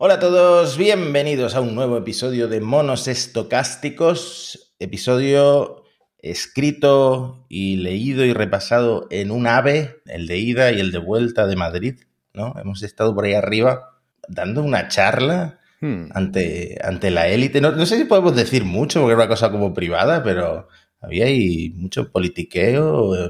Hola 0.00 0.14
a 0.14 0.20
todos, 0.20 0.78
bienvenidos 0.78 1.56
a 1.56 1.60
un 1.60 1.74
nuevo 1.74 1.96
episodio 1.96 2.46
de 2.46 2.60
Monos 2.60 3.08
Estocásticos, 3.08 4.72
episodio 4.78 5.82
escrito 6.20 7.44
y 7.48 7.78
leído 7.78 8.24
y 8.24 8.32
repasado 8.32 9.08
en 9.10 9.32
un 9.32 9.48
ave, 9.48 9.96
el 10.06 10.28
de 10.28 10.38
ida 10.38 10.70
y 10.70 10.78
el 10.78 10.92
de 10.92 10.98
vuelta 10.98 11.48
de 11.48 11.56
Madrid, 11.56 11.96
¿no? 12.32 12.54
Hemos 12.62 12.84
estado 12.84 13.12
por 13.12 13.24
ahí 13.24 13.34
arriba 13.34 13.98
dando 14.28 14.62
una 14.62 14.86
charla 14.86 15.58
hmm. 15.80 16.10
ante, 16.12 16.78
ante 16.80 17.10
la 17.10 17.26
élite. 17.26 17.60
No, 17.60 17.72
no, 17.72 17.84
sé 17.84 17.98
si 17.98 18.04
podemos 18.04 18.36
decir 18.36 18.64
mucho, 18.64 19.00
porque 19.00 19.14
era 19.14 19.22
una 19.22 19.28
cosa 19.28 19.50
como 19.50 19.74
privada, 19.74 20.22
pero 20.22 20.68
había 21.00 21.24
ahí 21.24 21.72
mucho 21.74 22.12
politiqueo, 22.12 23.28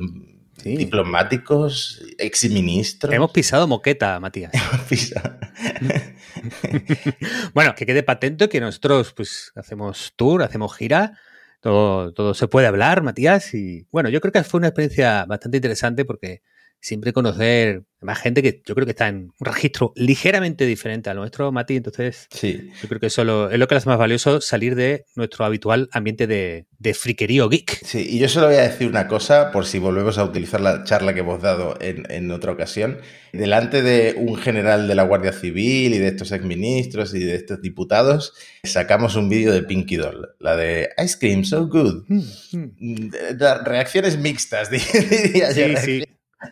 em, 0.64 0.76
diplomáticos, 0.76 2.02
exministros. 2.18 3.12
Hemos 3.12 3.30
pisado 3.30 3.66
moqueta, 3.66 4.18
Matías. 4.20 4.52
Hemos 4.54 4.86
pisado. 4.86 5.38
bueno, 7.54 7.74
que 7.74 7.86
quede 7.86 8.02
patente 8.02 8.48
que 8.48 8.60
nosotros 8.60 9.12
pues 9.12 9.52
hacemos 9.56 10.12
tour, 10.16 10.42
hacemos 10.42 10.76
gira, 10.76 11.18
todo, 11.60 12.12
todo 12.12 12.34
se 12.34 12.48
puede 12.48 12.66
hablar, 12.66 13.02
Matías. 13.02 13.54
Y 13.54 13.86
bueno, 13.90 14.08
yo 14.08 14.20
creo 14.20 14.32
que 14.32 14.44
fue 14.44 14.58
una 14.58 14.68
experiencia 14.68 15.24
bastante 15.26 15.58
interesante 15.58 16.04
porque 16.04 16.42
siempre 16.80 17.12
conocer 17.12 17.84
más 18.00 18.20
gente 18.20 18.42
que 18.42 18.62
yo 18.64 18.74
creo 18.74 18.86
que 18.86 18.92
está 18.92 19.08
en 19.08 19.32
un 19.38 19.44
registro 19.44 19.92
ligeramente 19.96 20.66
diferente 20.66 21.10
al 21.10 21.16
nuestro, 21.16 21.50
Mati. 21.50 21.76
Entonces, 21.76 22.28
sí. 22.30 22.70
yo 22.80 22.88
creo 22.88 23.00
que 23.00 23.06
eso 23.06 23.50
es 23.50 23.58
lo 23.58 23.68
que 23.68 23.74
hace 23.74 23.88
más 23.88 23.98
valioso 23.98 24.40
salir 24.40 24.74
de 24.74 25.04
nuestro 25.16 25.44
habitual 25.44 25.88
ambiente 25.92 26.26
de, 26.26 26.66
de 26.78 26.94
friquerío 26.94 27.48
geek. 27.48 27.84
Sí, 27.84 28.06
y 28.08 28.18
yo 28.18 28.28
solo 28.28 28.46
voy 28.46 28.56
a 28.56 28.68
decir 28.68 28.88
una 28.88 29.08
cosa, 29.08 29.50
por 29.50 29.66
si 29.66 29.78
volvemos 29.78 30.18
a 30.18 30.24
utilizar 30.24 30.60
la 30.60 30.84
charla 30.84 31.12
que 31.12 31.20
hemos 31.20 31.42
dado 31.42 31.76
en, 31.80 32.10
en 32.10 32.30
otra 32.30 32.52
ocasión. 32.52 32.98
Delante 33.32 33.82
de 33.82 34.14
un 34.16 34.36
general 34.36 34.86
de 34.88 34.94
la 34.94 35.02
Guardia 35.02 35.32
Civil 35.32 35.94
y 35.94 35.98
de 35.98 36.08
estos 36.08 36.32
exministros 36.32 37.14
y 37.14 37.24
de 37.24 37.34
estos 37.34 37.60
diputados, 37.60 38.32
sacamos 38.62 39.16
un 39.16 39.28
vídeo 39.28 39.52
de 39.52 39.62
Pinky 39.62 39.96
Doll, 39.96 40.28
la 40.38 40.56
de 40.56 40.90
Ice 41.04 41.18
Cream, 41.18 41.44
so 41.44 41.66
good. 41.66 42.04
Mm, 42.08 42.22
mm. 42.52 43.10
Reacciones 43.64 44.18
mixtas, 44.18 44.70
diría 44.70 45.52
sí, 45.52 45.74
Sí. 45.84 46.04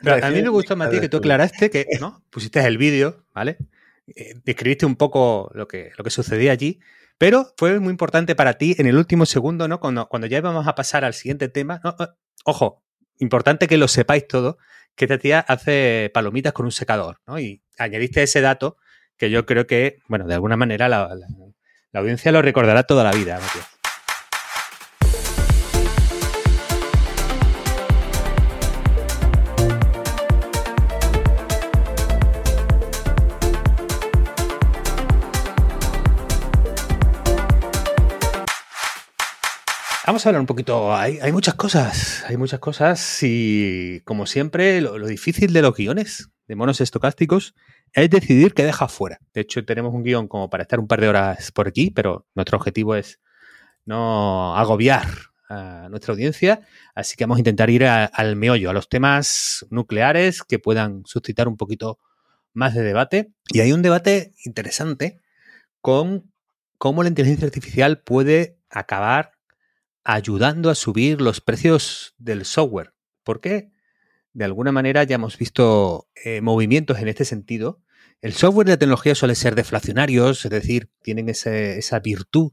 Pero 0.02 0.24
a 0.24 0.30
mí 0.30 0.42
me 0.42 0.48
gustó, 0.48 0.76
Matías, 0.76 1.00
que 1.00 1.08
tú 1.08 1.18
aclaraste 1.18 1.70
que, 1.70 1.86
¿no? 2.00 2.22
Pusiste 2.30 2.60
el 2.60 2.78
vídeo, 2.78 3.24
¿vale? 3.34 3.58
Eh, 4.14 4.34
describiste 4.44 4.86
un 4.86 4.96
poco 4.96 5.50
lo 5.54 5.66
que, 5.68 5.92
lo 5.96 6.04
que 6.04 6.10
sucedía 6.10 6.52
allí, 6.52 6.80
pero 7.18 7.52
fue 7.56 7.78
muy 7.80 7.90
importante 7.90 8.34
para 8.34 8.54
ti 8.54 8.74
en 8.78 8.86
el 8.86 8.96
último 8.96 9.26
segundo, 9.26 9.68
¿no? 9.68 9.80
Cuando, 9.80 10.08
cuando 10.08 10.26
ya 10.26 10.38
íbamos 10.38 10.66
a 10.66 10.74
pasar 10.74 11.04
al 11.04 11.14
siguiente 11.14 11.48
tema. 11.48 11.80
ojo, 12.44 12.82
importante 13.18 13.66
que 13.68 13.76
lo 13.76 13.88
sepáis 13.88 14.26
todo, 14.26 14.58
que 14.94 15.06
esta 15.06 15.18
tía 15.18 15.40
hace 15.40 16.10
palomitas 16.12 16.52
con 16.52 16.66
un 16.66 16.72
secador, 16.72 17.20
¿no? 17.26 17.38
Y 17.38 17.62
añadiste 17.78 18.22
ese 18.22 18.40
dato 18.40 18.76
que 19.16 19.30
yo 19.30 19.46
creo 19.46 19.66
que, 19.66 19.98
bueno, 20.08 20.26
de 20.26 20.34
alguna 20.34 20.56
manera 20.56 20.88
la, 20.88 21.14
la 21.92 22.00
audiencia 22.00 22.32
lo 22.32 22.42
recordará 22.42 22.82
toda 22.82 23.04
la 23.04 23.12
vida, 23.12 23.40
Matías. 23.40 23.75
A 40.16 40.28
hablar 40.30 40.40
un 40.40 40.46
poquito. 40.46 40.96
Hay, 40.96 41.30
muchas 41.30 41.56
cosas, 41.56 42.24
hay 42.26 42.38
muchas 42.38 42.58
cosas 42.58 43.18
y 43.22 44.00
como 44.06 44.24
siempre, 44.24 44.80
lo, 44.80 45.06
difícil 45.06 45.52
de 45.52 45.60
los 45.60 45.76
guiones 45.76 46.30
de 46.48 46.56
monos 46.56 46.80
estocásticos 46.80 47.54
es 47.92 48.08
decidir 48.08 48.54
qué 48.54 48.64
deja 48.64 48.88
fuera. 48.88 49.18
De 49.34 49.42
hecho, 49.42 49.62
tenemos 49.66 49.92
un 49.92 50.02
guion 50.02 50.26
como 50.26 50.48
para 50.48 50.62
estar 50.62 50.80
un 50.80 50.88
par 50.88 51.02
de 51.02 51.10
horas 51.10 51.52
por 51.52 51.68
aquí, 51.68 51.90
pero 51.90 52.26
nuestro 52.34 52.56
objetivo 52.56 52.94
es 52.94 53.20
no 53.84 54.56
agobiar 54.56 55.06
a 55.50 55.88
nuestra 55.90 56.12
audiencia, 56.12 56.62
así 56.94 57.14
que 57.14 57.24
vamos 57.24 57.36
a 57.36 57.40
intentar 57.40 57.68
ir 57.68 57.84
al 57.84 58.36
meollo, 58.36 58.70
a 58.70 58.72
los 58.72 58.88
temas 58.88 59.66
nucleares 59.68 60.42
que 60.42 60.58
puedan 60.58 61.02
suscitar 61.04 61.46
un 61.46 61.58
poquito 61.58 61.98
más 62.54 62.74
de 62.74 62.82
debate. 62.82 63.32
Y 63.52 63.60
hay 63.60 63.74
un 63.74 63.82
debate 63.82 64.32
interesante 64.46 65.20
con 65.82 66.32
cómo 66.78 67.02
la 67.02 67.10
inteligencia 67.10 67.44
artificial 67.46 68.00
puede 68.00 68.58
acabar 68.70 69.35
ayudando 70.06 70.70
a 70.70 70.76
subir 70.76 71.20
los 71.20 71.40
precios 71.40 72.14
del 72.16 72.44
software. 72.44 72.92
Porque 73.24 73.72
de 74.32 74.44
alguna 74.44 74.70
manera 74.70 75.02
ya 75.02 75.16
hemos 75.16 75.36
visto 75.36 76.08
eh, 76.24 76.40
movimientos 76.40 76.98
en 77.00 77.08
este 77.08 77.24
sentido. 77.24 77.82
El 78.22 78.32
software 78.32 78.68
de 78.68 78.76
tecnología 78.76 79.16
suele 79.16 79.34
ser 79.34 79.56
deflacionarios, 79.56 80.44
es 80.44 80.50
decir, 80.50 80.90
tienen 81.02 81.28
esa 81.28 81.98
virtud 81.98 82.52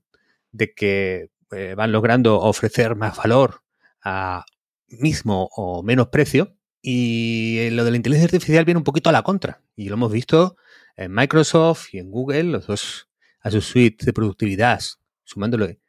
de 0.51 0.73
que 0.73 1.29
eh, 1.51 1.75
van 1.75 1.91
logrando 1.91 2.39
ofrecer 2.39 2.95
más 2.95 3.15
valor 3.17 3.61
a 4.03 4.45
mismo 4.87 5.49
o 5.55 5.83
menos 5.83 6.07
precio. 6.07 6.57
Y 6.81 7.69
lo 7.71 7.85
de 7.85 7.91
la 7.91 7.97
inteligencia 7.97 8.35
artificial 8.35 8.65
viene 8.65 8.79
un 8.79 8.83
poquito 8.83 9.09
a 9.09 9.13
la 9.13 9.21
contra. 9.21 9.61
Y 9.75 9.89
lo 9.89 9.93
hemos 9.93 10.11
visto 10.11 10.57
en 10.97 11.13
Microsoft 11.13 11.93
y 11.93 11.99
en 11.99 12.09
Google, 12.09 12.43
los 12.45 12.65
dos 12.65 13.09
a 13.41 13.51
su 13.51 13.61
suite 13.61 14.05
de 14.05 14.13
productividad, 14.13 14.81
sumándole 15.23 15.82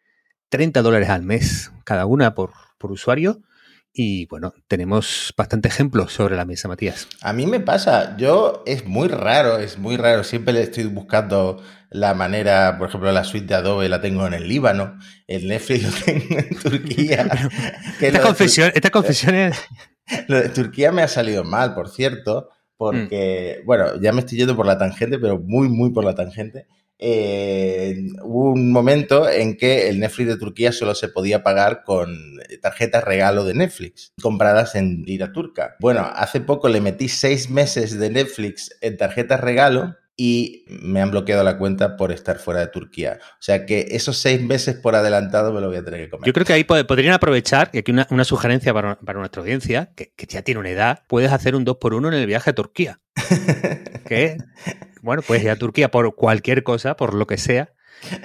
30 0.54 0.82
dólares 0.82 1.08
al 1.08 1.22
mes 1.22 1.72
cada 1.82 2.06
una 2.06 2.34
por, 2.34 2.52
por 2.78 2.92
usuario. 2.92 3.42
Y 3.92 4.26
bueno, 4.26 4.54
tenemos 4.68 5.34
bastante 5.36 5.68
ejemplos 5.68 6.12
sobre 6.12 6.36
la 6.36 6.44
mesa, 6.44 6.68
Matías. 6.68 7.08
A 7.22 7.32
mí 7.32 7.46
me 7.46 7.58
pasa, 7.58 8.16
yo 8.16 8.62
es 8.66 8.86
muy 8.86 9.08
raro, 9.08 9.58
es 9.58 9.78
muy 9.78 9.96
raro. 9.96 10.22
Siempre 10.22 10.52
le 10.52 10.62
estoy 10.62 10.84
buscando 10.84 11.60
la 11.90 12.14
manera, 12.14 12.76
por 12.78 12.88
ejemplo, 12.88 13.10
la 13.10 13.24
suite 13.24 13.46
de 13.46 13.54
Adobe 13.54 13.88
la 13.88 14.00
tengo 14.00 14.26
en 14.26 14.34
el 14.34 14.48
Líbano, 14.48 14.98
el 15.26 15.48
Netflix 15.48 15.82
lo 15.84 16.04
tengo 16.04 16.38
en 16.38 16.56
Turquía. 16.56 17.28
esta, 18.00 18.20
confesión, 18.20 18.70
esta 18.74 18.90
confesión 18.90 19.34
es... 19.34 19.60
Lo 20.28 20.38
de 20.38 20.50
Turquía 20.50 20.92
me 20.92 21.02
ha 21.02 21.08
salido 21.08 21.44
mal, 21.44 21.74
por 21.74 21.88
cierto, 21.88 22.50
porque, 22.76 23.60
mm. 23.62 23.66
bueno, 23.66 24.00
ya 24.00 24.12
me 24.12 24.20
estoy 24.20 24.38
yendo 24.38 24.54
por 24.54 24.66
la 24.66 24.76
tangente, 24.76 25.18
pero 25.18 25.38
muy, 25.38 25.68
muy 25.68 25.92
por 25.92 26.04
la 26.04 26.14
tangente. 26.14 26.66
Eh, 26.98 28.06
hubo 28.22 28.52
un 28.52 28.72
momento 28.72 29.28
en 29.28 29.56
que 29.56 29.88
el 29.88 30.00
Netflix 30.00 30.28
de 30.28 30.38
Turquía 30.38 30.72
solo 30.72 30.94
se 30.94 31.08
podía 31.08 31.42
pagar 31.42 31.82
con 31.84 32.38
tarjetas 32.62 33.04
regalo 33.04 33.44
de 33.44 33.54
Netflix, 33.54 34.12
compradas 34.22 34.74
en 34.74 35.02
lira 35.02 35.32
turca. 35.32 35.76
Bueno, 35.80 36.10
hace 36.14 36.40
poco 36.40 36.68
le 36.68 36.80
metí 36.80 37.08
seis 37.08 37.50
meses 37.50 37.98
de 37.98 38.10
Netflix 38.10 38.70
en 38.80 38.96
tarjetas 38.96 39.40
regalo 39.40 39.96
y 40.16 40.64
me 40.68 41.00
han 41.00 41.10
bloqueado 41.10 41.42
la 41.42 41.58
cuenta 41.58 41.96
por 41.96 42.12
estar 42.12 42.38
fuera 42.38 42.60
de 42.60 42.68
Turquía. 42.68 43.18
O 43.22 43.42
sea 43.42 43.66
que 43.66 43.88
esos 43.90 44.16
seis 44.18 44.40
meses 44.40 44.76
por 44.76 44.94
adelantado 44.94 45.52
me 45.52 45.60
lo 45.60 45.68
voy 45.68 45.76
a 45.76 45.84
tener 45.84 46.04
que 46.04 46.10
comer. 46.10 46.26
Yo 46.26 46.32
creo 46.32 46.46
que 46.46 46.52
ahí 46.52 46.64
podrían 46.64 47.14
aprovechar, 47.14 47.70
y 47.72 47.78
aquí 47.78 47.92
una, 47.92 48.24
sugerencia 48.24 48.72
para, 48.72 48.98
nuestra 49.14 49.42
audiencia, 49.42 49.92
que, 49.96 50.12
que, 50.14 50.26
ya 50.26 50.42
tiene 50.42 50.60
una 50.60 50.70
edad, 50.70 51.02
puedes 51.08 51.32
hacer 51.32 51.56
un 51.56 51.66
2x1 51.66 52.08
en 52.08 52.14
el 52.14 52.26
viaje 52.26 52.50
a 52.50 52.54
Turquía. 52.54 53.00
que 54.06 54.38
bueno, 55.04 55.20
pues 55.20 55.42
ir 55.42 55.50
a 55.50 55.56
Turquía 55.56 55.90
por 55.90 56.14
cualquier 56.14 56.62
cosa, 56.62 56.96
por 56.96 57.12
lo 57.12 57.26
que 57.26 57.36
sea, 57.36 57.74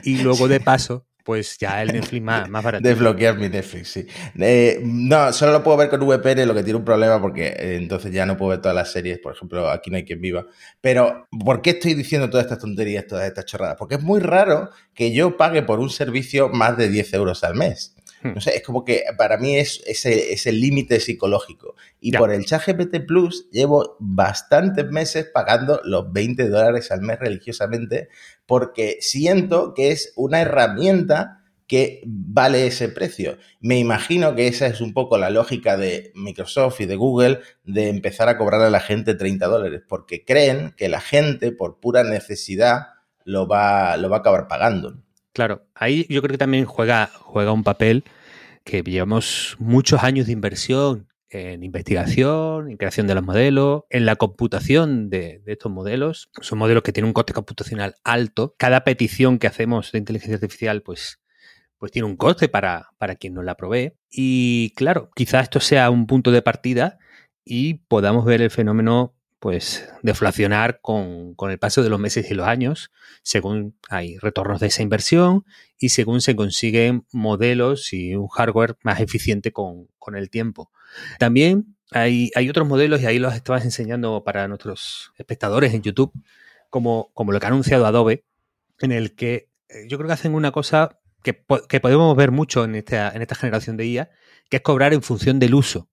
y 0.03 0.21
luego 0.21 0.47
de 0.47 0.61
paso 0.61 1.08
pues 1.23 1.57
ya 1.57 1.81
el 1.81 1.93
Netflix 1.93 2.23
más, 2.23 2.49
más 2.49 2.63
barato. 2.63 2.87
Desbloquear 2.87 3.37
mi 3.37 3.49
Netflix, 3.49 3.89
sí. 3.89 4.07
Eh, 4.39 4.79
no, 4.83 5.31
solo 5.33 5.51
lo 5.51 5.63
puedo 5.63 5.77
ver 5.77 5.89
con 5.89 6.01
VPN, 6.01 6.47
lo 6.47 6.53
que 6.53 6.63
tiene 6.63 6.79
un 6.79 6.85
problema 6.85 7.21
porque 7.21 7.47
eh, 7.47 7.75
entonces 7.75 8.11
ya 8.11 8.25
no 8.25 8.37
puedo 8.37 8.51
ver 8.51 8.61
todas 8.61 8.75
las 8.75 8.91
series, 8.91 9.19
por 9.19 9.35
ejemplo, 9.35 9.69
aquí 9.69 9.91
no 9.91 9.97
hay 9.97 10.05
quien 10.05 10.21
viva. 10.21 10.45
Pero, 10.81 11.27
¿por 11.43 11.61
qué 11.61 11.71
estoy 11.71 11.93
diciendo 11.93 12.29
todas 12.29 12.45
estas 12.45 12.59
tonterías, 12.59 13.05
todas 13.07 13.27
estas 13.27 13.45
chorradas? 13.45 13.75
Porque 13.77 13.95
es 13.95 14.01
muy 14.01 14.19
raro 14.19 14.69
que 14.93 15.11
yo 15.11 15.37
pague 15.37 15.61
por 15.63 15.79
un 15.79 15.89
servicio 15.89 16.49
más 16.49 16.77
de 16.77 16.89
10 16.89 17.13
euros 17.13 17.43
al 17.43 17.55
mes. 17.55 17.95
Hmm. 18.21 18.33
No 18.33 18.41
sé, 18.41 18.57
es 18.57 18.63
como 18.63 18.83
que 18.83 19.03
para 19.17 19.37
mí 19.37 19.55
es, 19.55 19.81
es 19.85 20.45
el 20.45 20.59
límite 20.59 20.99
psicológico. 20.99 21.75
Y 22.01 22.11
por 22.11 22.31
el 22.31 22.45
ChatGPT 22.45 23.05
Plus 23.05 23.49
llevo 23.51 23.97
bastantes 23.99 24.89
meses 24.89 25.29
pagando 25.33 25.79
los 25.83 26.11
20 26.11 26.49
dólares 26.49 26.91
al 26.91 27.01
mes 27.01 27.19
religiosamente 27.19 28.09
porque 28.49 28.97
siento 28.99 29.75
que 29.75 29.91
es 29.91 30.11
una 30.15 30.41
herramienta 30.41 31.43
que 31.67 32.01
vale 32.03 32.65
ese 32.65 32.89
precio. 32.89 33.37
Me 33.59 33.77
imagino 33.77 34.33
que 34.33 34.47
esa 34.47 34.65
es 34.65 34.81
un 34.81 34.91
poco 34.91 35.19
la 35.19 35.29
lógica 35.29 35.77
de 35.77 36.11
Microsoft 36.15 36.81
y 36.81 36.87
de 36.87 36.95
Google 36.95 37.41
de 37.63 37.89
empezar 37.89 38.27
a 38.27 38.39
cobrar 38.39 38.61
a 38.61 38.71
la 38.71 38.79
gente 38.79 39.13
30 39.13 39.45
dólares, 39.45 39.83
porque 39.87 40.25
creen 40.25 40.73
que 40.75 40.89
la 40.89 40.99
gente, 40.99 41.51
por 41.51 41.79
pura 41.79 42.03
necesidad, 42.03 42.87
lo 43.23 43.47
va, 43.47 43.95
lo 43.97 44.09
va 44.09 44.17
a 44.17 44.19
acabar 44.21 44.47
pagando. 44.47 44.97
Claro, 45.31 45.67
ahí 45.75 46.07
yo 46.09 46.23
creo 46.23 46.31
que 46.31 46.39
también 46.39 46.65
juega, 46.65 47.11
juega 47.19 47.51
un 47.51 47.63
papel 47.63 48.03
que 48.63 48.81
llevamos 48.81 49.57
muchos 49.59 50.01
años 50.03 50.25
de 50.25 50.33
inversión 50.33 51.07
en 51.29 51.63
investigación, 51.63 52.69
en 52.71 52.77
creación 52.77 53.07
de 53.07 53.15
los 53.15 53.23
modelos, 53.23 53.83
en 53.89 54.05
la 54.05 54.15
computación 54.15 55.09
de, 55.09 55.41
estos 55.45 55.71
modelos. 55.71 56.29
Son 56.41 56.57
modelos 56.57 56.83
que 56.83 56.91
tienen 56.93 57.07
un 57.07 57.13
coste 57.13 57.33
computacional 57.33 57.95
alto. 58.03 58.55
Cada 58.57 58.83
petición 58.83 59.39
que 59.39 59.47
hacemos 59.47 59.91
de 59.91 59.99
inteligencia 59.99 60.35
artificial, 60.35 60.81
pues, 60.81 61.21
pues 61.77 61.91
tiene 61.91 62.07
un 62.07 62.17
coste 62.17 62.49
para, 62.49 62.89
para 62.97 63.15
quien 63.15 63.33
nos 63.33 63.45
la 63.45 63.55
provee. 63.55 63.93
Y 64.09 64.73
claro, 64.75 65.11
quizá 65.15 65.39
esto 65.39 65.59
sea 65.59 65.89
un 65.89 66.07
punto 66.07 66.31
de 66.31 66.41
partida 66.41 66.97
y 67.45 67.75
podamos 67.87 68.25
ver 68.25 68.41
el 68.41 68.51
fenómeno 68.51 69.15
pues 69.39 69.89
deflacionar 70.03 70.81
con, 70.81 71.33
con, 71.35 71.49
el 71.49 71.59
paso 71.59 71.81
de 71.81 71.89
los 71.89 71.99
meses 71.99 72.29
y 72.29 72.33
los 72.33 72.47
años, 72.47 72.91
según 73.23 73.75
hay 73.89 74.17
retornos 74.17 74.59
de 74.59 74.67
esa 74.67 74.83
inversión 74.83 75.45
y 75.77 75.89
según 75.89 76.21
se 76.21 76.35
consiguen 76.35 77.05
modelos 77.13 77.93
y 77.93 78.15
un 78.15 78.27
hardware 78.27 78.77
más 78.83 78.99
eficiente 78.99 79.51
con, 79.51 79.87
con 79.97 80.15
el 80.15 80.29
tiempo. 80.29 80.71
También 81.19 81.77
hay, 81.91 82.31
hay, 82.35 82.49
otros 82.49 82.67
modelos, 82.67 83.01
y 83.01 83.05
ahí 83.05 83.17
los 83.17 83.33
estabas 83.33 83.63
enseñando 83.63 84.23
para 84.23 84.47
nuestros 84.47 85.13
espectadores 85.17 85.73
en 85.73 85.81
YouTube, 85.81 86.11
como, 86.69 87.11
como 87.13 87.31
lo 87.31 87.39
que 87.39 87.45
ha 87.45 87.49
anunciado 87.49 87.85
Adobe, 87.85 88.25
en 88.79 88.91
el 88.91 89.15
que 89.15 89.49
eh, 89.69 89.87
yo 89.87 89.97
creo 89.97 90.07
que 90.07 90.13
hacen 90.13 90.35
una 90.35 90.51
cosa 90.51 90.99
que, 91.23 91.43
que 91.67 91.79
podemos 91.79 92.15
ver 92.15 92.31
mucho 92.31 92.63
en 92.65 92.75
esta, 92.75 93.09
en 93.11 93.21
esta 93.21 93.35
generación 93.35 93.77
de 93.77 93.87
IA, 93.87 94.09
que 94.49 94.57
es 94.57 94.63
cobrar 94.63 94.93
en 94.93 95.01
función 95.01 95.39
del 95.39 95.55
uso. 95.55 95.89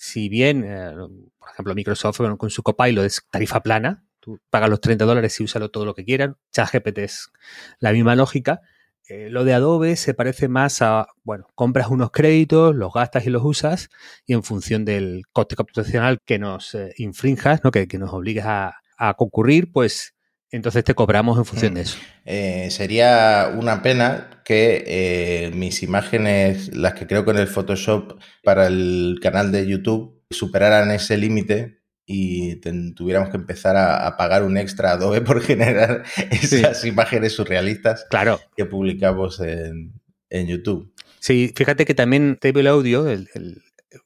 Si 0.00 0.28
bien, 0.28 0.62
eh, 0.64 0.92
por 1.40 1.50
ejemplo, 1.50 1.74
Microsoft 1.74 2.20
con 2.36 2.50
su 2.50 2.62
Copilot 2.62 3.04
es 3.04 3.26
tarifa 3.32 3.60
plana, 3.64 4.04
tú 4.20 4.38
pagas 4.48 4.70
los 4.70 4.80
30 4.80 5.04
dólares 5.04 5.40
y 5.40 5.42
úsalo 5.42 5.72
todo 5.72 5.84
lo 5.84 5.96
que 5.96 6.04
quieran, 6.04 6.36
ChatGPT 6.52 6.98
es 6.98 7.32
la 7.80 7.90
misma 7.90 8.14
lógica, 8.14 8.60
eh, 9.08 9.28
lo 9.28 9.42
de 9.42 9.54
Adobe 9.54 9.96
se 9.96 10.14
parece 10.14 10.46
más 10.46 10.82
a, 10.82 11.08
bueno, 11.24 11.48
compras 11.56 11.88
unos 11.88 12.12
créditos, 12.12 12.76
los 12.76 12.92
gastas 12.92 13.26
y 13.26 13.30
los 13.30 13.42
usas, 13.44 13.88
y 14.24 14.34
en 14.34 14.44
función 14.44 14.84
del 14.84 15.22
coste 15.32 15.56
computacional 15.56 16.20
que 16.24 16.38
nos 16.38 16.76
eh, 16.76 16.92
infrinjas, 16.98 17.64
¿no? 17.64 17.72
que, 17.72 17.88
que 17.88 17.98
nos 17.98 18.12
obligues 18.12 18.44
a, 18.44 18.76
a 18.98 19.14
concurrir, 19.14 19.72
pues 19.72 20.14
entonces 20.50 20.84
te 20.84 20.94
cobramos 20.94 21.36
en 21.38 21.44
función 21.44 21.74
de 21.74 21.82
eso. 21.82 21.98
Eh, 22.24 22.68
sería 22.70 23.52
una 23.54 23.82
pena 23.82 24.42
que 24.44 24.84
eh, 24.86 25.50
mis 25.54 25.82
imágenes, 25.82 26.74
las 26.74 26.94
que 26.94 27.06
creo 27.06 27.24
con 27.24 27.36
el 27.36 27.48
Photoshop 27.48 28.18
para 28.42 28.66
el 28.66 29.18
canal 29.22 29.52
de 29.52 29.66
YouTube, 29.66 30.22
superaran 30.30 30.90
ese 30.90 31.18
límite 31.18 31.78
y 32.06 32.56
tuviéramos 32.94 33.28
que 33.28 33.36
empezar 33.36 33.76
a, 33.76 34.16
pagar 34.16 34.42
un 34.42 34.56
extra 34.56 34.92
Adobe 34.92 35.20
por 35.22 35.42
generar 35.42 36.04
esas 36.30 36.82
imágenes 36.86 37.34
surrealistas 37.34 38.06
claro. 38.08 38.40
que 38.56 38.64
publicamos 38.64 39.40
en, 39.40 39.92
YouTube. 40.30 40.92
Sí, 41.20 41.52
fíjate 41.54 41.84
que 41.84 41.94
también 41.94 42.38
Table 42.40 42.68
Audio, 42.68 43.08
el, 43.08 43.28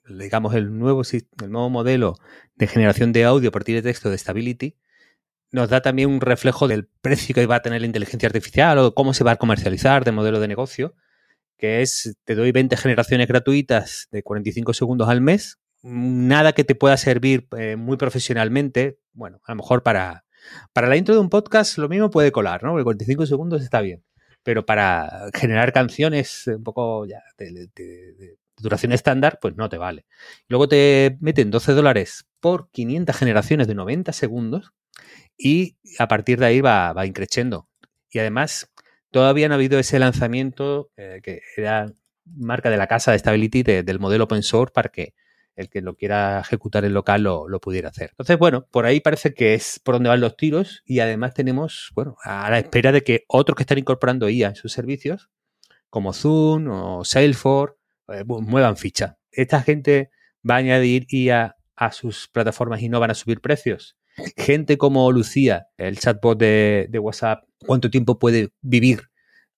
digamos 0.09 0.55
el 0.55 0.77
nuevo, 0.77 1.03
el 1.03 1.51
nuevo 1.51 1.71
modelo 1.71 2.17
de 2.57 2.67
generación 2.67 3.13
de 3.13 3.25
audio 3.25 3.51
a 3.51 3.53
partir 3.53 3.77
de 3.77 3.83
texto 3.83 4.11
de 4.11 4.19
Stability, 4.19 4.77
nos 5.53 5.69
da 5.69 5.83
también 5.83 6.11
un 6.11 6.21
reflejo 6.21 6.67
del 6.67 6.89
precio 7.03 7.35
que 7.35 7.47
va 7.47 7.57
a 7.57 7.63
tener 7.63 7.81
la 7.81 7.87
inteligencia 7.87 8.27
artificial 8.27 8.79
o 8.79 8.95
cómo 8.95 9.15
se 9.15 9.23
va 9.23 9.33
a 9.33 9.37
comercializar 9.37 10.05
de 10.05 10.13
modelo 10.13 10.41
de 10.41 10.49
negocio, 10.49 10.95
que 11.59 11.83
es, 11.83 12.17
te 12.25 12.35
doy 12.35 12.51
20 12.53 12.77
generaciones 12.77 13.29
gratuitas 13.29 14.09
de 14.11 14.23
45 14.23 14.73
segundos 14.73 15.09
al 15.09 15.21
mes, 15.21 15.59
nada 15.83 16.55
que 16.55 16.65
te 16.65 16.75
pueda 16.75 16.97
servir 16.97 17.47
eh, 17.57 17.77
muy 17.77 17.99
profesionalmente, 17.99 18.99
bueno, 19.13 19.41
a 19.45 19.53
lo 19.53 19.57
mejor 19.57 19.83
para, 19.83 20.25
para 20.73 20.89
la 20.89 20.97
intro 20.97 21.15
de 21.15 21.21
un 21.21 21.29
podcast 21.29 21.77
lo 21.77 21.89
mismo 21.89 22.11
puede 22.11 22.33
colar, 22.33 22.63
¿no? 22.63 22.71
Porque 22.71 22.85
45 22.85 23.27
segundos 23.27 23.63
está 23.63 23.83
bien, 23.83 24.03
pero 24.43 24.65
para 24.65 25.29
generar 25.35 25.73
canciones 25.73 26.47
un 26.47 26.65
poco 26.65 27.05
ya 27.05 27.23
de, 27.37 27.69
de 27.75 28.39
duración 28.57 28.93
estándar, 28.93 29.39
pues 29.41 29.55
no 29.57 29.69
te 29.69 29.77
vale. 29.77 30.07
Luego 30.49 30.67
te 30.67 31.19
meten 31.21 31.51
12 31.51 31.73
dólares 31.73 32.27
por 32.41 32.71
500 32.71 33.15
generaciones 33.15 33.67
de 33.67 33.75
90 33.75 34.13
segundos 34.13 34.73
y 35.37 35.77
a 35.99 36.09
partir 36.09 36.39
de 36.39 36.47
ahí 36.47 36.61
va, 36.61 36.93
va 36.93 37.07
increciendo. 37.07 37.69
Y 38.11 38.19
además, 38.19 38.71
todavía 39.11 39.49
no 39.49 39.55
ha 39.55 39.57
habido 39.57 39.79
ese 39.79 39.99
lanzamiento 39.99 40.91
eh, 40.97 41.21
que 41.23 41.41
era 41.57 41.93
marca 42.25 42.71
de 42.71 42.77
la 42.77 42.87
casa 42.87 43.13
de 43.13 43.19
Stability 43.19 43.63
del 43.63 43.99
modelo 43.99 44.25
open 44.25 44.43
source 44.43 44.73
para 44.73 44.89
que 44.91 45.15
el 45.55 45.69
que 45.69 45.83
lo 45.83 45.95
quiera 45.97 46.41
ejecutar 46.41 46.85
en 46.85 46.95
local 46.95 47.23
lo, 47.23 47.47
lo, 47.47 47.61
pudiera 47.61 47.91
hacer. 47.91 48.11
Entonces, 48.11 48.39
bueno, 48.39 48.67
por 48.71 48.87
ahí 48.87 49.01
parece 49.01 49.35
que 49.35 49.55
es 49.55 49.81
por 49.85 49.95
donde 49.95 50.09
van 50.09 50.21
los 50.21 50.37
tiros 50.37 50.83
y 50.87 51.01
además 51.01 51.35
tenemos, 51.35 51.91
bueno, 51.95 52.17
a 52.23 52.51
la 52.51 52.59
espera 52.59 52.91
de 52.91 53.03
que 53.03 53.25
otros 53.29 53.57
que 53.57 53.65
están 53.65 53.79
incorporando 53.79 54.31
IA 54.31 54.49
en 54.49 54.55
sus 54.57 54.73
servicios, 54.73 55.31
como 55.91 56.15
Zoom 56.15 56.69
o 56.71 57.05
Salesforce, 57.05 57.77
eh, 58.09 58.25
muevan 58.25 58.77
ficha. 58.77 59.19
Esta 59.31 59.63
gente 59.63 60.11
va 60.49 60.55
a 60.55 60.59
añadir 60.59 61.07
IA 61.09 61.57
a 61.77 61.93
sus 61.93 62.29
plataformas 62.29 62.81
y 62.81 62.89
no 62.89 62.99
van 62.99 63.11
a 63.11 63.15
subir 63.15 63.41
precios. 63.41 63.97
Gente 64.37 64.79
como 64.79 65.11
Lucía, 65.11 65.69
el 65.77 65.99
chatbot 65.99 66.39
de, 66.39 66.89
WhatsApp, 67.01 67.45
¿cuánto 67.67 67.91
tiempo 67.91 68.19
puede 68.19 68.51
vivir 68.61 69.03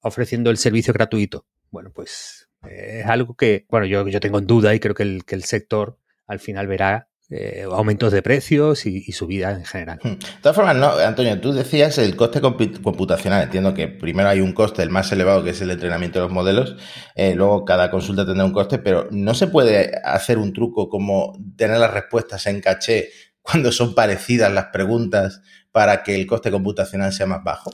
ofreciendo 0.00 0.50
el 0.50 0.58
servicio 0.58 0.92
gratuito? 0.92 1.46
Bueno, 1.70 1.90
pues 1.92 2.48
es 2.68 3.06
algo 3.06 3.34
que, 3.34 3.66
bueno, 3.68 3.86
yo, 3.86 4.06
yo 4.08 4.20
tengo 4.20 4.38
en 4.38 4.46
duda 4.46 4.74
y 4.74 4.80
creo 4.80 4.94
que 4.94 5.02
el, 5.02 5.24
que 5.24 5.34
el 5.34 5.44
sector 5.44 5.98
al 6.26 6.38
final 6.38 6.66
verá 6.66 7.08
eh, 7.30 7.64
aumentos 7.70 8.12
de 8.12 8.22
precios 8.22 8.84
y, 8.84 9.02
y, 9.06 9.12
subida 9.12 9.50
en 9.52 9.64
general. 9.64 9.98
Hmm. 10.02 10.18
De 10.18 10.42
todas 10.42 10.54
formas, 10.54 10.76
no, 10.76 10.90
Antonio, 10.90 11.40
tú 11.40 11.52
decías 11.52 11.96
el 11.98 12.14
coste 12.16 12.40
computacional. 12.40 13.44
Entiendo 13.44 13.72
que 13.72 13.88
primero 13.88 14.28
hay 14.28 14.40
un 14.40 14.52
coste, 14.52 14.82
el 14.82 14.90
más 14.90 15.10
elevado, 15.10 15.42
que 15.42 15.50
es 15.50 15.60
el 15.62 15.70
entrenamiento 15.70 16.18
de 16.18 16.26
los 16.26 16.32
modelos. 16.32 16.76
Eh, 17.14 17.34
luego 17.34 17.64
cada 17.64 17.90
consulta 17.90 18.26
tendrá 18.26 18.44
un 18.44 18.52
coste, 18.52 18.78
pero 18.78 19.08
no 19.10 19.32
se 19.34 19.46
puede 19.46 19.92
hacer 20.04 20.36
un 20.36 20.52
truco 20.52 20.90
como 20.90 21.32
tener 21.56 21.78
las 21.78 21.92
respuestas 21.92 22.46
en 22.46 22.60
caché 22.60 23.08
cuando 23.44 23.70
son 23.72 23.94
parecidas 23.94 24.52
las 24.52 24.66
preguntas 24.66 25.42
para 25.70 26.02
que 26.02 26.14
el 26.14 26.26
coste 26.26 26.50
computacional 26.50 27.12
sea 27.12 27.26
más 27.26 27.44
bajo? 27.44 27.70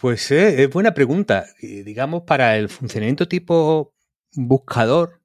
pues 0.00 0.30
eh, 0.32 0.64
es 0.64 0.70
buena 0.70 0.94
pregunta. 0.94 1.46
digamos, 1.60 2.22
para 2.26 2.56
el 2.56 2.68
funcionamiento 2.68 3.28
tipo 3.28 3.94
buscador, 4.32 5.20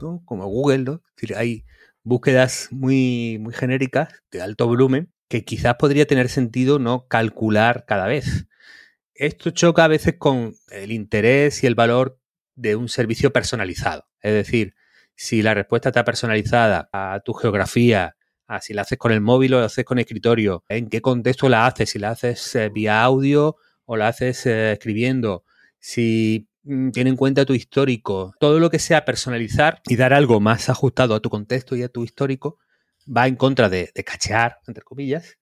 ¿no? 0.00 0.22
como 0.24 0.46
Google, 0.46 0.78
¿no? 0.78 0.92
Es 0.94 1.16
decir, 1.16 1.36
hay 1.36 1.64
búsquedas 2.02 2.68
muy, 2.70 3.38
muy 3.40 3.52
genéricas 3.52 4.08
de 4.30 4.40
alto 4.40 4.66
volumen 4.66 5.12
que 5.28 5.44
quizás 5.44 5.74
podría 5.74 6.06
tener 6.06 6.28
sentido 6.28 6.78
no 6.78 7.06
calcular 7.08 7.84
cada 7.86 8.06
vez. 8.06 8.46
Esto 9.14 9.50
choca 9.50 9.84
a 9.84 9.88
veces 9.88 10.14
con 10.18 10.54
el 10.70 10.92
interés 10.92 11.62
y 11.62 11.66
el 11.66 11.74
valor 11.74 12.18
de 12.54 12.76
un 12.76 12.88
servicio 12.88 13.32
personalizado. 13.32 14.06
Es 14.20 14.32
decir, 14.32 14.75
si 15.16 15.42
la 15.42 15.54
respuesta 15.54 15.88
está 15.88 16.04
personalizada 16.04 16.88
a 16.92 17.20
tu 17.24 17.32
geografía, 17.32 18.16
a 18.46 18.60
si 18.60 18.74
la 18.74 18.82
haces 18.82 18.98
con 18.98 19.12
el 19.12 19.20
móvil 19.20 19.54
o 19.54 19.60
la 19.60 19.66
haces 19.66 19.84
con 19.84 19.98
escritorio, 19.98 20.64
en 20.68 20.88
qué 20.88 21.00
contexto 21.00 21.48
la 21.48 21.66
haces, 21.66 21.90
si 21.90 21.98
la 21.98 22.10
haces 22.10 22.54
eh, 22.54 22.68
vía 22.68 23.02
audio 23.02 23.56
o 23.86 23.96
la 23.96 24.08
haces 24.08 24.46
eh, 24.46 24.72
escribiendo, 24.72 25.44
si 25.78 26.48
mm, 26.64 26.90
tiene 26.90 27.10
en 27.10 27.16
cuenta 27.16 27.44
tu 27.46 27.54
histórico, 27.54 28.34
todo 28.38 28.60
lo 28.60 28.70
que 28.70 28.78
sea 28.78 29.04
personalizar 29.04 29.80
y 29.86 29.96
dar 29.96 30.12
algo 30.12 30.38
más 30.40 30.68
ajustado 30.68 31.14
a 31.14 31.20
tu 31.20 31.30
contexto 31.30 31.76
y 31.76 31.82
a 31.82 31.88
tu 31.88 32.04
histórico, 32.04 32.58
va 33.14 33.26
en 33.26 33.36
contra 33.36 33.68
de, 33.68 33.90
cachear, 34.04 34.58
entre 34.66 34.82
comillas, 34.84 35.38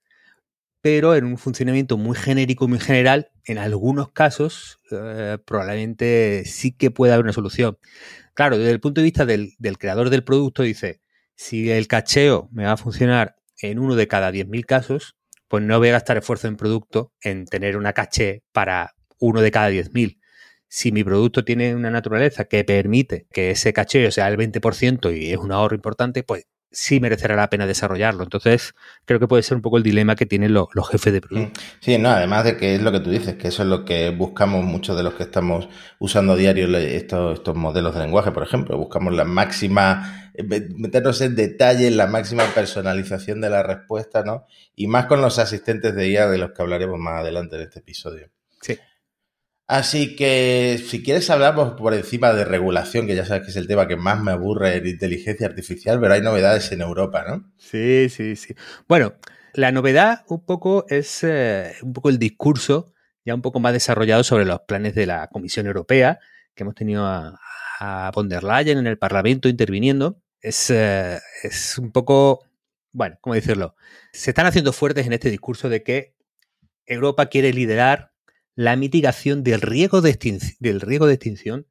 pero 0.80 1.14
en 1.14 1.24
un 1.24 1.38
funcionamiento 1.38 1.96
muy 1.96 2.16
genérico, 2.16 2.68
muy 2.68 2.78
general, 2.78 3.30
en 3.46 3.58
algunos 3.58 4.12
casos 4.12 4.80
eh, 4.90 5.38
probablemente 5.44 6.44
sí 6.44 6.72
que 6.72 6.90
puede 6.90 7.12
haber 7.14 7.24
una 7.24 7.32
solución. 7.32 7.78
Claro, 8.34 8.58
desde 8.58 8.72
el 8.72 8.80
punto 8.80 9.00
de 9.00 9.04
vista 9.04 9.24
del, 9.24 9.54
creador 9.78 10.10
del 10.10 10.24
producto, 10.24 10.64
dice, 10.64 11.00
si 11.36 11.70
el 11.70 11.86
cacheo 11.86 12.48
me 12.52 12.64
va 12.64 12.72
a 12.72 12.76
funcionar 12.76 13.36
en 13.62 13.78
uno 13.78 13.94
de 13.94 14.08
cada 14.08 14.32
10.000 14.32 14.66
casos, 14.66 15.16
pues 15.48 15.62
no 15.62 15.78
voy 15.78 15.88
a 15.88 15.92
gastar 15.92 16.18
esfuerzo 16.18 16.48
en 16.48 16.56
producto 16.56 17.12
en 17.22 17.46
tener 17.46 17.76
una 17.76 17.92
caché 17.92 18.42
para 18.52 18.94
uno 19.20 19.40
de 19.40 19.52
cada 19.52 19.70
10.000. 19.70 20.18
Si 20.66 20.90
mi 20.90 21.04
producto 21.04 21.44
tiene 21.44 21.76
una 21.76 21.90
naturaleza 21.90 22.46
que 22.46 22.64
permite 22.64 23.28
que 23.32 23.52
ese 23.52 23.72
cacheo 23.72 24.10
sea 24.10 24.26
el 24.26 24.36
20% 24.36 25.16
y 25.16 25.32
es 25.32 25.38
un 25.38 25.52
ahorro 25.52 25.76
importante, 25.76 26.24
pues 26.24 26.46
sí 26.74 27.00
merecerá 27.00 27.36
la 27.36 27.48
pena 27.48 27.66
desarrollarlo. 27.66 28.24
Entonces, 28.24 28.74
creo 29.04 29.18
que 29.18 29.28
puede 29.28 29.42
ser 29.42 29.56
un 29.56 29.62
poco 29.62 29.78
el 29.78 29.82
dilema 29.82 30.16
que 30.16 30.26
tienen 30.26 30.52
los, 30.52 30.68
jefes 30.90 31.12
de 31.12 31.20
producto. 31.20 31.60
Mm. 31.60 31.64
Sí, 31.80 31.98
no, 31.98 32.10
además 32.10 32.44
de 32.44 32.56
que 32.56 32.74
es 32.74 32.82
lo 32.82 32.92
que 32.92 33.00
tú 33.00 33.10
dices, 33.10 33.36
que 33.36 33.48
eso 33.48 33.62
es 33.62 33.68
lo 33.68 33.84
que 33.84 34.10
buscamos 34.10 34.64
muchos 34.64 34.96
de 34.96 35.02
los 35.02 35.14
que 35.14 35.22
estamos 35.22 35.68
usando 35.98 36.36
diario 36.36 36.76
estos, 36.76 37.38
estos 37.38 37.56
modelos 37.56 37.94
de 37.94 38.00
lenguaje, 38.00 38.32
por 38.32 38.42
ejemplo. 38.42 38.76
Buscamos 38.76 39.14
la 39.14 39.24
máxima, 39.24 40.30
eh, 40.34 40.42
meternos 40.76 41.20
en 41.20 41.36
detalle 41.36 41.90
la 41.90 42.06
máxima 42.06 42.44
personalización 42.54 43.40
de 43.40 43.50
la 43.50 43.62
respuesta, 43.62 44.22
¿no? 44.24 44.46
Y 44.74 44.88
más 44.88 45.06
con 45.06 45.20
los 45.20 45.38
asistentes 45.38 45.94
de 45.94 46.08
IA 46.08 46.28
de 46.28 46.38
los 46.38 46.52
que 46.52 46.62
hablaremos 46.62 46.98
más 46.98 47.20
adelante 47.20 47.56
en 47.56 47.62
este 47.62 47.78
episodio. 47.78 48.28
Sí. 48.60 48.78
Así 49.66 50.14
que 50.14 50.78
si 50.84 51.02
quieres 51.02 51.30
hablamos 51.30 51.72
por 51.72 51.94
encima 51.94 52.32
de 52.34 52.44
regulación, 52.44 53.06
que 53.06 53.14
ya 53.14 53.24
sabes 53.24 53.44
que 53.44 53.50
es 53.50 53.56
el 53.56 53.66
tema 53.66 53.88
que 53.88 53.96
más 53.96 54.22
me 54.22 54.32
aburre 54.32 54.76
en 54.76 54.86
inteligencia 54.86 55.46
artificial, 55.46 55.98
pero 56.00 56.14
hay 56.14 56.20
novedades 56.20 56.70
en 56.72 56.82
Europa, 56.82 57.24
¿no? 57.26 57.50
Sí, 57.56 58.08
sí, 58.10 58.36
sí. 58.36 58.54
Bueno, 58.86 59.14
la 59.54 59.72
novedad 59.72 60.24
un 60.28 60.44
poco 60.44 60.84
es 60.88 61.24
eh, 61.24 61.74
un 61.82 61.92
poco 61.94 62.10
el 62.10 62.18
discurso 62.18 62.94
ya 63.24 63.34
un 63.34 63.42
poco 63.42 63.60
más 63.60 63.72
desarrollado 63.72 64.22
sobre 64.22 64.44
los 64.44 64.60
planes 64.60 64.94
de 64.94 65.06
la 65.06 65.28
Comisión 65.28 65.66
Europea, 65.66 66.18
que 66.54 66.62
hemos 66.62 66.74
tenido 66.74 67.06
a, 67.06 67.38
a 67.80 68.10
von 68.14 68.28
der 68.28 68.44
Leyen 68.44 68.78
en 68.78 68.86
el 68.86 68.98
Parlamento 68.98 69.48
interviniendo. 69.48 70.20
Es, 70.40 70.70
eh, 70.70 71.18
es 71.42 71.78
un 71.78 71.90
poco, 71.90 72.44
bueno, 72.92 73.16
¿cómo 73.20 73.34
decirlo? 73.34 73.76
Se 74.12 74.30
están 74.30 74.46
haciendo 74.46 74.72
fuertes 74.72 75.06
en 75.06 75.14
este 75.14 75.30
discurso 75.30 75.68
de 75.68 75.82
que 75.82 76.14
Europa 76.84 77.26
quiere 77.26 77.52
liderar 77.52 78.12
la 78.54 78.76
mitigación 78.76 79.42
del 79.42 79.60
riesgo 79.60 80.00
de, 80.00 80.16
del 80.60 80.80
riesgo 80.80 81.06
de 81.06 81.14
extinción 81.14 81.66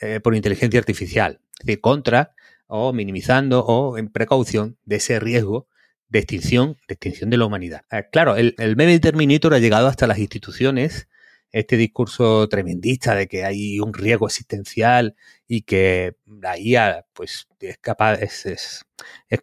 eh, 0.00 0.20
por 0.20 0.34
inteligencia 0.34 0.80
artificial, 0.80 1.40
es 1.60 1.66
decir, 1.66 1.80
contra 1.80 2.34
o 2.66 2.92
minimizando 2.92 3.64
o 3.64 3.98
en 3.98 4.08
precaución 4.08 4.78
de 4.84 4.96
ese 4.96 5.20
riesgo 5.20 5.68
de 6.08 6.20
extinción, 6.20 6.76
de 6.88 6.94
extinción 6.94 7.30
de 7.30 7.36
la 7.36 7.46
humanidad. 7.46 7.82
Eh, 7.90 8.04
claro, 8.10 8.36
el, 8.36 8.54
el 8.58 8.76
meme 8.76 8.98
Terminator 8.98 9.54
ha 9.54 9.58
llegado 9.58 9.88
hasta 9.88 10.06
las 10.06 10.18
instituciones, 10.18 11.08
este 11.52 11.76
discurso 11.76 12.48
tremendista 12.48 13.14
de 13.14 13.28
que 13.28 13.44
hay 13.44 13.78
un 13.78 13.92
riesgo 13.92 14.26
existencial 14.26 15.14
y 15.46 15.62
que 15.62 16.16
la 16.26 16.58
IA 16.58 17.06
pues, 17.12 17.46
es 17.60 17.78
capaz, 17.78 18.18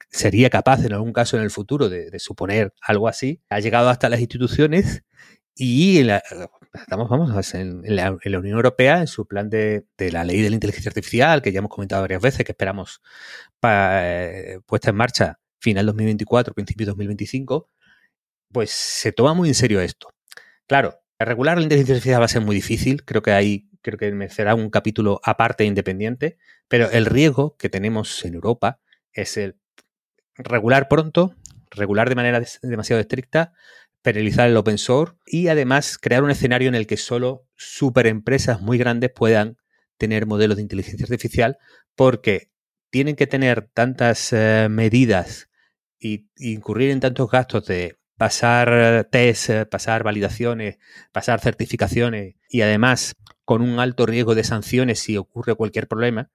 sería 0.10 0.50
capaz 0.50 0.84
en 0.84 0.94
algún 0.94 1.14
caso 1.14 1.38
en 1.38 1.44
el 1.44 1.52
futuro 1.52 1.88
de, 1.88 2.18
suponer 2.20 2.74
algo 2.82 3.08
así, 3.08 3.42
ha 3.50 3.60
llegado 3.60 3.90
hasta 3.90 4.10
las 4.10 4.20
instituciones 4.20 5.04
y 5.56 6.02
estamos 6.74 7.10
vamos, 7.10 7.54
en, 7.54 7.84
la, 7.96 8.12
Unión 8.12 8.56
Europea, 8.56 9.00
en 9.00 9.08
su 9.08 9.28
plan 9.28 9.50
de, 9.50 9.86
la 9.98 10.24
ley 10.24 10.42
de 10.42 10.50
la 10.50 10.56
inteligencia 10.56 10.90
artificial, 10.90 11.42
que 11.42 11.52
ya 11.52 11.60
hemos 11.60 11.72
comentado 11.72 12.02
varias 12.02 12.22
veces, 12.22 12.46
que 12.46 12.52
esperamos 12.52 13.02
eh, 13.64 14.60
puesta 14.66 14.92
en 14.92 14.96
marcha 14.96 15.40
final 15.60 15.86
2024, 15.88 16.54
principio 16.54 16.88
2025, 16.88 17.70
pues 18.52 18.72
se 18.72 19.12
toma 19.12 19.34
muy 19.34 19.50
en 19.50 19.56
serio 19.56 19.82
esto. 19.82 20.10
Claro, 20.68 21.00
regular 21.20 21.58
la 21.58 21.64
inteligencia 21.64 21.96
artificial 21.96 22.22
va 22.22 22.26
a 22.26 22.30
ser 22.30 22.42
muy 22.42 22.56
difícil, 22.56 23.04
creo 23.04 23.22
que 23.22 23.32
ahí 23.32 23.70
creo 23.82 23.98
que 23.98 24.12
merecerá 24.12 24.56
un 24.56 24.70
capítulo 24.70 25.22
aparte 25.24 25.64
e 25.64 25.68
independiente, 25.68 26.38
pero 26.68 26.90
el 26.92 27.06
riesgo 27.06 27.56
que 27.58 27.70
tenemos 27.70 28.24
en 28.26 28.36
Europa 28.36 28.80
es 29.14 29.38
el 29.38 29.58
regular 30.36 30.88
pronto, 30.88 31.36
regular 31.72 32.10
de 32.10 32.16
manera 32.16 32.42
demasiado 32.62 33.00
estricta, 33.00 33.54
penalizar 34.02 34.48
el 34.50 34.58
open 34.58 34.78
source 34.78 35.16
y 35.26 35.48
además 35.48 35.98
crear 35.98 36.24
un 36.24 36.32
escenario 36.32 36.70
en 36.70 36.76
el 36.76 36.88
que 36.88 36.98
solo 36.98 37.46
superempresas 37.56 38.62
muy 38.62 38.78
grandes 38.78 39.12
puedan 39.12 39.58
tener 39.98 40.26
modelos 40.26 40.58
de 40.58 40.64
inteligencia 40.64 41.04
artificial 41.04 41.58
porque 41.96 42.50
tienen 42.90 43.16
que 43.16 43.28
tener 43.28 43.70
tantas 43.74 44.32
eh, 44.34 44.68
medidas 44.70 45.50
y, 46.00 46.30
incurrir 46.38 46.92
en 46.92 47.02
tantos 47.02 47.30
gastos 47.30 47.66
de 47.66 47.98
pasar 48.18 49.08
test, 49.12 49.50
pasar 49.70 50.04
validaciones, 50.04 50.78
pasar 51.12 51.40
certificaciones 51.40 52.36
y 52.50 52.62
además 52.62 53.16
con 53.46 53.62
un 53.62 53.80
alto 53.80 54.06
riesgo 54.06 54.36
de 54.36 54.44
sanciones 54.44 55.00
si 55.00 55.18
ocurre 55.18 55.56
cualquier 55.56 55.88
problema, 55.88 56.30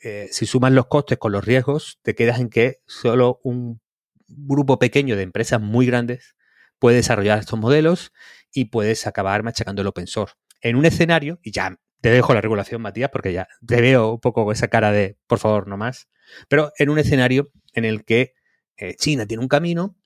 eh, 0.00 0.28
si 0.30 0.46
sumas 0.46 0.72
los 0.72 0.86
costes 0.86 1.18
con 1.18 1.32
los 1.32 1.44
riesgos, 1.44 1.98
te 2.02 2.14
quedas 2.14 2.40
en 2.40 2.48
que 2.48 2.80
solo 2.86 3.40
un 3.42 3.80
grupo 4.28 4.78
pequeño 4.78 5.16
de 5.16 5.22
empresas 5.22 5.60
muy 5.60 5.86
grandes 5.86 6.34
puede 6.80 6.96
desarrollar 6.96 7.38
estos 7.38 7.58
modelos 7.58 8.12
y 8.52 8.64
puedes 8.66 9.06
acabar 9.06 9.44
machacando 9.44 9.82
el 9.82 9.88
open 9.88 10.08
source. 10.08 10.34
En 10.60 10.74
un 10.74 10.84
escenario, 10.84 11.38
y 11.42 11.52
ya 11.52 11.78
te 12.00 12.10
dejo 12.10 12.34
la 12.34 12.40
regulación, 12.40 12.82
Matías, 12.82 13.10
porque 13.10 13.32
ya 13.32 13.46
te 13.64 13.80
veo 13.80 14.14
un 14.14 14.20
poco 14.20 14.50
esa 14.50 14.68
cara 14.68 14.90
de 14.90 15.18
por 15.28 15.38
favor, 15.38 15.68
no 15.68 15.76
más, 15.76 16.08
pero 16.48 16.72
en 16.78 16.88
un 16.88 16.98
escenario 16.98 17.52
en 17.74 17.84
el 17.84 18.04
que 18.04 18.34
eh, 18.76 18.96
China 18.96 19.26
tiene 19.26 19.42
un 19.42 19.48
camino 19.48 19.96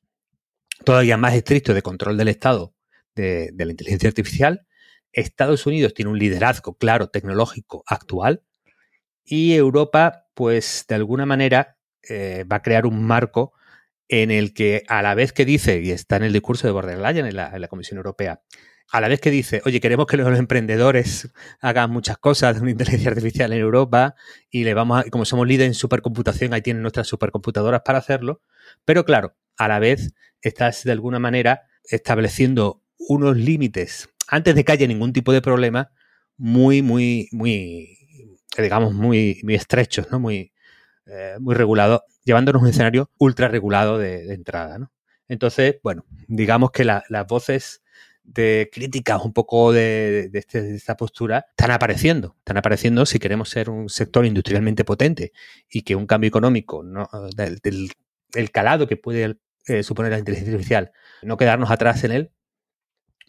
todavía 0.85 1.17
más 1.17 1.35
estricto 1.35 1.73
de 1.73 1.83
control 1.83 2.17
del 2.17 2.29
Estado 2.29 2.75
de, 3.15 3.53
la 3.57 3.71
inteligencia 3.71 4.09
artificial, 4.09 4.67
Estados 5.13 5.67
Unidos 5.67 5.95
tiene 5.95 6.11
un 6.11 6.19
liderazgo 6.19 6.77
claro 6.77 7.09
tecnológico 7.09 7.85
actual 7.87 8.43
y 9.25 9.55
Europa, 9.55 10.27
pues 10.35 10.85
de 10.89 10.97
alguna 10.97 11.25
manera, 11.25 11.79
eh, 12.09 12.45
va 12.51 12.57
a 12.57 12.63
crear 12.63 12.85
un 12.85 13.05
marco 13.07 13.54
en 14.09 14.31
el 14.31 14.53
que 14.55 14.83
a 14.89 15.03
la 15.03 15.15
vez 15.15 15.33
que 15.33 15.45
dice, 15.45 15.81
y 15.81 15.91
está 15.91 16.17
en 16.17 16.25
el 16.25 16.33
discurso 16.33 16.67
de 16.67 16.73
Borderline 16.73 17.27
en 17.27 17.37
la, 17.37 17.51
en 17.55 17.61
la 17.61 17.69
Comisión 17.69 17.99
Europea, 17.99 18.41
a 18.91 19.01
la 19.01 19.09
vez 19.09 19.21
que 19.21 19.31
dice, 19.31 19.63
oye, 19.65 19.81
queremos 19.81 20.07
que 20.07 20.17
los 20.17 20.39
emprendedores 20.39 21.33
hagan 21.61 21.91
muchas 21.91 22.19
cosas 22.19 22.57
de 22.57 22.63
una 22.63 22.71
inteligencia 22.71 23.11
artificial 23.11 23.53
en 23.53 23.61
Europa 23.61 24.15
y 24.51 24.65
le 24.65 24.75
vamos 24.75 25.01
a, 25.01 25.11
como 25.11 25.25
somos 25.25 25.47
líderes 25.47 25.69
en 25.69 25.75
supercomputación, 25.75 26.53
ahí 26.55 26.63
tienen 26.63 26.83
nuestras 26.83 27.07
supercomputadoras 27.09 27.83
para 27.85 27.99
hacerlo. 27.99 28.43
Pero 28.85 29.05
claro, 29.05 29.37
a 29.57 29.69
la 29.69 29.79
vez 29.79 30.15
estás 30.43 30.85
de 30.85 30.93
alguna 30.93 31.19
manera 31.19 31.63
estableciendo 31.85 32.83
unos 32.97 33.37
límites 33.37 34.09
antes 34.29 34.55
de 34.55 34.65
que 34.65 34.73
haya 34.73 34.87
ningún 34.87 35.13
tipo 35.13 35.33
de 35.33 35.43
problema 35.43 35.91
muy, 36.37 36.83
muy, 36.83 37.29
muy, 37.33 37.99
digamos, 38.57 38.95
muy, 38.95 39.41
muy 39.43 39.55
estrechos, 39.55 40.07
¿no? 40.11 40.21
Muy, 40.21 40.53
eh, 41.07 41.37
muy 41.41 41.55
regulados, 41.55 42.03
llevándonos 42.25 42.63
un 42.63 42.69
escenario 42.69 43.11
ultra 43.19 43.49
regulado 43.49 43.99
de, 43.99 44.33
entrada, 44.33 44.79
¿no? 44.79 44.93
Entonces, 45.29 45.77
bueno, 45.83 46.05
digamos 46.29 46.71
que 46.71 46.85
las 46.85 47.27
voces 47.27 47.83
de 48.25 48.71
críticas 48.73 49.23
un 49.23 49.33
poco 49.33 49.75
este, 49.75 50.63
de, 50.63 50.77
esta 50.77 50.97
postura 50.97 51.47
están 51.51 51.71
apareciendo. 51.71 52.37
Están 52.39 52.57
apareciendo 52.57 53.07
si 53.07 53.19
queremos 53.19 53.51
ser 53.51 53.71
un 53.71 53.89
sector 53.89 54.25
industrialmente 54.27 54.85
potente 54.85 55.33
y 55.71 55.83
que 55.83 55.95
un 55.95 56.07
cambio 56.07 56.29
económico, 56.29 56.83
¿no? 56.83 57.09
del, 57.37 57.61
el 58.35 58.51
calado 58.51 58.87
que 58.87 58.97
puede 58.97 59.39
eh, 59.67 59.83
suponer 59.83 60.13
la 60.13 60.19
inteligencia 60.19 60.55
artificial, 60.55 60.93
no 61.23 61.37
quedarnos 61.37 61.71
atrás 61.71 62.05
en 62.05 62.13
él, 62.13 62.33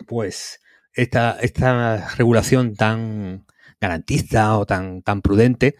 pues 0.07 0.61
esta, 0.93 1.37
esta 1.41 2.09
regulación 2.15 2.75
tan 2.75 3.45
garantista 3.79 4.57
o 4.57 4.65
tan, 4.65 5.01
tan 5.01 5.21
prudente 5.21 5.75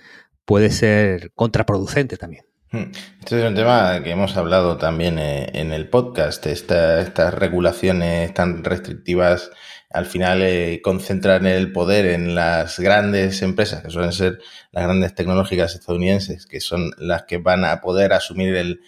puede 0.45 0.71
ser 0.71 1.31
contraproducente 1.33 2.17
también. 2.17 2.45
Este 2.71 3.39
es 3.39 3.47
un 3.47 3.55
tema 3.55 4.01
que 4.03 4.11
hemos 4.11 4.35
hablado 4.35 4.77
también 4.77 5.17
eh, 5.17 5.49
en 5.53 5.71
el 5.71 5.87
podcast. 5.87 6.45
estas 6.45 7.33
regulaciones 7.33 8.33
tan 8.33 8.63
restrictivas 8.63 9.51
al 9.95 10.05
final 10.05 10.41
eh, 10.41 10.81
concentran 10.83 11.45
el 11.45 11.71
poder 11.71 12.07
en 12.07 12.35
las 12.35 12.79
grandes 12.79 13.41
empresas, 13.41 13.81
que 13.81 13.89
suelen 13.89 14.11
ser 14.11 14.39
las 14.73 14.83
grandes 14.83 15.15
tecnológicas 15.15 15.73
estadounidenses, 15.73 16.45
que 16.47 16.59
son 16.59 16.91
las 16.97 17.23
que 17.23 17.37
van 17.37 17.63
a 17.63 17.79
poder 17.79 18.11
asumir 18.11 18.55
el, 18.55 18.81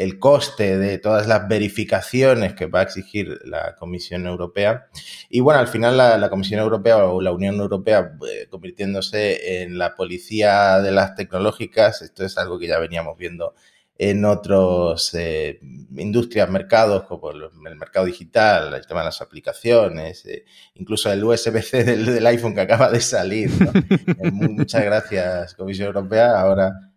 el 0.00 0.18
coste 0.18 0.78
de 0.78 0.96
todas 0.96 1.26
las 1.26 1.46
verificaciones 1.46 2.54
que 2.54 2.64
va 2.64 2.80
a 2.80 2.84
exigir 2.84 3.38
la 3.44 3.76
Comisión 3.76 4.26
Europea. 4.26 4.86
Y 5.28 5.40
bueno, 5.40 5.60
al 5.60 5.68
final 5.68 5.98
la, 5.98 6.30
Comisión 6.30 6.60
Europea 6.60 7.04
o 7.04 7.20
la 7.20 7.32
Unión 7.32 7.56
Europea 7.56 8.12
eh, 8.26 8.46
convirtiéndose 8.48 9.62
en 9.62 9.76
la 9.76 9.94
policía 9.94 10.80
de 10.80 10.90
las 10.90 11.14
tecnológicas, 11.16 12.00
esto 12.00 12.24
es 12.24 12.38
algo 12.38 12.58
que 12.58 12.68
ya 12.68 12.78
veníamos 12.78 13.18
viendo 13.18 13.54
en 13.98 14.24
otros 14.24 15.12
eh, 15.12 15.60
industrias, 15.94 16.48
mercados, 16.48 17.02
como 17.02 17.32
el, 17.32 17.50
mercado 17.76 18.06
digital, 18.06 18.72
el 18.72 18.86
tema 18.86 19.00
de 19.00 19.06
las 19.06 19.20
aplicaciones, 19.20 20.24
eh, 20.24 20.46
incluso 20.76 21.12
el 21.12 21.22
USB-C 21.22 21.84
del, 21.84 22.26
iPhone 22.26 22.54
que 22.54 22.62
acaba 22.62 22.90
de 22.90 23.02
salir. 23.02 23.50
muchas 24.32 24.82
gracias, 24.82 25.54
Comisión 25.54 25.88
Europea. 25.88 26.40
Ahora 26.40 26.89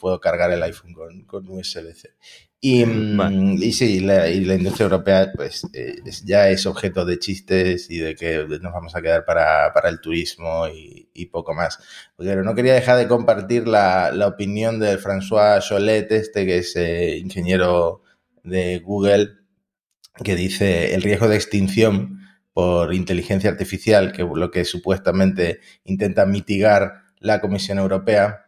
puedo 0.00 0.18
cargar 0.20 0.50
el 0.50 0.62
iPhone 0.62 0.94
con, 0.94 1.24
con 1.24 1.48
USB-C. 1.48 2.08
Y, 2.60 2.84
mm, 2.84 3.62
y 3.62 3.72
sí, 3.72 4.00
la, 4.00 4.28
y 4.28 4.44
la 4.44 4.56
industria 4.56 4.84
europea 4.84 5.30
pues 5.34 5.64
eh, 5.74 6.02
ya 6.24 6.50
es 6.50 6.66
objeto 6.66 7.04
de 7.04 7.20
chistes 7.20 7.88
y 7.88 7.98
de 7.98 8.16
que 8.16 8.46
nos 8.60 8.72
vamos 8.72 8.96
a 8.96 9.02
quedar 9.02 9.24
para, 9.24 9.72
para 9.72 9.88
el 9.88 10.00
turismo 10.00 10.66
y, 10.66 11.08
y, 11.14 11.26
poco 11.26 11.54
más. 11.54 11.78
Pero 12.16 12.42
no 12.42 12.56
quería 12.56 12.74
dejar 12.74 12.96
de 12.98 13.06
compartir 13.06 13.68
la, 13.68 14.10
la 14.10 14.26
opinión 14.26 14.80
del 14.80 14.98
François 14.98 15.60
Cholet, 15.60 16.10
este 16.10 16.46
que 16.46 16.58
es 16.58 16.74
eh, 16.74 17.16
ingeniero 17.18 18.02
de 18.42 18.80
Google, 18.80 19.34
que 20.24 20.34
dice 20.34 20.94
el 20.94 21.02
riesgo 21.02 21.28
de 21.28 21.36
extinción 21.36 22.18
por 22.52 22.92
inteligencia 22.92 23.50
artificial, 23.50 24.10
que 24.10 24.24
lo 24.24 24.50
que 24.50 24.64
supuestamente 24.64 25.60
intenta 25.84 26.26
mitigar 26.26 27.02
la 27.20 27.40
Comisión 27.40 27.78
Europea, 27.78 28.47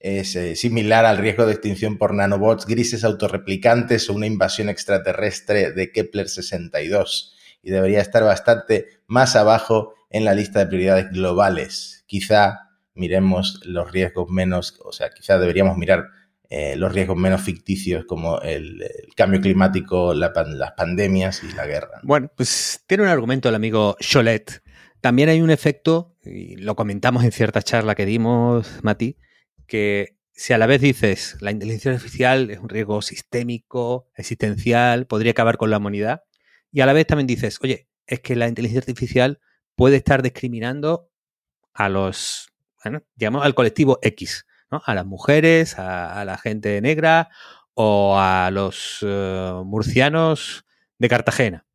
es 0.00 0.36
eh, 0.36 0.54
similar 0.54 1.04
al 1.04 1.18
riesgo 1.18 1.46
de 1.46 1.52
extinción 1.52 1.98
por 1.98 2.14
nanobots 2.14 2.66
grises 2.66 3.04
autorreplicantes 3.04 4.08
o 4.08 4.14
una 4.14 4.26
invasión 4.26 4.68
extraterrestre 4.68 5.72
de 5.72 5.90
Kepler 5.90 6.28
62 6.28 7.34
y 7.62 7.70
debería 7.70 8.00
estar 8.00 8.22
bastante 8.22 9.00
más 9.06 9.34
abajo 9.34 9.94
en 10.10 10.24
la 10.24 10.34
lista 10.34 10.60
de 10.60 10.66
prioridades 10.66 11.10
globales. 11.10 12.04
Quizá 12.06 12.70
miremos 12.94 13.60
los 13.64 13.90
riesgos 13.90 14.30
menos, 14.30 14.78
o 14.84 14.92
sea, 14.92 15.10
quizá 15.10 15.38
deberíamos 15.38 15.76
mirar 15.76 16.06
eh, 16.50 16.76
los 16.76 16.92
riesgos 16.92 17.16
menos 17.16 17.42
ficticios 17.42 18.04
como 18.06 18.40
el, 18.40 18.82
cambio 19.16 19.40
climático, 19.40 20.14
las 20.14 20.32
pandemias 20.76 21.42
y 21.42 21.54
la 21.54 21.66
guerra. 21.66 22.00
Bueno, 22.02 22.30
pues 22.34 22.82
tiene 22.86 23.02
un 23.02 23.10
argumento 23.10 23.48
el 23.48 23.54
amigo 23.54 23.96
Cholet. 24.00 24.62
También 25.00 25.28
hay 25.28 25.42
un 25.42 25.50
efecto, 25.50 26.16
y 26.24 26.56
lo 26.56 26.74
comentamos 26.74 27.22
en 27.24 27.32
cierta 27.32 27.62
charla 27.62 27.94
que 27.94 28.06
dimos, 28.06 28.66
Mati, 28.82 29.16
que 29.68 30.16
si 30.32 30.52
a 30.52 30.58
la 30.58 30.66
vez 30.66 30.80
dices 30.80 31.36
la 31.40 31.52
inteligencia 31.52 31.92
artificial 31.92 32.50
es 32.50 32.58
un 32.58 32.68
riesgo 32.68 33.02
sistémico, 33.02 34.08
existencial, 34.16 35.06
podría 35.06 35.32
acabar 35.32 35.56
con 35.58 35.70
la 35.70 35.78
humanidad, 35.78 36.24
y 36.72 36.80
a 36.80 36.86
la 36.86 36.92
vez 36.92 37.06
también 37.06 37.26
dices, 37.26 37.58
oye, 37.62 37.88
es 38.06 38.20
que 38.20 38.36
la 38.36 38.48
inteligencia 38.48 38.80
artificial 38.80 39.40
puede 39.76 39.96
estar 39.96 40.22
discriminando 40.22 41.10
a 41.72 41.88
los, 41.88 42.52
bueno, 42.82 43.02
digamos, 43.14 43.44
al 43.44 43.54
colectivo 43.54 43.98
X, 44.02 44.46
¿no? 44.70 44.82
A 44.84 44.94
las 44.94 45.06
mujeres, 45.06 45.78
a, 45.78 46.24
la 46.24 46.38
gente 46.38 46.80
negra 46.80 47.28
o 47.74 48.18
a 48.18 48.50
los 48.50 48.98
eh, 49.02 49.52
murcianos 49.64 50.64
de 50.98 51.08
Cartagena, 51.08 51.66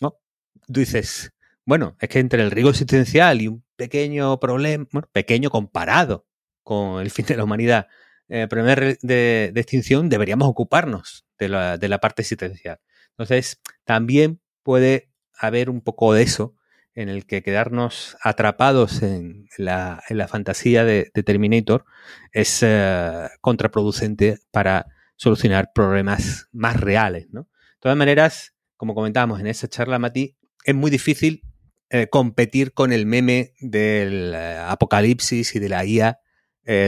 ¿no? 0.00 0.18
Tú 0.66 0.80
dices, 0.80 1.32
bueno, 1.64 1.96
es 2.00 2.08
que 2.08 2.18
entre 2.20 2.42
el 2.42 2.50
riesgo 2.50 2.70
existencial 2.70 3.40
y 3.40 3.48
un 3.48 3.64
pequeño 3.76 4.38
problema, 4.40 4.86
bueno, 4.92 5.08
pequeño 5.12 5.50
comparado 5.50 6.26
con 6.70 7.00
el 7.00 7.10
fin 7.10 7.26
de 7.26 7.36
la 7.36 7.42
humanidad, 7.42 7.88
eh, 8.28 8.46
problemas 8.48 8.96
de, 9.02 9.52
extinción, 9.56 10.08
deberíamos 10.08 10.46
ocuparnos 10.46 11.26
de 11.36 11.48
la, 11.48 11.78
de 11.78 11.98
parte 11.98 12.22
existencial. 12.22 12.78
Entonces, 13.10 13.60
también 13.84 14.40
puede 14.62 15.10
haber 15.36 15.68
un 15.68 15.80
poco 15.80 16.14
de 16.14 16.22
eso 16.22 16.54
en 16.94 17.08
el 17.08 17.26
que 17.26 17.42
quedarnos 17.42 18.16
atrapados 18.22 19.02
en 19.02 19.48
la, 19.58 20.00
fantasía 20.28 20.84
de, 20.84 21.10
Terminator 21.10 21.86
es 22.30 22.62
eh, 22.62 23.28
contraproducente 23.40 24.38
para 24.52 24.86
solucionar 25.16 25.72
problemas 25.74 26.46
más 26.52 26.78
reales. 26.78 27.26
¿no? 27.32 27.40
De 27.40 27.80
todas 27.80 27.98
maneras, 27.98 28.54
como 28.76 28.94
comentábamos 28.94 29.40
en 29.40 29.48
esa 29.48 29.66
charla, 29.66 29.98
Mati, 29.98 30.36
es 30.64 30.74
muy 30.76 30.92
difícil 30.92 31.42
eh, 31.88 32.06
competir 32.08 32.74
con 32.74 32.92
el 32.92 33.06
meme 33.06 33.54
del 33.58 34.34
eh, 34.36 34.56
apocalipsis 34.56 35.56
y 35.56 35.58
de 35.58 35.68
la 35.68 35.84
IA 35.84 36.20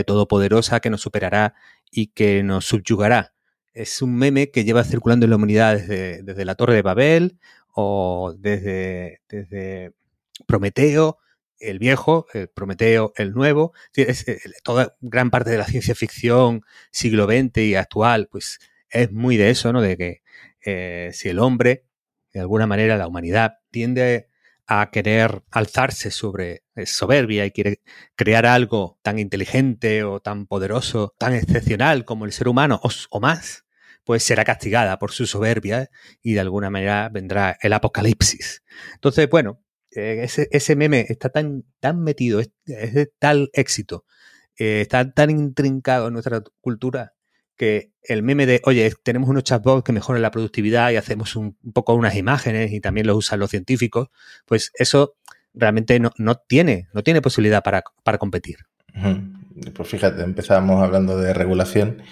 todopoderosa 0.06 0.80
que 0.80 0.90
nos 0.90 1.00
superará 1.00 1.54
y 1.90 2.08
que 2.08 2.42
nos 2.42 2.66
subyugará. 2.66 3.34
Es 3.74 4.02
un 4.02 4.14
meme 4.16 4.50
que 4.50 4.64
lleva 4.64 4.84
circulando 4.84 5.24
en 5.24 5.30
la 5.30 5.36
humanidad 5.36 5.76
desde, 5.76 6.22
desde 6.22 6.44
la 6.44 6.54
Torre 6.54 6.74
de 6.74 6.82
Babel 6.82 7.38
o 7.74 8.34
desde, 8.38 9.22
desde 9.28 9.92
Prometeo, 10.46 11.18
el 11.58 11.78
viejo, 11.78 12.26
el 12.34 12.48
Prometeo, 12.48 13.12
el 13.16 13.32
nuevo. 13.32 13.72
Es, 13.94 14.28
eh, 14.28 14.40
toda 14.62 14.96
gran 15.00 15.30
parte 15.30 15.50
de 15.50 15.58
la 15.58 15.64
ciencia 15.64 15.94
ficción 15.94 16.62
siglo 16.90 17.26
XX 17.26 17.58
y 17.58 17.74
actual, 17.74 18.28
pues 18.30 18.58
es 18.90 19.10
muy 19.12 19.36
de 19.36 19.50
eso, 19.50 19.72
¿no? 19.72 19.80
De 19.80 19.96
que 19.96 20.22
eh, 20.64 21.10
si 21.12 21.28
el 21.28 21.38
hombre, 21.38 21.86
de 22.32 22.40
alguna 22.40 22.66
manera, 22.66 22.96
la 22.96 23.06
humanidad, 23.06 23.58
tiende 23.70 24.28
a 24.66 24.90
querer 24.90 25.42
alzarse 25.50 26.10
sobre 26.10 26.62
soberbia 26.86 27.44
y 27.46 27.50
quiere 27.50 27.80
crear 28.14 28.46
algo 28.46 28.98
tan 29.02 29.18
inteligente 29.18 30.04
o 30.04 30.20
tan 30.20 30.46
poderoso, 30.46 31.14
tan 31.18 31.34
excepcional 31.34 32.04
como 32.04 32.24
el 32.24 32.32
ser 32.32 32.48
humano 32.48 32.80
o 33.10 33.20
más, 33.20 33.64
pues 34.04 34.22
será 34.22 34.44
castigada 34.44 34.98
por 34.98 35.12
su 35.12 35.26
soberbia 35.26 35.90
y 36.22 36.34
de 36.34 36.40
alguna 36.40 36.70
manera 36.70 37.08
vendrá 37.08 37.56
el 37.60 37.72
apocalipsis. 37.72 38.62
Entonces, 38.94 39.28
bueno, 39.28 39.62
eh, 39.94 40.26
ese, 40.50 40.76
meme 40.76 41.06
está 41.08 41.28
tan, 41.28 41.64
tan 41.80 42.00
metido, 42.02 42.40
es, 42.40 42.50
de 42.64 43.12
tal 43.18 43.50
éxito, 43.52 44.04
eh, 44.58 44.80
está 44.82 45.12
tan 45.12 45.30
intrincado 45.30 46.08
en 46.08 46.14
nuestra 46.14 46.42
cultura 46.60 47.14
que 47.56 47.92
el 48.02 48.22
meme 48.22 48.46
de, 48.46 48.60
oye, 48.64 48.92
tenemos 49.02 49.28
unos 49.28 49.44
chatbots 49.44 49.84
que 49.84 49.92
mejoran 49.92 50.22
la 50.22 50.30
productividad 50.30 50.90
y 50.90 50.96
hacemos 50.96 51.36
un, 51.36 51.56
poco 51.72 51.94
unas 51.94 52.16
imágenes 52.16 52.72
y 52.72 52.80
también 52.80 53.06
lo 53.06 53.16
usan 53.16 53.40
los 53.40 53.50
científicos, 53.50 54.08
pues 54.46 54.72
eso 54.74 55.14
realmente 55.54 56.00
no, 56.00 56.34
tiene, 56.34 56.88
no 56.92 57.02
tiene 57.02 57.22
posibilidad 57.22 57.62
para, 57.62 57.84
para 58.02 58.18
competir. 58.18 58.56
Pues 59.74 59.88
fíjate, 59.88 60.22
empezamos 60.22 60.82
hablando 60.82 61.16
de 61.18 61.34
regulación 61.34 62.02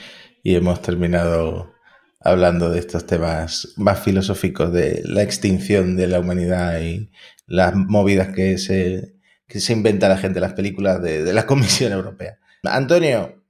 y 0.43 0.55
hemos 0.55 0.83
terminado 0.83 1.73
hablando 2.21 2.71
de 2.71 2.79
estos 2.79 3.07
temas 3.07 3.73
más 3.77 4.01
filosóficos 4.01 4.73
de 4.73 5.03
la 5.05 5.23
extinción 5.23 5.97
de 5.97 6.07
la 6.07 6.21
humanidad 6.21 6.81
y 6.81 7.11
las 7.47 7.75
movidas 7.75 8.29
que 8.35 8.59
se, 8.59 9.15
se 9.49 9.73
inventa 9.73 10.09
la 10.09 10.19
gente 10.19 10.39
en 10.39 10.43
las 10.43 10.53
películas 10.53 11.03
de, 11.03 11.33
la 11.33 11.47
Comisión 11.47 11.93
Europea. 11.93 12.39
Antonio, 12.63 13.43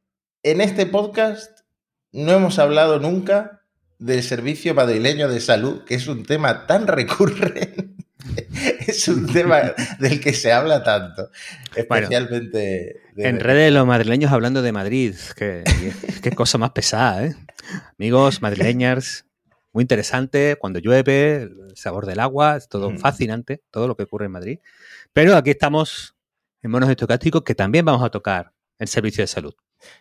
en 0.43 0.61
este 0.61 0.87
podcast 0.87 1.60
no 2.13 2.33
hemos 2.33 2.59
hablado 2.59 2.99
nunca 2.99 3.63
del 3.99 4.23
servicio 4.23 4.75
madrileño 4.75 5.29
de 5.29 5.41
salud, 5.41 5.85
que 5.85 5.95
es 5.95 6.07
un 6.07 6.25
tema 6.25 6.67
tan 6.67 6.87
recurrente. 6.87 7.91
es 8.87 9.09
un 9.09 9.27
tema 9.27 9.75
del 9.99 10.21
que 10.21 10.33
se 10.33 10.53
habla 10.53 10.83
tanto, 10.83 11.31
especialmente... 11.75 13.01
en 13.17 13.41
redes 13.41 13.73
los 13.73 13.87
madrileños 13.87 14.33
hablando 14.33 14.63
de 14.63 14.73
Madrid, 14.73 15.15
qué, 15.37 15.65
qué 16.23 16.31
cosa 16.33 16.59
más 16.59 16.71
pesada, 16.71 17.25
¿eh? 17.25 17.35
Amigos 17.99 18.43
madrileños, 18.43 19.25
muy 19.73 19.83
interesante 19.83 20.57
cuando 20.59 20.81
llueve, 20.81 21.43
el 21.43 21.77
sabor 21.77 22.07
del 22.07 22.21
agua, 22.21 22.57
es 22.57 22.69
todo 22.69 22.91
mm. 22.91 22.99
fascinante, 22.99 23.63
todo 23.71 23.87
lo 23.87 23.97
que 23.97 24.05
ocurre 24.05 24.27
en 24.27 24.33
Madrid. 24.33 24.59
Pero 25.13 25.37
aquí 25.37 25.51
estamos 25.51 26.17
en 26.63 26.71
monos 26.71 26.91
estocásticos 26.91 27.43
que 27.43 27.55
también 27.55 27.85
vamos 27.85 28.03
a 28.03 28.11
tocar 28.11 28.53
el 28.79 28.89
servicio 28.89 29.23
de 29.23 29.29
salud. 29.29 29.55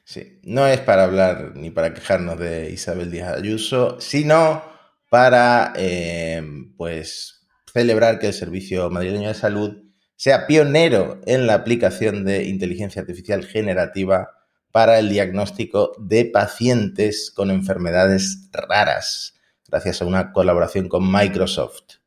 Sí, 0.03 0.39
no 0.43 0.67
es 0.67 0.79
para 0.79 1.03
hablar 1.03 1.53
ni 1.55 1.69
para 1.69 1.93
quejarnos 1.93 2.37
de 2.39 2.71
Isabel 2.71 3.11
Díaz 3.11 3.37
Ayuso, 3.37 3.99
sino 4.01 4.63
para 5.09 5.73
eh, 5.75 6.41
pues 6.77 7.47
celebrar 7.71 8.19
que 8.19 8.27
el 8.27 8.33
Servicio 8.33 8.89
Madrileño 8.89 9.29
de 9.29 9.33
Salud 9.33 9.77
sea 10.15 10.47
pionero 10.47 11.21
en 11.25 11.47
la 11.47 11.53
aplicación 11.53 12.25
de 12.25 12.45
inteligencia 12.45 13.01
artificial 13.01 13.45
generativa 13.45 14.31
para 14.71 14.99
el 14.99 15.09
diagnóstico 15.09 15.93
de 15.97 16.25
pacientes 16.25 17.31
con 17.31 17.49
enfermedades 17.51 18.49
raras 18.51 19.39
gracias 19.69 20.01
a 20.01 20.05
una 20.05 20.31
colaboración 20.31 20.89
con 20.89 21.11
Microsoft. 21.11 21.99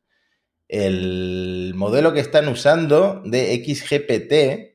El 0.67 1.73
modelo 1.75 2.13
que 2.13 2.19
están 2.19 2.47
usando 2.47 3.21
de 3.25 3.63
XGPT 3.63 4.72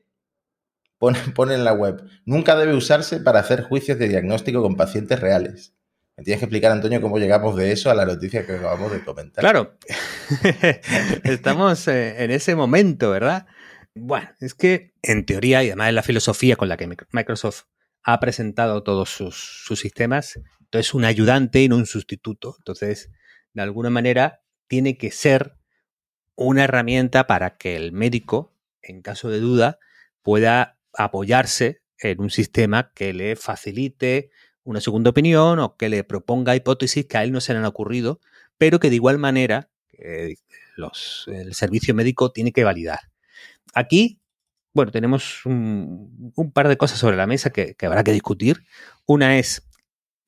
pone, 0.99 1.55
en 1.55 1.63
la 1.63 1.73
web, 1.73 2.03
nunca 2.25 2.55
debe 2.55 2.75
usarse 2.75 3.19
para 3.19 3.39
hacer 3.39 3.63
juicios 3.63 3.97
de 3.97 4.07
diagnóstico 4.07 4.61
con 4.61 4.75
pacientes 4.75 5.19
reales. 5.19 5.73
Me 6.15 6.23
tienes 6.23 6.39
que 6.39 6.45
explicar, 6.45 6.71
Antonio, 6.71 7.01
cómo 7.01 7.17
llegamos 7.17 7.55
de 7.55 7.71
eso 7.71 7.89
a 7.89 7.95
la 7.95 8.05
noticia 8.05 8.45
que 8.45 8.57
acabamos 8.57 8.91
de 8.91 9.03
comentar. 9.03 9.41
Claro, 9.41 9.77
estamos 11.23 11.87
eh, 11.87 12.23
en 12.23 12.31
ese 12.31 12.55
momento, 12.55 13.09
¿verdad? 13.09 13.47
Bueno, 13.95 14.29
es 14.39 14.53
que 14.53 14.93
en 15.01 15.25
teoría 15.25 15.63
y 15.63 15.67
además 15.67 15.89
en 15.89 15.95
la 15.95 16.03
filosofía 16.03 16.57
con 16.57 16.69
la 16.69 16.77
que 16.77 16.89
Microsoft 17.11 17.63
ha 18.03 18.19
presentado 18.19 18.83
todos 18.83 19.09
sus, 19.09 19.63
sus 19.65 19.79
sistemas, 19.79 20.39
entonces, 20.69 20.93
un 20.93 21.03
ayudante 21.03 21.63
y 21.63 21.67
no 21.67 21.77
un 21.77 21.87
sustituto. 21.87 22.55
Entonces, 22.59 23.09
de 23.53 23.61
alguna 23.63 23.89
manera, 23.89 24.43
tiene 24.67 24.99
que 24.99 25.09
ser 25.09 25.55
una 26.35 26.65
herramienta 26.65 27.25
para 27.25 27.57
que 27.57 27.75
el 27.75 27.91
médico, 27.91 28.55
en 28.83 29.01
caso 29.01 29.29
de 29.29 29.39
duda, 29.39 29.79
pueda 30.21 30.78
apoyarse 31.05 31.81
en 31.99 32.21
un 32.21 32.29
sistema 32.29 32.91
que 32.93 33.13
le 33.13 33.35
facilite 33.35 34.31
una 34.63 34.81
segunda 34.81 35.09
opinión 35.09 35.59
o 35.59 35.75
que 35.75 35.89
le 35.89 36.03
proponga 36.03 36.55
hipótesis 36.55 37.05
que 37.05 37.17
a 37.17 37.23
él 37.23 37.31
no 37.31 37.41
se 37.41 37.53
le 37.53 37.59
han 37.59 37.65
ocurrido, 37.65 38.19
pero 38.57 38.79
que 38.79 38.89
de 38.89 38.95
igual 38.95 39.17
manera 39.17 39.69
los, 40.77 41.25
el 41.27 41.53
servicio 41.53 41.93
médico 41.93 42.31
tiene 42.31 42.51
que 42.51 42.63
validar. 42.63 42.99
Aquí, 43.73 44.19
bueno, 44.73 44.91
tenemos 44.91 45.45
un, 45.45 46.31
par 46.53 46.67
de 46.67 46.77
cosas 46.77 46.99
sobre 46.99 47.17
la 47.17 47.27
mesa 47.27 47.49
que, 47.49 47.75
que 47.75 47.85
habrá 47.85 48.03
que 48.03 48.13
discutir. 48.13 48.63
Una 49.05 49.37
es 49.37 49.69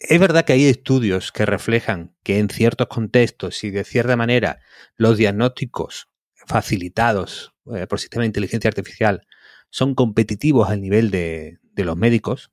es 0.02 0.20
verdad 0.20 0.46
que 0.46 0.54
hay 0.54 0.66
estudios 0.66 1.32
que 1.32 1.46
reflejan 1.46 2.16
que 2.24 2.40
en 2.40 2.50
ciertos 2.50 2.88
contextos 2.88 3.64
y 3.64 3.70
de 3.70 3.84
cierta 3.84 4.16
manera 4.16 4.60
los 4.96 5.16
diagnósticos 5.16 6.10
facilitados 6.48 7.54
eh, 7.76 7.86
por 7.86 8.00
sistemas 8.00 8.24
de 8.24 8.28
inteligencia 8.28 8.68
artificial 8.68 9.28
son 9.72 9.96
competitivos 9.96 10.70
al 10.70 10.82
nivel 10.82 11.10
de, 11.10 11.58
los 11.76 11.98
médicos. 11.98 12.52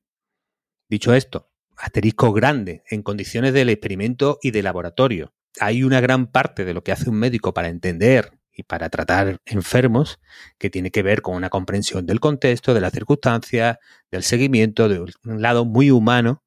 Dicho 0.88 1.12
esto, 1.12 1.50
asterisco 1.76 2.32
grande 2.32 2.82
en 2.88 3.02
condiciones 3.02 3.52
del 3.52 3.68
experimento 3.68 4.38
y 4.40 4.52
de 4.52 4.62
laboratorio. 4.62 5.34
Hay 5.60 5.82
una 5.82 6.00
gran 6.00 6.28
parte 6.28 6.64
de 6.64 6.72
lo 6.72 6.82
que 6.82 6.92
hace 6.92 7.10
un 7.10 7.16
médico 7.16 7.52
para 7.52 7.68
entender 7.68 8.38
y 8.50 8.62
para 8.62 8.88
tratar 8.88 9.36
enfermos 9.44 10.18
que 10.56 10.70
tiene 10.70 10.90
que 10.90 11.02
ver 11.02 11.20
con 11.20 11.34
una 11.34 11.50
comprensión 11.50 12.06
del 12.06 12.20
contexto, 12.20 12.72
de 12.72 12.80
las 12.80 12.92
circunstancias, 12.92 13.76
del 14.10 14.22
seguimiento, 14.22 14.88
de 14.88 15.00
un 15.00 15.42
lado 15.42 15.66
muy 15.66 15.90
humano 15.90 16.42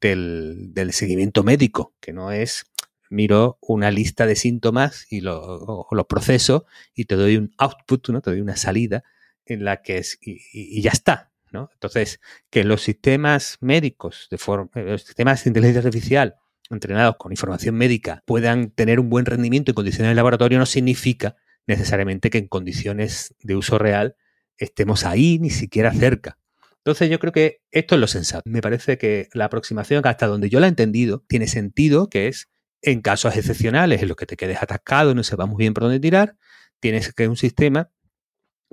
del, 0.00 0.90
seguimiento 0.92 1.44
médico, 1.44 1.94
que 2.00 2.12
no 2.12 2.32
es 2.32 2.66
miro 3.10 3.58
una 3.60 3.92
lista 3.92 4.26
de 4.26 4.34
síntomas 4.34 5.06
y 5.08 5.20
los 5.20 5.86
proceso 6.08 6.66
y 6.94 7.04
te 7.04 7.14
doy 7.14 7.36
un 7.36 7.54
output, 7.58 8.08
¿no? 8.08 8.20
te 8.20 8.30
doy 8.30 8.40
una 8.40 8.56
salida 8.56 9.04
en 9.46 9.64
la 9.64 9.82
que 9.82 9.98
es 9.98 10.18
y, 10.20 10.80
ya 10.80 10.90
está. 10.90 11.32
¿no? 11.52 11.70
Entonces, 11.72 12.20
que 12.50 12.64
los 12.64 12.82
sistemas 12.82 13.58
médicos, 13.60 14.28
de 14.30 14.36
eh, 14.36 14.84
los 14.84 15.02
sistemas 15.02 15.44
de 15.44 15.50
inteligencia 15.50 15.80
artificial 15.80 16.36
entrenados 16.70 17.16
con 17.18 17.32
información 17.32 17.74
médica 17.74 18.22
puedan 18.24 18.70
tener 18.70 18.98
un 18.98 19.10
buen 19.10 19.26
rendimiento 19.26 19.70
en 19.70 19.74
condiciones 19.74 20.10
de 20.10 20.14
laboratorio 20.14 20.58
no 20.58 20.66
significa 20.66 21.36
necesariamente 21.66 22.30
que 22.30 22.38
en 22.38 22.48
condiciones 22.48 23.34
de 23.40 23.56
uso 23.56 23.78
real 23.78 24.16
estemos 24.56 25.04
ahí 25.04 25.38
ni 25.38 25.50
siquiera 25.50 25.92
cerca. 25.92 26.38
Entonces 26.78 27.08
yo 27.08 27.18
creo 27.18 27.32
que 27.32 27.62
esto 27.70 27.94
es 27.94 28.00
lo 28.00 28.06
sensato. 28.06 28.42
Me 28.44 28.60
parece 28.60 28.98
que 28.98 29.28
la 29.32 29.46
aproximación, 29.46 30.06
hasta 30.06 30.26
donde 30.26 30.50
yo 30.50 30.60
la 30.60 30.66
he 30.66 30.68
entendido, 30.68 31.24
tiene 31.26 31.46
sentido, 31.46 32.10
que 32.10 32.28
es 32.28 32.50
en 32.82 33.00
casos 33.00 33.34
excepcionales 33.36 34.02
en 34.02 34.08
los 34.08 34.16
que 34.16 34.26
te 34.26 34.36
quedes 34.36 34.62
atascado 34.62 35.12
y 35.12 35.14
no 35.14 35.22
sepas 35.22 35.48
muy 35.48 35.56
bien 35.56 35.72
por 35.72 35.84
dónde 35.84 36.00
tirar, 36.00 36.36
tienes 36.80 37.14
que 37.14 37.26
un 37.26 37.36
sistema 37.36 37.90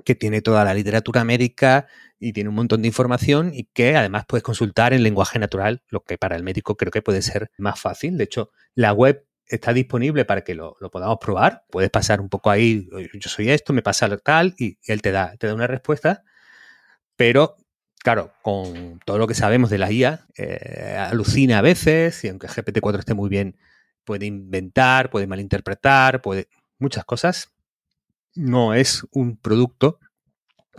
que 0.04 0.14
tiene 0.14 0.42
toda 0.42 0.64
la 0.64 0.74
literatura 0.74 1.24
médica 1.24 1.86
y 2.18 2.32
tiene 2.32 2.48
un 2.50 2.56
montón 2.56 2.82
de 2.82 2.88
información 2.88 3.52
y 3.54 3.64
que 3.64 3.96
además 3.96 4.24
puedes 4.26 4.42
consultar 4.42 4.92
en 4.92 5.02
lenguaje 5.02 5.38
natural, 5.38 5.82
lo 5.88 6.02
que 6.02 6.18
para 6.18 6.36
el 6.36 6.42
médico 6.42 6.76
creo 6.76 6.90
que 6.90 7.02
puede 7.02 7.22
ser 7.22 7.50
más 7.58 7.80
fácil. 7.80 8.16
De 8.16 8.24
hecho, 8.24 8.50
la 8.74 8.92
web 8.92 9.26
está 9.46 9.72
disponible 9.72 10.24
para 10.24 10.42
que 10.42 10.54
lo, 10.54 10.76
podamos 10.90 11.18
probar. 11.20 11.64
Puedes 11.70 11.90
pasar 11.90 12.20
un 12.20 12.28
poco 12.28 12.50
ahí, 12.50 12.88
yo 13.12 13.28
soy 13.28 13.50
esto, 13.50 13.72
me 13.72 13.82
pasa 13.82 14.08
tal, 14.18 14.54
y 14.58 14.78
él 14.86 15.02
te 15.02 15.12
da, 15.12 15.36
te 15.36 15.46
da 15.46 15.54
una 15.54 15.66
respuesta, 15.66 16.22
pero 17.16 17.56
claro, 18.02 18.32
con 18.42 19.00
todo 19.04 19.18
lo 19.18 19.26
que 19.26 19.34
sabemos 19.34 19.70
de 19.70 19.78
la 19.78 19.90
IA, 19.90 20.26
eh, 20.36 20.96
alucina 20.98 21.58
a 21.58 21.62
veces, 21.62 22.24
y 22.24 22.28
aunque 22.28 22.48
GPT-4 22.48 22.98
esté 22.98 23.14
muy 23.14 23.28
bien, 23.28 23.56
puede 24.04 24.26
inventar, 24.26 25.10
puede 25.10 25.26
malinterpretar, 25.26 26.20
puede 26.22 26.48
muchas 26.78 27.04
cosas. 27.04 27.52
No 28.34 28.74
es 28.74 29.06
un 29.12 29.36
producto 29.36 29.98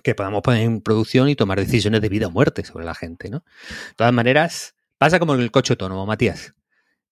que 0.03 0.15
podamos 0.15 0.41
poner 0.41 0.63
en 0.63 0.81
producción 0.81 1.29
y 1.29 1.35
tomar 1.35 1.59
decisiones 1.59 2.01
de 2.01 2.09
vida 2.09 2.27
o 2.27 2.31
muerte 2.31 2.63
sobre 2.65 2.85
la 2.85 2.95
gente, 2.95 3.29
¿no? 3.29 3.39
De 3.39 3.95
todas 3.95 4.13
maneras, 4.13 4.75
pasa 4.97 5.19
como 5.19 5.35
en 5.35 5.41
el 5.41 5.51
coche 5.51 5.73
autónomo, 5.73 6.05
Matías. 6.05 6.53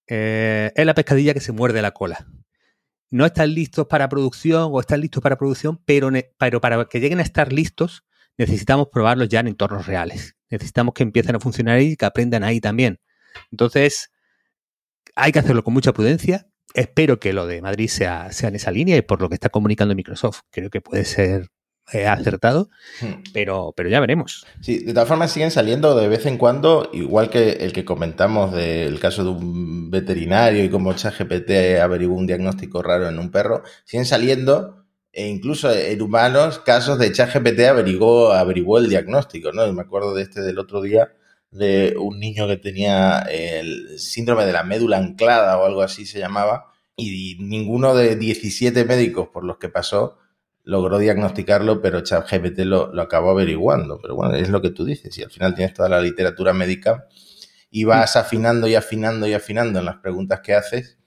Eh, 0.08 0.72
es 0.76 0.86
la 0.86 0.94
pescadilla 0.94 1.34
que 1.34 1.40
se 1.40 1.52
muerde 1.52 1.82
la 1.82 1.92
cola. 1.92 2.28
No 3.10 3.26
están 3.26 3.54
listos 3.54 3.88
para 3.88 4.10
producción 4.10 4.70
o 4.72 4.80
están 4.80 5.02
listos 5.02 5.22
para 5.22 5.38
producción, 5.38 5.82
pero, 5.86 6.10
pero 6.38 6.62
para 6.62 6.86
que 6.86 7.00
lleguen 7.00 7.20
a 7.20 7.24
estar 7.24 7.52
listos 7.54 8.04
necesitamos 8.38 8.88
probarlos 8.92 9.30
ya 9.30 9.42
en 9.42 9.48
entornos 9.48 9.86
reales. 9.86 10.36
Necesitamos 10.50 10.94
que 10.94 11.04
empiecen 11.04 11.36
a 11.36 11.40
funcionar 11.40 11.78
ahí 11.78 11.92
y 11.92 11.96
que 11.96 12.06
aprendan 12.06 12.44
ahí 12.44 12.60
también. 12.60 13.00
Entonces, 13.52 14.12
hay 15.16 15.32
que 15.32 15.40
hacerlo 15.40 15.64
con 15.64 15.74
mucha 15.74 15.94
prudencia. 15.94 16.48
Espero 16.74 17.20
que 17.20 17.34
lo 17.34 17.48
de 17.48 17.62
Madrid 17.62 17.88
sea, 17.88 18.32
sea 18.32 18.50
en 18.50 18.56
esa 18.56 18.72
línea 18.72 18.98
y 18.98 19.02
por 19.02 19.22
lo 19.22 19.30
que 19.30 19.36
está 19.36 19.50
comunicando 19.50 19.96
Microsoft, 19.96 20.42
creo 20.52 20.70
que 20.70 20.82
puede 20.82 21.06
ser 21.06 21.50
eh, 21.94 22.08
acertado, 22.08 22.70
hmm. 23.02 23.32
pero, 23.34 23.74
pero 23.76 23.90
ya 23.90 24.00
veremos. 24.00 24.46
Sí, 24.62 24.80
de 24.80 24.94
todas 24.94 25.10
formas 25.10 25.32
siguen 25.32 25.52
saliendo 25.52 25.94
de 25.96 26.08
vez 26.08 26.26
en 26.26 26.38
cuando, 26.38 26.90
igual 26.94 27.30
que 27.30 27.52
el 27.52 27.74
que 27.74 27.84
comentamos 27.84 28.54
del 28.54 29.00
caso 29.00 29.24
de 29.26 29.32
un 29.32 29.92
veterinario 29.92 30.64
y 30.64 30.70
cómo 30.70 30.94
ChatGPT 30.94 31.80
averiguó 31.82 32.16
un 32.16 32.28
diagnóstico 32.28 32.82
raro 32.82 33.10
en 33.10 33.20
un 33.20 33.30
perro, 33.30 33.64
siguen 33.84 34.06
saliendo 34.06 34.86
e 35.12 35.28
incluso 35.28 35.70
en 35.74 36.02
humanos, 36.02 36.60
casos 36.60 36.98
de 36.98 37.12
ChatGPT 37.12 37.60
averiguó, 37.62 38.32
averiguó 38.32 38.78
el 38.78 38.88
diagnóstico, 38.88 39.52
¿no? 39.52 39.68
Y 39.68 39.74
me 39.74 39.82
acuerdo 39.82 40.16
de 40.16 40.24
este 40.24 40.42
del 40.42 40.60
otro 40.60 40.82
día, 40.82 41.12
de 41.52 41.96
un 41.98 42.20
niño 42.20 42.48
que 42.48 42.58
tenía 42.58 43.20
el 43.30 44.00
síndrome 44.00 44.46
de 44.46 44.54
la 44.54 44.64
médula 44.64 44.98
anclada 44.98 45.58
o 45.58 45.66
algo 45.66 45.82
así 45.82 46.06
se 46.06 46.20
llamaba, 46.20 46.72
y 46.96 47.38
ninguno 47.40 47.96
de 47.96 48.16
17 48.16 48.86
médicos 48.86 49.30
por 49.30 49.44
los 49.44 49.58
que 49.58 49.70
pasó 49.70 50.18
logró 50.64 51.00
diagnosticarlo, 51.00 51.82
pero 51.82 52.02
ChatGPT 52.02 52.60
lo, 52.60 52.94
lo 52.94 53.02
acabó 53.02 53.32
averiguando. 53.32 54.00
Pero 54.02 54.16
bueno, 54.16 54.36
es 54.36 54.50
lo 54.50 54.62
que 54.62 54.70
tú 54.70 54.86
dices, 54.86 55.18
y 55.18 55.24
al 55.24 55.32
final 55.32 55.56
tienes 55.56 55.74
toda 55.74 55.90
la 55.90 56.02
literatura 56.02 56.54
médica 56.54 57.08
y 57.70 57.86
vas 57.86 58.16
afinando 58.16 58.68
y 58.68 58.76
afinando 58.76 59.28
y 59.28 59.34
afinando 59.34 59.80
en 59.80 59.86
las 59.86 59.98
preguntas 59.98 60.42
que 60.42 60.54
haces 60.54 61.00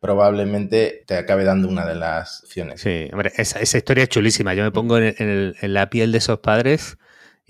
probablemente 0.00 1.04
te 1.06 1.16
acabe 1.16 1.44
dando 1.44 1.68
una 1.68 1.86
de 1.86 1.94
las 1.94 2.42
opciones. 2.44 2.80
Sí, 2.80 3.08
hombre, 3.12 3.32
esa, 3.36 3.60
historia 3.76 4.04
es 4.04 4.08
chulísima. 4.08 4.54
Yo 4.54 4.64
me 4.64 4.72
pongo 4.72 4.98
en, 4.98 5.54
la 5.60 5.90
piel 5.90 6.10
de 6.10 6.18
esos 6.18 6.40
padres 6.40 6.96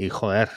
y, 0.00 0.08
joder, 0.08 0.48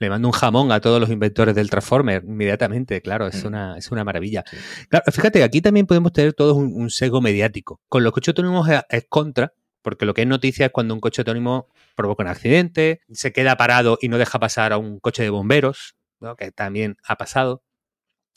le 0.00 0.10
mando 0.10 0.26
un 0.26 0.32
jamón 0.32 0.72
a 0.72 0.80
todos 0.80 1.00
los 1.00 1.08
inventores 1.08 1.54
del 1.54 1.70
Transformer 1.70 2.24
inmediatamente. 2.26 3.00
Claro, 3.00 3.28
es, 3.28 3.44
mm. 3.44 3.46
una, 3.46 3.78
es 3.78 3.92
una 3.92 4.02
maravilla. 4.02 4.42
Claro, 4.88 5.04
fíjate, 5.12 5.44
aquí 5.44 5.60
también 5.60 5.86
podemos 5.86 6.12
tener 6.12 6.32
todos 6.32 6.56
un, 6.56 6.90
sesgo 6.90 7.20
mediático. 7.20 7.80
Con 7.88 8.02
los 8.02 8.12
coches 8.12 8.30
autónomos 8.30 8.68
es, 8.88 9.06
contra, 9.08 9.54
porque 9.82 10.04
lo 10.04 10.14
que 10.14 10.22
es 10.22 10.26
noticia 10.26 10.66
es 10.66 10.72
cuando 10.72 10.94
un 10.94 11.00
coche 11.00 11.22
autónomo 11.22 11.68
provoca 11.94 12.24
un 12.24 12.28
accidente, 12.28 13.02
se 13.12 13.32
queda 13.32 13.56
parado 13.56 13.98
y 14.00 14.08
no 14.08 14.18
deja 14.18 14.40
pasar 14.40 14.72
a 14.72 14.78
un 14.78 14.98
coche 14.98 15.22
de 15.22 15.30
bomberos, 15.30 15.94
que 16.36 16.50
también 16.50 16.96
ha 17.04 17.16
pasado. 17.16 17.62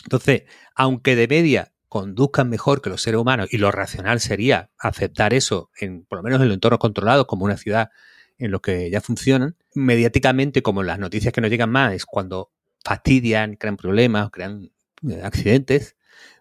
Entonces, 0.03 0.43
aunque 0.75 1.15
de 1.15 1.27
media 1.27 1.73
conduzcan 1.89 2.49
mejor 2.49 2.83
que 2.83 2.91
los 2.91 3.01
seres 3.01 3.19
humanos 3.19 3.47
y 3.51 3.57
lo 3.57 3.71
racional 3.71 4.19
sería 4.19 4.69
aceptar 4.77 5.33
eso, 5.33 5.71
en, 5.79 6.05
por 6.05 6.19
lo 6.19 6.23
menos 6.23 6.39
en 6.39 6.49
los 6.49 6.53
entornos 6.55 6.79
controlados, 6.79 7.25
como 7.25 7.45
una 7.45 7.57
ciudad 7.57 7.89
en 8.37 8.51
lo 8.51 8.61
que 8.61 8.89
ya 8.89 9.01
funcionan, 9.01 9.55
mediáticamente, 9.73 10.61
como 10.61 10.83
las 10.83 10.99
noticias 10.99 11.33
que 11.33 11.41
nos 11.41 11.49
llegan 11.49 11.71
más, 11.71 11.93
es 11.93 12.05
cuando 12.05 12.51
fastidian, 12.83 13.55
crean 13.55 13.77
problemas, 13.77 14.29
crean 14.31 14.71
eh, 15.09 15.21
accidentes, 15.23 15.95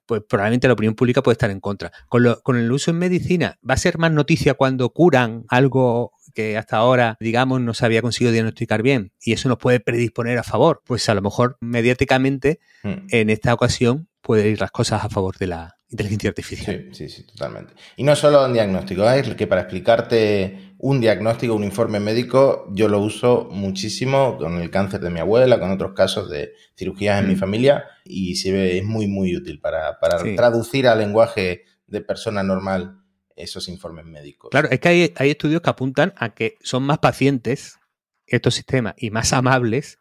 pues 0.06 0.22
probablemente 0.28 0.66
la 0.66 0.74
opinión 0.74 0.94
pública 0.94 1.22
puede 1.22 1.34
estar 1.34 1.50
en 1.50 1.60
contra. 1.60 1.90
Con, 2.08 2.36
con, 2.42 2.56
el 2.56 2.70
uso 2.70 2.90
en 2.90 2.98
medicina, 2.98 3.58
¿va 3.68 3.74
a 3.74 3.78
ser 3.78 3.98
más 3.98 4.12
noticia 4.12 4.54
cuando 4.54 4.90
curan 4.90 5.44
algo 5.48 6.12
que 6.34 6.58
hasta 6.58 6.76
ahora, 6.76 7.16
digamos, 7.20 7.60
no 7.60 7.74
se 7.74 7.86
había 7.86 8.02
conseguido 8.02 8.32
diagnosticar 8.32 8.82
bien 8.82 9.12
y 9.20 9.32
eso 9.32 9.48
nos 9.48 9.58
puede 9.58 9.80
predisponer 9.80 10.38
a 10.38 10.42
favor? 10.42 10.82
Pues 10.84 11.08
a 11.08 11.14
lo 11.14 11.22
mejor 11.22 11.56
mediáticamente, 11.60 12.60
hmm. 12.82 13.06
en 13.10 13.30
esta 13.30 13.54
ocasión, 13.54 14.08
puede 14.20 14.48
ir 14.48 14.60
las 14.60 14.70
cosas 14.70 15.04
a 15.04 15.08
favor 15.08 15.36
de 15.38 15.46
la 15.46 15.76
inteligencia 15.88 16.30
artificial. 16.30 16.88
Sí, 16.92 17.08
sí, 17.08 17.08
sí, 17.08 17.22
totalmente. 17.24 17.74
Y 17.96 18.02
no 18.02 18.16
solo 18.16 18.44
en 18.46 18.52
diagnóstico, 18.52 19.08
es 19.08 19.28
¿eh? 19.28 19.36
que 19.36 19.46
para 19.46 19.62
explicarte 19.62 20.73
un 20.84 21.00
diagnóstico, 21.00 21.54
un 21.54 21.64
informe 21.64 21.98
médico, 21.98 22.68
yo 22.70 22.88
lo 22.88 23.00
uso 23.00 23.48
muchísimo 23.50 24.36
con 24.36 24.60
el 24.60 24.70
cáncer 24.70 25.00
de 25.00 25.08
mi 25.08 25.18
abuela, 25.18 25.58
con 25.58 25.70
otros 25.70 25.94
casos 25.94 26.28
de 26.28 26.52
cirugías 26.76 27.22
en 27.22 27.28
mi 27.28 27.36
mm. 27.36 27.38
familia 27.38 27.86
y 28.04 28.34
es 28.34 28.84
muy, 28.84 29.06
muy 29.06 29.34
útil 29.34 29.62
para, 29.62 29.98
traducir 30.36 30.86
al 30.86 30.98
lenguaje 30.98 31.64
de 31.86 32.00
persona 32.02 32.42
normal 32.42 32.98
esos 33.34 33.68
informes 33.68 34.04
médicos. 34.04 34.50
Claro, 34.50 34.68
es 34.70 34.78
que 34.78 34.88
hay, 34.90 35.14
hay 35.16 35.30
estudios 35.30 35.62
que 35.62 35.70
apuntan 35.70 36.12
a 36.18 36.34
que 36.34 36.56
son 36.60 36.82
más 36.82 36.98
pacientes 36.98 37.78
estos 38.26 38.54
sistemas 38.54 38.92
y 38.98 39.10
más 39.10 39.32
amables 39.32 39.98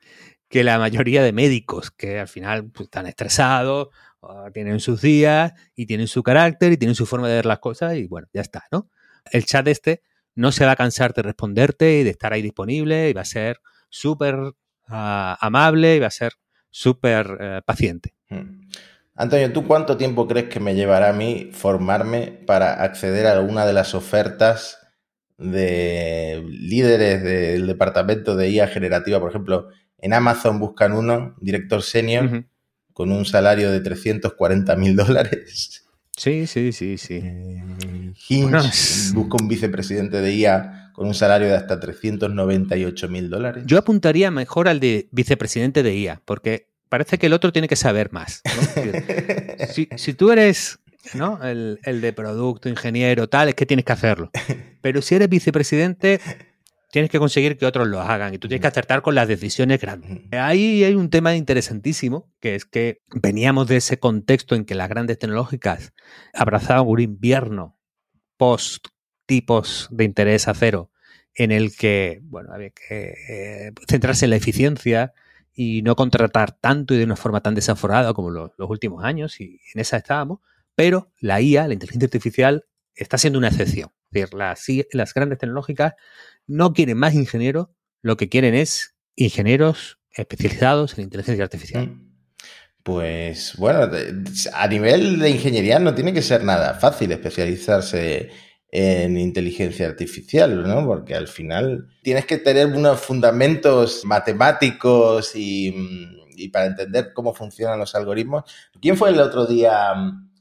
que 0.50 0.66
la 0.66 0.80
mayoría 0.80 1.24
de 1.24 1.32
médicos 1.32 1.92
que 1.92 2.20
al 2.20 2.28
final 2.28 2.70
pues, 2.72 2.88
están 2.88 3.08
estresados 3.08 3.88
tienen 4.54 4.82
sus 4.82 5.02
días 5.02 5.54
y 5.78 5.86
tienen 5.86 6.08
su 6.08 6.24
carácter 6.24 6.74
y 6.74 6.78
tienen 6.78 6.96
su 6.96 7.06
forma 7.06 7.30
de 7.30 7.36
ver 7.36 7.46
las 7.46 7.60
cosas 7.60 7.96
y 7.96 8.06
bueno, 8.06 8.28
ya 8.34 8.42
está, 8.42 8.66
¿no? 8.70 8.90
El 9.32 9.46
chat 9.46 9.66
este 9.70 10.02
no 10.36 10.52
se 10.52 10.66
va 10.66 10.72
a 10.72 10.76
cansar 10.76 11.14
de 11.14 11.22
responderte 11.22 12.00
y 12.00 12.04
de 12.04 12.10
estar 12.10 12.34
ahí 12.34 12.42
disponible 12.42 13.10
y 13.10 13.14
va 13.14 13.22
a 13.22 13.26
ser 13.26 13.60
súper 13.90 14.38
ah, 14.88 15.38
amable 15.42 15.96
y 15.96 16.00
va 16.00 16.08
a 16.08 16.12
ser 16.12 16.34
súper 16.70 17.38
eh, 17.40 17.62
paciente. 17.66 18.14
Hmm. 18.30 18.68
Antonio, 19.16 19.54
¿tú 19.54 19.68
cuánto 19.68 19.96
tiempo 19.96 20.28
crees 20.28 20.50
que 20.50 20.60
me 20.60 20.74
llevará 20.74 21.10
a 21.10 21.14
mí 21.14 21.52
formarme 21.54 22.40
para 22.48 22.84
acceder 22.84 23.28
a 23.28 23.34
alguna 23.34 23.66
de 23.66 23.74
las 23.74 23.94
ofertas 23.94 24.80
de 25.38 26.44
líderes 26.48 27.22
del 27.22 27.68
departamento 27.68 28.36
de 28.36 28.50
IA 28.50 28.68
generativa? 28.68 29.20
Por 29.20 29.30
ejemplo, 29.30 29.70
en 30.00 30.14
Amazon 30.14 30.60
buscan 30.60 30.94
uno, 30.94 31.36
director 31.40 31.84
senior, 31.84 32.46
con 32.92 33.12
un 33.12 33.26
salario 33.26 33.72
de 33.72 33.82
340 33.82 34.76
mil 34.78 34.96
dólares. 34.96 35.86
Sí, 36.16 36.46
sí, 36.48 36.72
sí, 36.72 36.98
sí. 36.98 37.20
Eh, 37.24 38.14
Hinge 38.30 39.14
busca 39.14 39.38
un 39.42 39.48
vicepresidente 39.48 40.22
de 40.22 40.36
IA 40.36 40.92
con 40.94 41.08
un 41.08 41.14
salario 41.14 41.48
de 41.48 41.56
hasta 41.56 41.80
398 41.80 43.10
mil 43.10 43.30
dólares. 43.30 43.64
Yo 43.66 43.78
apuntaría 43.78 44.30
mejor 44.30 44.68
al 44.68 44.80
de 44.80 45.08
vicepresidente 45.12 45.82
de 45.82 45.98
IA, 45.98 46.22
porque 46.24 46.70
parece 46.88 47.18
que 47.18 47.26
el 47.26 47.34
otro 47.34 47.52
tiene 47.52 47.68
que 47.68 47.76
saber 47.76 48.12
más. 48.12 48.44
si, 49.74 50.14
tú 50.14 50.32
eres 50.32 50.80
¿no? 51.16 51.44
el, 51.44 51.80
el 51.84 52.02
de 52.02 52.14
producto, 52.14 52.70
ingeniero, 52.70 53.28
tal, 53.28 53.50
es 53.50 53.56
que 53.56 53.66
tienes 53.66 53.86
que 53.86 53.94
hacerlo. 53.94 54.30
Pero 54.82 55.02
si 55.02 55.16
eres 55.16 55.30
vicepresidente, 55.30 56.22
tienes 56.94 57.10
que 57.10 57.18
conseguir 57.18 57.58
que 57.58 57.66
otros 57.66 57.88
lo 57.88 58.02
hagan 58.02 58.36
y 58.36 58.38
tú 58.38 58.48
tienes 58.48 58.62
que 58.62 58.68
acertar 58.68 59.02
con 59.02 59.16
las 59.16 59.28
decisiones 59.28 59.82
grandes. 59.82 60.22
Ahí 60.32 60.84
hay 60.84 60.94
un 60.94 61.10
tema 61.10 61.36
interesantísimo, 61.36 62.32
que 62.40 62.54
es 62.54 62.66
que 62.66 63.02
veníamos 63.16 63.68
de 63.68 63.78
ese 63.78 63.98
contexto 63.98 64.54
en 64.54 64.64
que 64.64 64.76
las 64.76 64.90
grandes 64.90 65.18
tecnológicas 65.18 65.92
abrazaban 66.36 66.86
un 66.88 67.00
invierno 67.00 67.80
post 68.38 68.90
tipos 69.26 69.88
de 69.90 70.04
interés 70.04 70.48
a 70.48 70.54
cero, 70.54 70.92
en 71.34 71.52
el 71.52 71.76
que, 71.76 72.20
bueno, 72.26 72.54
había 72.54 72.70
que 72.70 73.16
eh, 73.28 73.72
centrarse 73.88 74.26
en 74.26 74.30
la 74.30 74.36
eficiencia 74.36 75.14
y 75.52 75.82
no 75.82 75.96
contratar 75.96 76.52
tanto 76.52 76.94
y 76.94 77.00
de 77.00 77.06
una 77.06 77.16
forma 77.16 77.42
tan 77.42 77.56
desaforada 77.56 78.14
como 78.14 78.30
los 78.30 78.52
últimos 78.70 79.04
años, 79.04 79.42
y 79.42 79.60
en 79.74 79.82
esa 79.82 79.98
estábamos, 79.98 80.42
pero 80.76 81.12
la 81.20 81.42
IA, 81.42 81.68
la 81.68 81.74
inteligencia 81.74 82.06
artificial, 82.06 82.66
está 82.94 83.18
siendo 83.18 83.40
una 83.40 83.48
excepción. 83.48 83.90
Es 84.12 84.30
decir, 84.30 84.34
las, 84.36 84.68
las 84.92 85.14
grandes 85.16 85.40
tecnológicas 85.40 85.94
no 86.48 86.74
quieren 86.74 86.98
más 86.98 87.14
ingenieros, 87.14 87.68
lo 88.02 88.18
que 88.18 88.30
quieren 88.30 88.56
es 88.56 88.96
ingenieros 89.16 90.00
especializados 90.12 90.98
en 90.98 91.06
inteligencia 91.06 91.44
artificial. 91.44 91.88
Mm. 91.88 92.14
Pues 92.84 93.56
bueno, 93.58 93.90
a 94.54 94.68
nivel 94.68 95.20
de 95.20 95.30
ingeniería 95.30 95.80
no 95.80 95.96
tiene 95.96 96.14
que 96.14 96.22
ser 96.22 96.44
nada 96.44 96.74
fácil 96.74 97.14
especializarse 97.14 98.30
en 98.70 99.18
inteligencia 99.18 99.88
artificial, 99.88 100.64
¿no? 100.68 100.86
Porque 100.86 101.16
al 101.16 101.28
final 101.28 101.88
tienes 102.02 102.26
que 102.26 102.40
tener 102.40 102.68
unos 102.68 103.00
fundamentos 103.00 104.04
matemáticos 104.04 105.34
y, 105.36 105.72
mm, 105.72 106.24
y 106.36 106.50
para 106.50 106.66
entender 106.66 107.14
cómo 107.14 107.34
funcionan 107.34 107.80
los 107.80 107.96
algoritmos. 107.96 108.44
¿Quién 108.82 108.98
fue 108.98 109.12
el 109.12 109.20
otro 109.20 109.46
día? 109.46 109.94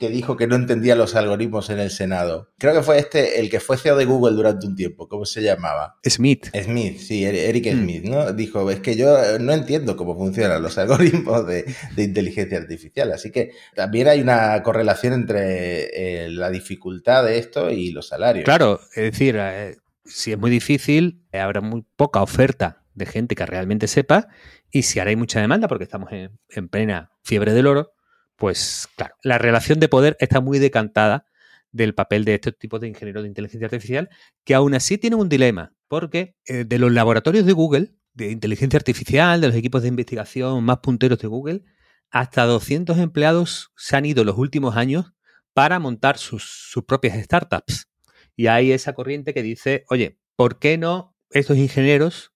Que 0.02 0.10
dijo 0.10 0.36
que 0.36 0.48
no 0.48 0.56
entendía 0.56 0.96
los 0.96 1.14
algoritmos 1.14 1.70
en 1.70 1.78
el 1.78 1.90
Senado. 1.90 2.50
Creo 2.58 2.74
que 2.74 2.82
fue 2.82 2.98
este 2.98 3.38
el 3.38 3.48
que 3.48 3.60
fue 3.60 3.78
CEO 3.78 3.96
de 3.96 4.04
Google 4.04 4.34
durante 4.34 4.66
un 4.66 4.74
tiempo. 4.74 5.06
¿Cómo 5.08 5.24
se 5.24 5.42
llamaba? 5.42 5.94
Smith. 6.04 6.48
Smith, 6.60 6.98
sí, 6.98 7.24
Eric 7.24 7.72
hmm. 7.72 7.80
Smith, 7.80 8.04
¿no? 8.04 8.32
Dijo, 8.32 8.68
es 8.68 8.80
que 8.80 8.96
yo 8.96 9.16
eh, 9.16 9.38
no 9.38 9.52
entiendo 9.52 9.96
cómo 9.96 10.16
funcionan 10.16 10.60
los 10.60 10.76
algoritmos 10.76 11.46
de, 11.46 11.64
inteligencia 11.96 12.58
artificial. 12.58 13.12
Así 13.12 13.30
que 13.30 13.52
también 13.76 14.08
hay 14.08 14.20
una 14.20 14.60
correlación 14.64 15.12
entre 15.12 16.24
eh, 16.24 16.28
la 16.30 16.50
dificultad 16.50 17.24
de 17.24 17.38
esto 17.38 17.70
y 17.70 17.92
los 17.92 18.08
salarios. 18.08 18.44
Claro, 18.44 18.80
es 18.96 19.12
decir, 19.12 19.36
eh, 19.38 19.76
si 20.04 20.32
es 20.32 20.38
muy 20.38 20.50
difícil, 20.50 21.22
habrá 21.32 21.60
muy 21.60 21.84
poca 21.94 22.22
oferta 22.22 22.82
de 22.94 23.06
gente 23.06 23.36
que 23.36 23.46
realmente 23.46 23.86
sepa 23.86 24.26
y 24.72 24.82
si 24.82 24.98
ahora 24.98 25.10
hay 25.10 25.16
mucha 25.16 25.40
demanda 25.40 25.68
porque 25.68 25.84
estamos 25.84 26.10
en, 26.10 26.68
plena 26.68 27.12
fiebre 27.22 27.52
del 27.52 27.68
oro, 27.68 27.92
pues 28.36 28.88
claro, 28.96 29.14
la 29.22 29.38
relación 29.38 29.80
de 29.80 29.88
poder 29.88 30.16
está 30.20 30.40
muy 30.40 30.58
decantada 30.58 31.26
del 31.70 31.94
papel 31.94 32.24
de 32.24 32.34
estos 32.34 32.58
tipos 32.58 32.80
de 32.80 32.88
ingenieros 32.88 33.22
de 33.22 33.28
inteligencia 33.28 33.66
artificial, 33.66 34.10
que 34.44 34.54
aún 34.54 34.74
así 34.74 34.98
tienen 34.98 35.18
un 35.18 35.28
dilema, 35.28 35.72
porque 35.88 36.36
eh, 36.46 36.64
de 36.64 36.78
los 36.78 36.92
laboratorios 36.92 37.46
de 37.46 37.52
Google, 37.52 37.94
de 38.14 38.30
inteligencia 38.30 38.76
artificial, 38.76 39.40
de 39.40 39.46
los 39.48 39.56
equipos 39.56 39.82
de 39.82 39.88
investigación 39.88 40.62
más 40.64 40.78
punteros 40.78 41.18
de 41.18 41.28
Google, 41.28 41.64
hasta 42.10 42.44
200 42.44 42.98
empleados 42.98 43.72
se 43.76 43.96
han 43.96 44.04
ido 44.04 44.22
los 44.24 44.36
últimos 44.36 44.76
años 44.76 45.12
para 45.54 45.78
montar 45.78 46.18
sus, 46.18 46.44
sus 46.44 46.84
propias 46.84 47.22
startups. 47.22 47.88
Y 48.36 48.48
hay 48.48 48.72
esa 48.72 48.92
corriente 48.92 49.32
que 49.32 49.42
dice, 49.42 49.84
oye, 49.88 50.18
¿por 50.36 50.58
qué 50.58 50.76
no 50.76 51.12
estos 51.30 51.56
ingenieros, 51.56 52.31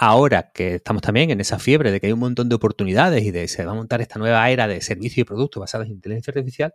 ahora 0.00 0.50
que 0.54 0.76
estamos 0.76 1.02
también 1.02 1.30
en 1.30 1.40
esa 1.40 1.58
fiebre 1.58 1.92
de 1.92 2.00
que 2.00 2.06
hay 2.06 2.12
un 2.14 2.20
montón 2.20 2.48
de 2.48 2.54
oportunidades 2.54 3.22
y 3.22 3.32
de 3.32 3.46
se 3.48 3.66
va 3.66 3.72
a 3.72 3.74
montar 3.74 4.00
esta 4.00 4.18
nueva 4.18 4.48
era 4.48 4.66
de 4.66 4.80
servicios 4.80 5.18
y 5.18 5.24
productos 5.24 5.60
basados 5.60 5.86
en 5.86 5.92
inteligencia 5.92 6.30
artificial, 6.30 6.74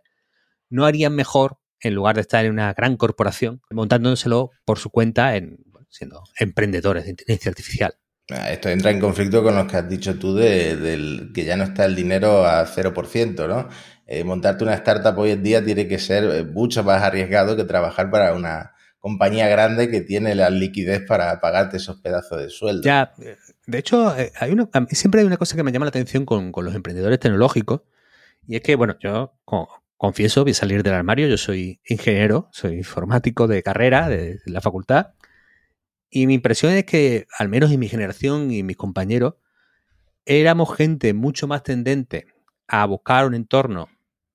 no 0.70 0.86
harían 0.86 1.12
mejor, 1.12 1.58
en 1.80 1.94
lugar 1.94 2.14
de 2.14 2.20
estar 2.20 2.44
en 2.44 2.52
una 2.52 2.72
gran 2.72 2.96
corporación, 2.96 3.60
montándoselo 3.70 4.52
por 4.64 4.78
su 4.78 4.90
cuenta 4.90 5.34
en 5.34 5.58
siendo 5.90 6.22
emprendedores 6.38 7.04
de 7.04 7.10
inteligencia 7.10 7.50
artificial? 7.50 7.94
Ah, 8.30 8.50
esto 8.50 8.68
entra 8.68 8.92
en 8.92 9.00
conflicto 9.00 9.42
con 9.42 9.56
lo 9.56 9.66
que 9.66 9.76
has 9.76 9.88
dicho 9.88 10.18
tú 10.18 10.34
de, 10.34 11.30
que 11.34 11.44
ya 11.44 11.56
no 11.56 11.64
está 11.64 11.84
el 11.84 11.96
dinero 11.96 12.44
a 12.44 12.64
0%, 12.64 13.48
¿no? 13.48 13.68
Eh, 14.06 14.22
montarte 14.22 14.62
una 14.62 14.74
startup 14.74 15.18
hoy 15.18 15.32
en 15.32 15.42
día 15.42 15.64
tiene 15.64 15.88
que 15.88 15.98
ser 15.98 16.24
eh, 16.24 16.44
mucho 16.44 16.84
más 16.84 17.02
arriesgado 17.02 17.56
que 17.56 17.64
trabajar 17.64 18.08
para 18.08 18.34
una 18.34 18.75
compañía 18.98 19.48
grande 19.48 19.90
que 19.90 20.00
tiene 20.00 20.34
la 20.34 20.50
liquidez 20.50 21.02
para 21.06 21.40
pagarte 21.40 21.76
esos 21.76 22.00
pedazos 22.00 22.38
de 22.38 22.50
sueldo. 22.50 22.82
Ya, 22.82 23.12
eh, 23.22 23.36
de 23.66 23.78
hecho, 23.78 24.14
hay 24.38 24.52
una, 24.52 24.68
siempre 24.90 25.20
hay 25.20 25.26
una 25.26 25.36
cosa 25.36 25.56
que 25.56 25.62
me 25.62 25.72
llama 25.72 25.86
la 25.86 25.90
atención 25.90 26.24
con, 26.24 26.52
los 26.54 26.74
emprendedores 26.74 27.20
tecnológicos 27.20 27.82
y 28.46 28.56
es 28.56 28.62
que, 28.62 28.74
bueno, 28.74 28.96
yo 29.00 29.34
confieso, 29.96 30.42
voy 30.42 30.52
a 30.52 30.54
salir 30.54 30.82
del 30.82 30.94
armario, 30.94 31.26
yo 31.28 31.38
soy 31.38 31.80
ingeniero, 31.88 32.48
soy 32.52 32.74
informático 32.74 33.46
de 33.46 33.62
carrera, 33.62 34.08
de, 34.08 34.40
la 34.46 34.60
facultad, 34.60 35.14
y 36.10 36.26
mi 36.26 36.34
impresión 36.34 36.72
es 36.72 36.84
que, 36.84 37.26
al 37.38 37.48
menos 37.48 37.72
en 37.72 37.80
mi 37.80 37.88
generación 37.88 38.50
y 38.50 38.62
mis 38.62 38.76
compañeros, 38.76 39.34
éramos 40.24 40.74
gente 40.76 41.14
mucho 41.14 41.46
más 41.46 41.62
tendente 41.62 42.26
a 42.68 42.84
buscar 42.86 43.26
un 43.26 43.34
entorno 43.34 43.88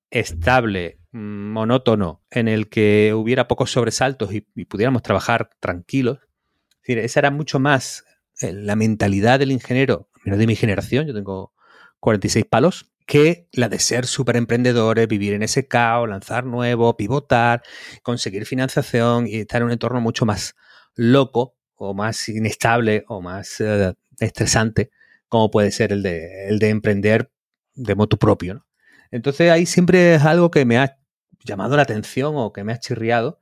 estable, 0.09 0.99
monótono, 1.11 2.23
en 2.29 2.47
el 2.47 2.69
que 2.69 3.13
hubiera 3.13 3.47
pocos 3.47 3.71
sobresaltos 3.71 4.33
y, 4.33 4.41
pudiéramos 4.65 5.01
trabajar 5.01 5.49
tranquilos. 5.59 6.19
Es 6.21 6.81
decir, 6.81 6.97
esa 6.99 7.19
era 7.19 7.31
mucho 7.31 7.59
más 7.59 8.05
eh, 8.41 8.53
la 8.53 8.75
mentalidad 8.75 9.39
del 9.39 9.51
ingeniero, 9.51 10.09
menos 10.23 10.39
de 10.39 10.47
mi 10.47 10.55
generación, 10.55 11.07
yo 11.07 11.13
tengo 11.13 11.53
46 11.99 12.45
palos, 12.45 12.91
que 13.05 13.49
la 13.51 13.67
de 13.67 13.79
ser 13.79 14.05
súper 14.05 14.37
emprendedores, 14.37 15.07
vivir 15.07 15.33
en 15.33 15.43
ese 15.43 15.67
caos, 15.67 16.07
lanzar 16.07 16.45
nuevo, 16.45 16.95
pivotar, 16.95 17.61
conseguir 18.03 18.45
financiación 18.45 19.27
y 19.27 19.35
estar 19.35 19.61
en 19.61 19.65
un 19.65 19.71
entorno 19.73 19.99
mucho 19.99 20.25
más 20.25 20.55
loco 20.95 21.55
o 21.75 21.93
más 21.93 22.29
inestable 22.29 23.03
o 23.07 23.21
más 23.21 23.59
eh, 23.59 23.93
estresante, 24.19 24.91
como 25.27 25.51
puede 25.51 25.71
ser 25.71 25.91
el 25.91 26.03
de, 26.03 26.47
el 26.47 26.59
de 26.59 26.69
emprender 26.69 27.31
de 27.73 27.95
moto 27.95 28.17
propio. 28.17 28.65
Entonces 29.11 29.51
ahí 29.51 29.65
siempre 29.65 30.15
es 30.15 30.23
algo 30.23 30.49
que 30.51 30.63
me 30.63 30.77
ha 30.77 31.00
llamado 31.43 31.75
la 31.75 31.83
atención 31.83 32.33
o 32.35 32.53
que 32.53 32.63
me 32.63 32.73
ha 32.73 32.79
chirriado 32.79 33.39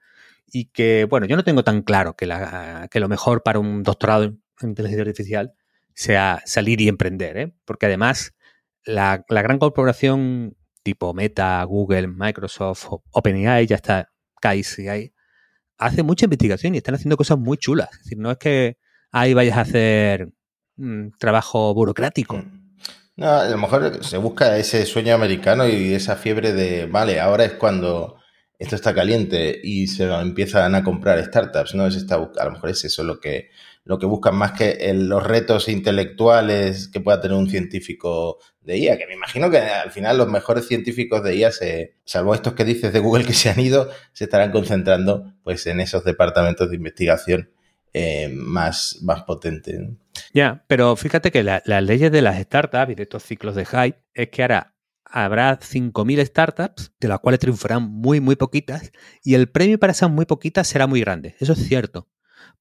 y 0.51 0.65
que, 0.65 1.05
bueno, 1.05 1.25
yo 1.27 1.35
no 1.35 1.43
tengo 1.43 1.63
tan 1.63 1.81
claro 1.81 2.15
que, 2.15 2.25
la, 2.25 2.87
que 2.91 2.99
lo 2.99 3.07
mejor 3.07 3.43
para 3.43 3.59
un 3.59 3.83
doctorado 3.83 4.23
en 4.23 4.39
inteligencia 4.61 5.03
artificial 5.03 5.53
sea 5.93 6.41
salir 6.45 6.81
y 6.81 6.87
emprender, 6.87 7.37
¿eh? 7.37 7.53
porque 7.65 7.85
además 7.85 8.33
la, 8.83 9.25
la, 9.29 9.41
gran 9.41 9.59
corporación 9.59 10.55
tipo 10.81 11.13
Meta, 11.13 11.63
Google, 11.63 12.07
Microsoft, 12.07 12.87
OpenAI, 13.11 13.67
ya 13.67 13.75
está 13.75 14.11
KICI, 14.41 15.13
hace 15.77 16.03
mucha 16.03 16.25
investigación 16.25 16.75
y 16.75 16.77
están 16.77 16.95
haciendo 16.95 17.17
cosas 17.17 17.37
muy 17.37 17.57
chulas. 17.57 17.89
No 18.15 18.31
es 18.31 18.37
que 18.37 18.77
ahí 19.11 19.33
vayas 19.33 19.57
a 19.57 19.61
hacer 19.61 20.31
un 20.77 21.11
trabajo 21.17 21.73
burocrático. 21.73 22.37
Mm. 22.37 22.68
No, 23.19 23.27
a 23.27 23.49
lo 23.49 23.57
mejor 23.57 24.01
se 24.01 24.15
busca 24.17 24.57
ese 24.57 24.85
sueño 24.85 25.13
americano 25.13 25.67
y 25.67 25.93
esa 25.93 26.15
fiebre 26.15 26.53
de, 26.53 26.85
vale, 26.85 27.19
ahora 27.19 27.43
es 27.43 27.51
cuando 27.51 28.15
esto 28.57 28.77
está 28.77 28.95
caliente 28.95 29.59
y 29.61 29.87
se 29.87 30.05
empiezan 30.05 30.73
a 30.73 30.85
comprar 30.85 31.21
startups, 31.25 31.75
¿no? 31.75 31.85
Es 31.85 31.95
esta, 31.97 32.15
a 32.15 32.45
lo 32.45 32.51
mejor 32.51 32.69
es 32.69 32.85
eso 32.85 33.03
lo 33.03 33.19
que, 33.19 33.49
lo 33.83 33.99
que 33.99 34.05
buscan 34.05 34.35
más 34.35 34.53
que 34.53 34.93
los 34.93 35.21
retos 35.21 35.67
intelectuales 35.67 36.87
que 36.87 37.01
pueda 37.01 37.19
tener 37.19 37.35
un 37.35 37.49
científico 37.49 38.39
de 38.61 38.77
IA, 38.77 38.97
que 38.97 39.07
me 39.07 39.15
imagino 39.15 39.51
que 39.51 39.57
al 39.57 39.91
final 39.91 40.17
los 40.17 40.29
mejores 40.29 40.65
científicos 40.65 41.21
de 41.21 41.35
IA, 41.35 41.51
se, 41.51 41.95
salvo 42.05 42.33
estos 42.33 42.53
que 42.53 42.63
dices 42.63 42.93
de 42.93 42.99
Google 42.99 43.25
que 43.25 43.33
se 43.33 43.49
han 43.49 43.59
ido, 43.59 43.89
se 44.13 44.23
estarán 44.23 44.53
concentrando 44.53 45.33
pues 45.43 45.67
en 45.67 45.81
esos 45.81 46.05
departamentos 46.05 46.69
de 46.69 46.77
investigación 46.77 47.51
eh, 47.91 48.29
más, 48.31 48.99
más 49.01 49.23
potente. 49.23 49.89
Ya, 50.33 50.63
pero 50.67 50.95
fíjate 50.95 51.31
que 51.31 51.43
las 51.43 51.83
leyes 51.83 52.11
de 52.11 52.21
las 52.21 52.39
startups 52.39 52.91
y 52.91 52.95
de 52.95 53.03
estos 53.03 53.23
ciclos 53.23 53.55
de 53.55 53.65
hype 53.65 53.99
es 54.13 54.29
que 54.29 54.41
ahora 54.41 54.75
habrá 55.05 55.59
5.000 55.59 56.25
startups, 56.25 56.93
de 56.99 57.07
las 57.07 57.19
cuales 57.19 57.39
triunfarán 57.39 57.83
muy, 57.83 58.19
muy 58.21 58.35
poquitas, 58.35 58.91
y 59.23 59.33
el 59.33 59.49
premio 59.49 59.79
para 59.79 59.91
esas 59.91 60.09
muy 60.09 60.25
poquitas 60.25 60.67
será 60.67 60.87
muy 60.87 61.01
grande. 61.01 61.35
Eso 61.39 61.53
es 61.53 61.59
cierto. 61.67 62.07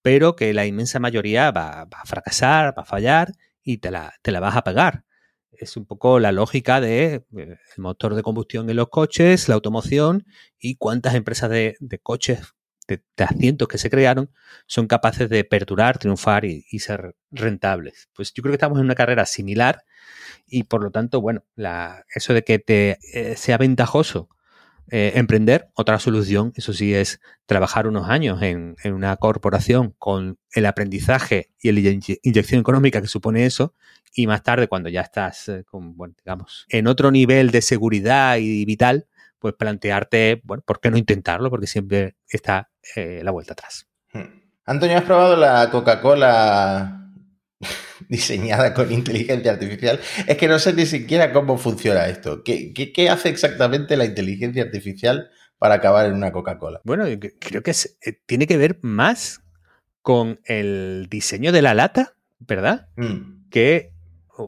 Pero 0.03 0.37
que 0.37 0.55
la 0.55 0.67
inmensa 0.67 0.99
mayoría 0.99 1.51
va, 1.51 1.83
a 1.83 2.05
fracasar, 2.07 2.77
va 2.77 2.83
a 2.83 2.87
fallar 2.87 3.33
y 3.63 3.79
te 3.79 3.91
la, 3.91 4.15
te 4.23 4.33
la 4.33 4.41
vas 4.41 4.57
a 4.57 4.65
pagar. 4.65 5.05
Es 5.51 5.77
un 5.77 5.87
poco 5.87 6.21
la 6.21 6.33
lógica 6.33 6.81
de 6.81 7.15
eh, 7.15 7.25
el 7.37 7.59
motor 7.83 8.15
de 8.15 8.23
combustión 8.23 8.71
en 8.71 8.77
los 8.77 8.89
coches, 8.89 9.49
la 9.49 9.57
automoción 9.57 10.25
y 10.59 10.77
cuántas 10.77 11.15
empresas 11.15 11.51
de 11.51 12.01
coches 12.03 12.55
de, 12.89 13.03
asientos 13.19 13.69
que 13.69 13.79
se 13.79 13.91
crearon 13.91 14.31
son 14.67 14.87
capaces 14.87 15.29
de 15.29 15.45
perdurar, 15.45 15.99
triunfar 15.99 16.45
y, 16.45 16.65
ser 16.79 17.15
rentables. 17.31 18.09
Pues 18.15 18.33
yo 18.33 18.43
creo 18.43 18.53
que 18.53 18.57
estamos 18.57 18.79
en 18.79 18.87
una 18.87 18.95
carrera 18.95 19.27
similar 19.27 19.85
y 20.47 20.65
por 20.65 20.83
lo 20.83 20.91
tanto, 20.91 21.21
bueno, 21.21 21.45
la, 21.55 22.05
eso 22.15 22.35
de 22.35 22.43
que 22.43 22.59
te 22.59 22.99
eh, 23.13 23.37
sea 23.37 23.59
ventajoso 23.59 24.29
eh, 24.91 25.13
emprender, 25.17 25.69
otra 25.75 25.99
solución, 25.99 26.53
eso 26.57 26.73
sí, 26.73 26.95
es 26.95 27.21
trabajar 27.45 27.87
unos 27.87 28.09
años 28.09 28.41
en, 28.41 28.75
una 28.87 29.15
corporación 29.17 29.95
con 29.99 30.39
el 30.53 30.65
aprendizaje 30.65 31.51
y 31.61 31.73
la 31.73 31.91
inyección 32.23 32.61
económica 32.61 33.03
que 33.03 33.07
supone 33.07 33.45
eso, 33.45 33.75
y 34.15 34.27
más 34.27 34.43
tarde, 34.43 34.67
cuando 34.67 34.89
ya 34.89 35.03
estás, 35.03 35.49
eh, 35.51 35.65
con, 35.65 35.95
bueno, 35.95 36.15
digamos, 36.25 36.65
en 36.71 36.87
otro 36.87 37.11
nivel 37.11 37.51
de 37.51 37.61
seguridad 37.61 38.39
y 38.39 38.65
vital, 38.65 39.07
pues 39.39 39.55
plantearte, 39.55 40.41
bueno, 40.45 40.63
¿por 40.67 40.81
qué 40.81 40.91
no 40.91 40.97
intentarlo? 40.97 41.51
Porque 41.51 41.67
siempre 41.67 42.17
está 42.29 42.71
eh, 42.97 43.21
la 43.23 43.31
vuelta 43.31 43.53
atrás. 43.53 43.87
Hmm. 44.13 44.41
Antonio, 44.65 44.99
¿has 44.99 45.05
probado 45.05 45.37
la 45.37 45.71
Coca-Cola 45.71 47.13
diseñada 48.09 48.75
con 48.75 48.93
inteligencia 48.93 49.53
artificial? 49.53 50.01
Es 50.27 50.37
que 50.37 50.49
no 50.49 50.59
sé 50.59 50.73
ni 50.75 50.87
siquiera 50.87 51.33
cómo 51.33 51.59
funciona 51.59 52.07
esto. 52.07 52.43
¿Qué, 52.45 53.09
hace 53.11 53.29
exactamente 53.29 53.97
la 53.97 54.05
inteligencia 54.05 54.63
artificial 54.63 55.31
para 55.59 55.77
acabar 55.77 56.07
en 56.07 56.15
una 56.15 56.33
Coca-Cola? 56.33 56.81
Bueno, 56.85 57.05
creo 57.41 57.63
que 57.63 57.71
eh, 57.71 58.21
tiene 58.27 58.47
que 58.47 58.57
ver 58.57 58.79
más 58.83 59.43
con 60.03 60.41
el 60.45 61.07
diseño 61.11 61.53
de 61.53 61.63
la 61.63 61.75
lata, 61.75 62.15
¿verdad? 62.39 62.89
Hmm. 62.97 63.49
Que, 63.51 63.93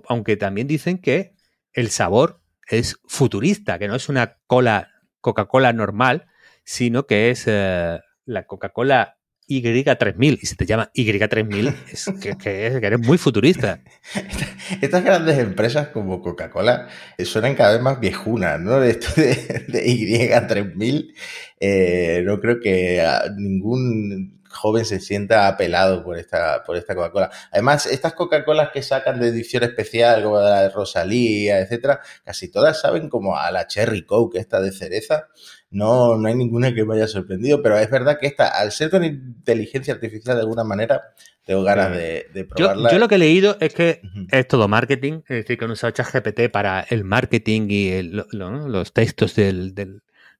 aunque 0.08 0.36
también 0.36 0.66
dicen 0.66 0.98
que 0.98 1.34
el 1.72 1.90
sabor 1.90 2.39
es 2.70 2.96
futurista, 3.06 3.78
que 3.78 3.88
no 3.88 3.96
es 3.96 4.08
una 4.08 4.38
cola 4.46 4.88
Coca-Cola 5.20 5.72
normal, 5.72 6.26
sino 6.64 7.06
que 7.06 7.30
es 7.30 7.44
eh, 7.46 7.98
la 8.24 8.46
Coca-Cola 8.46 9.18
Y3000. 9.48 10.38
Y 10.40 10.46
si 10.46 10.56
te 10.56 10.66
llama 10.66 10.90
Y3000, 10.94 11.74
es 11.92 12.10
que, 12.38 12.66
eres 12.66 13.00
muy 13.00 13.18
futurista. 13.18 13.82
Estas 14.80 15.04
grandes 15.04 15.38
empresas 15.38 15.88
como 15.88 16.22
Coca-Cola 16.22 16.88
eh, 17.18 17.24
suenan 17.24 17.56
cada 17.56 17.72
vez 17.72 17.82
más 17.82 18.00
viejunas, 18.00 18.60
¿no? 18.60 18.82
Esto 18.82 19.20
de, 19.20 19.84
Y3000, 19.84 21.14
eh, 21.58 22.22
no 22.24 22.40
creo 22.40 22.60
que 22.60 23.04
ningún 23.36 24.39
joven 24.50 24.84
se 24.84 25.00
sienta 25.00 25.48
apelado 25.48 26.02
por 26.02 26.18
esta, 26.18 26.62
por 26.64 26.76
esta 26.76 26.94
Coca-Cola. 26.94 27.30
Además, 27.52 27.86
estas 27.86 28.14
Coca-Colas 28.14 28.70
que 28.72 28.82
sacan 28.82 29.20
de 29.20 29.28
edición 29.28 29.62
especial, 29.62 30.22
como 30.22 30.40
la 30.40 30.62
de 30.62 30.68
Rosalía, 30.70 31.60
etcétera, 31.60 32.00
casi 32.24 32.50
todas 32.50 32.80
saben 32.80 33.08
como 33.08 33.36
a 33.36 33.50
la 33.50 33.66
Cherry 33.66 34.04
Coke, 34.04 34.38
esta 34.38 34.60
de 34.60 34.72
cereza. 34.72 35.28
No, 35.70 36.16
no 36.16 36.28
hay 36.28 36.34
ninguna 36.34 36.74
que 36.74 36.84
me 36.84 36.96
haya 36.96 37.06
sorprendido, 37.06 37.62
pero 37.62 37.78
es 37.78 37.88
verdad 37.88 38.18
que 38.18 38.26
esta, 38.26 38.48
al 38.48 38.72
ser 38.72 38.90
con 38.90 39.04
inteligencia 39.04 39.94
artificial 39.94 40.36
de 40.36 40.42
alguna 40.42 40.64
manera, 40.64 41.14
tengo 41.44 41.62
ganas 41.62 41.92
de, 41.92 42.46
probarla. 42.48 42.90
Yo, 42.90 42.98
lo 42.98 43.08
que 43.08 43.14
he 43.14 43.18
leído 43.18 43.56
es 43.60 43.74
que 43.74 44.00
es 44.30 44.48
todo 44.48 44.68
marketing, 44.68 45.20
es 45.28 45.36
decir, 45.38 45.58
que 45.58 45.64
han 45.64 45.70
usado 45.70 45.92
ChatGPT 45.92 46.50
para 46.50 46.80
el 46.90 47.04
marketing 47.04 47.68
y 47.70 48.02
los 48.02 48.92
textos 48.92 49.34
del, 49.34 49.74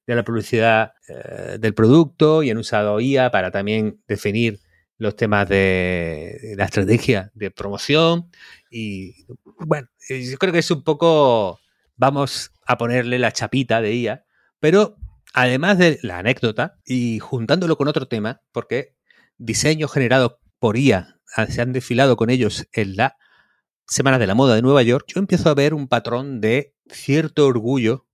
de 0.07 0.15
la 0.15 0.23
publicidad 0.23 0.93
eh, 1.07 1.57
del 1.59 1.73
producto 1.73 2.43
y 2.43 2.49
han 2.49 2.57
usado 2.57 2.99
IA 2.99 3.31
para 3.31 3.51
también 3.51 4.01
definir 4.07 4.59
los 4.97 5.15
temas 5.15 5.49
de 5.49 6.53
la 6.57 6.65
estrategia 6.65 7.31
de 7.33 7.49
promoción. 7.51 8.29
Y 8.69 9.25
bueno, 9.57 9.87
yo 10.09 10.37
creo 10.37 10.53
que 10.53 10.59
es 10.59 10.71
un 10.71 10.83
poco, 10.83 11.59
vamos 11.95 12.51
a 12.67 12.77
ponerle 12.77 13.17
la 13.17 13.31
chapita 13.31 13.81
de 13.81 13.95
IA, 13.95 14.25
pero 14.59 14.97
además 15.33 15.77
de 15.77 15.97
la 16.03 16.19
anécdota 16.19 16.79
y 16.85 17.19
juntándolo 17.19 17.77
con 17.77 17.87
otro 17.87 18.07
tema, 18.07 18.41
porque 18.51 18.95
diseños 19.37 19.91
generados 19.91 20.33
por 20.59 20.77
IA 20.77 21.19
se 21.49 21.61
han 21.61 21.73
desfilado 21.73 22.15
con 22.15 22.29
ellos 22.29 22.67
en 22.73 22.95
la 22.95 23.17
Semana 23.87 24.19
de 24.19 24.27
la 24.27 24.35
Moda 24.35 24.55
de 24.55 24.61
Nueva 24.61 24.83
York, 24.83 25.05
yo 25.07 25.19
empiezo 25.19 25.49
a 25.49 25.53
ver 25.53 25.73
un 25.73 25.87
patrón 25.87 26.39
de 26.39 26.75
cierto 26.89 27.45
orgullo 27.45 28.07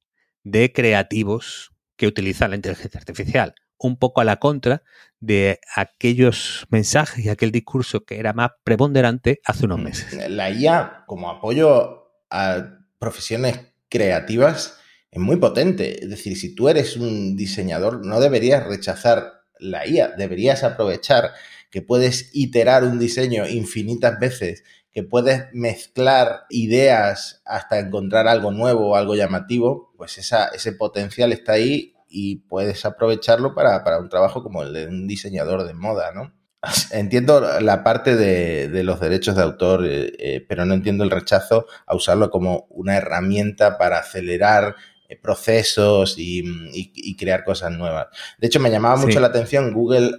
de 0.44 0.72
creativos 0.72 1.72
que 1.98 2.08
utilizan 2.08 2.52
la 2.52 2.56
inteligencia 2.56 3.00
artificial, 3.00 3.56
un 3.78 3.98
poco 3.98 4.22
a 4.22 4.24
la 4.24 4.38
contra 4.38 4.84
de 5.20 5.60
aquellos 5.76 6.66
mensajes 6.70 7.26
y 7.26 7.30
aquel 7.30 7.52
discurso 7.52 8.06
que 8.06 8.20
era 8.20 8.34
más 8.34 8.52
preponderante 8.64 9.42
hace 9.46 9.66
unos 9.66 9.80
mm, 9.80 9.84
meses. 9.84 10.30
La 10.30 10.50
IA 10.50 11.04
como 11.08 11.30
apoyo 11.30 12.12
a 12.30 12.80
profesiones 13.00 13.60
creativas 13.90 14.80
es 15.12 15.20
muy 15.20 15.38
potente. 15.38 16.04
Es 16.04 16.10
decir, 16.10 16.38
si 16.38 16.54
tú 16.56 16.70
eres 16.70 16.98
un 16.98 17.36
diseñador, 17.36 18.06
no 18.06 18.20
deberías 18.20 18.66
rechazar 18.66 19.44
la 19.60 19.88
IA, 19.88 20.10
deberías 20.10 20.64
aprovechar 20.64 21.32
que 21.72 21.82
puedes 21.82 22.30
iterar 22.34 22.84
un 22.84 23.00
diseño 23.00 23.48
infinitas 23.48 24.20
veces 24.20 24.64
que 24.98 25.04
puedes 25.04 25.54
mezclar 25.54 26.48
ideas 26.50 27.44
hasta 27.46 27.78
encontrar 27.78 28.28
algo 28.28 28.50
nuevo 28.50 28.96
algo 28.96 29.14
llamativo, 29.14 29.94
pues 29.96 30.18
ese 30.18 30.72
potencial 30.72 31.32
está 31.32 31.52
ahí 31.52 31.94
y 32.10 32.38
puedes 32.38 32.84
aprovecharlo 32.84 33.54
para, 33.54 34.00
un 34.00 34.10
trabajo 34.10 34.42
como 34.42 34.64
el 34.64 34.74
de 34.74 34.88
un 34.88 35.06
diseñador 35.06 35.66
de 35.66 35.76
moda, 35.76 36.14
¿no? 36.14 36.34
Entiendo 36.92 37.62
la 37.62 37.84
parte 37.84 38.16
de, 38.16 38.84
los 38.84 39.00
derechos 39.00 39.36
de 39.36 39.44
autor, 39.44 39.86
eh, 39.86 40.14
eh, 40.18 40.46
pero 40.50 40.66
no 40.66 40.74
entiendo 40.74 41.04
el 41.04 41.12
rechazo 41.12 41.68
a 41.86 41.96
usarlo 41.96 42.32
como 42.32 42.66
una 42.72 42.98
herramienta 42.98 43.78
para 43.78 44.00
acelerar 44.00 44.78
procesos 45.16 46.16
y, 46.18 47.16
crear 47.18 47.44
cosas 47.44 47.72
nuevas. 47.72 48.08
De 48.38 48.48
hecho, 48.48 48.60
me 48.60 48.70
llamaba 48.70 48.98
mucho 48.98 49.20
la 49.20 49.28
atención, 49.28 49.74
Google 49.74 50.12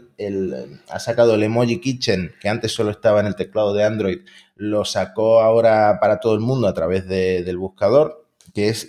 ha 0.88 0.98
sacado 0.98 1.34
el 1.34 1.42
Emoji 1.42 1.80
Kitchen, 1.80 2.34
que 2.40 2.48
antes 2.48 2.72
solo 2.72 2.90
estaba 2.90 3.20
en 3.20 3.26
el 3.26 3.36
teclado 3.36 3.74
de 3.74 3.84
Android, 3.84 4.20
lo 4.56 4.84
sacó 4.84 5.40
ahora 5.40 5.98
para 6.00 6.20
todo 6.20 6.34
el 6.34 6.40
mundo 6.40 6.66
a 6.66 6.74
través 6.74 7.06
del 7.06 7.58
buscador, 7.58 8.26
que 8.54 8.68
es 8.68 8.88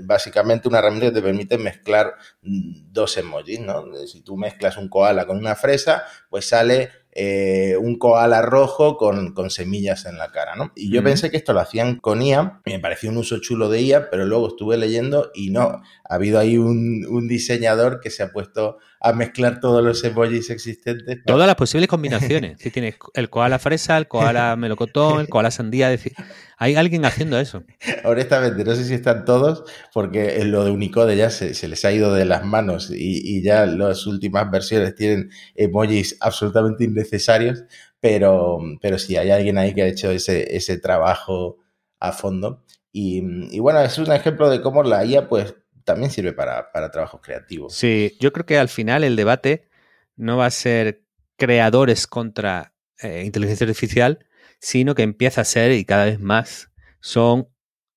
básicamente 0.00 0.66
una 0.66 0.78
herramienta 0.78 1.08
que 1.08 1.20
te 1.20 1.22
permite 1.22 1.58
mezclar 1.58 2.14
dos 2.42 3.16
emojis, 3.16 3.60
¿no? 3.60 3.84
Si 4.06 4.22
tú 4.22 4.36
mezclas 4.36 4.76
un 4.76 4.88
koala 4.88 5.26
con 5.26 5.36
una 5.36 5.54
fresa, 5.54 6.04
pues 6.30 6.48
sale 6.48 6.90
eh, 7.16 7.76
un 7.80 7.96
koala 7.96 8.42
rojo 8.42 8.96
con, 8.96 9.32
semillas 9.48 10.04
en 10.04 10.18
la 10.18 10.32
cara, 10.32 10.56
¿no? 10.56 10.72
Y 10.74 10.90
yo 10.90 11.00
pensé 11.04 11.30
que 11.30 11.36
esto 11.36 11.52
lo 11.52 11.60
hacían 11.60 12.00
con 12.00 12.20
IA, 12.20 12.60
me 12.66 12.80
pareció 12.80 13.10
un 13.10 13.18
uso 13.18 13.38
chulo 13.38 13.68
de 13.68 13.82
IA, 13.82 14.10
pero 14.10 14.24
luego 14.26 14.48
estuve 14.48 14.76
leyendo 14.76 15.30
y 15.32 15.50
no, 15.50 15.62
ha 15.62 16.14
habido 16.14 16.40
ahí 16.40 16.58
un, 16.58 17.28
diseñador 17.28 18.00
que 18.00 18.10
se 18.10 18.24
ha 18.24 18.32
puesto 18.32 18.78
a 19.00 19.12
mezclar 19.12 19.60
todos 19.60 19.84
los 19.84 20.02
emojis 20.02 20.50
existentes. 20.50 21.20
Todas 21.24 21.46
las 21.46 21.56
posibles 21.56 21.88
combinaciones. 21.88 22.58
Si 22.60 22.70
tienes 22.70 22.96
el 23.14 23.30
koala 23.30 23.58
fresa, 23.58 23.96
el 23.96 24.08
koala 24.08 24.56
melocotón, 24.58 25.20
el 25.20 25.28
koala 25.28 25.50
sandía, 25.50 25.88
decir, 25.88 26.14
hay 26.58 26.74
alguien 26.74 27.04
haciendo 27.04 27.38
eso. 27.38 27.62
Honestamente, 28.04 28.64
no 28.64 28.74
sé 28.74 28.84
si 28.84 28.94
están 28.94 29.24
todos, 29.24 29.64
porque 29.92 30.44
lo 30.44 30.64
de 30.64 30.72
Unicode 30.72 31.16
ya 31.16 31.30
se, 31.30 31.68
les 31.68 31.84
ha 31.84 31.92
ido 31.92 32.12
de 32.12 32.24
las 32.24 32.44
manos 32.44 32.90
y, 32.90 33.20
y 33.24 33.42
ya 33.42 33.66
las 33.66 34.06
últimas 34.06 34.50
versiones 34.50 34.94
tienen 34.96 35.30
emojis 35.54 36.16
absolutamente 36.20 36.84
innecesarios 36.84 37.03
necesarios, 37.04 37.64
pero, 38.00 38.58
pero 38.80 38.98
sí, 38.98 39.16
hay 39.16 39.30
alguien 39.30 39.58
ahí 39.58 39.74
que 39.74 39.82
ha 39.82 39.86
hecho 39.86 40.10
ese, 40.10 40.56
ese 40.56 40.78
trabajo 40.78 41.58
a 42.00 42.12
fondo. 42.12 42.64
Y, 42.92 43.58
bueno, 43.58 43.80
es 43.80 43.98
un 43.98 44.12
ejemplo 44.12 44.48
de 44.48 44.60
cómo 44.60 44.82
la 44.82 45.04
IA 45.04 45.28
pues 45.28 45.54
también 45.84 46.10
sirve 46.10 46.32
para, 46.32 46.70
para 46.70 46.90
trabajos 46.90 47.20
creativos. 47.22 47.74
Sí, 47.74 48.16
yo 48.20 48.32
creo 48.32 48.46
que 48.46 48.58
al 48.58 48.68
final 48.68 49.02
el 49.02 49.16
debate 49.16 49.68
no 50.16 50.36
va 50.36 50.46
a 50.46 50.50
ser 50.50 51.02
creadores 51.36 52.06
contra 52.06 52.72
eh, 53.02 53.24
inteligencia 53.24 53.66
artificial, 53.66 54.26
sino 54.60 54.94
que 54.94 55.02
empieza 55.02 55.40
a 55.40 55.44
ser 55.44 55.72
y 55.72 55.84
cada 55.84 56.04
vez 56.04 56.20
más 56.20 56.70
son 57.00 57.48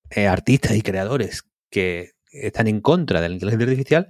eh, 0.09 0.27
artistas 0.27 0.75
y 0.75 0.81
creadores 0.81 1.43
que 1.69 2.13
están 2.31 2.67
en 2.67 2.81
contra 2.81 3.21
de 3.21 3.29
la 3.29 3.35
inteligencia 3.35 3.67
artificial 3.67 4.09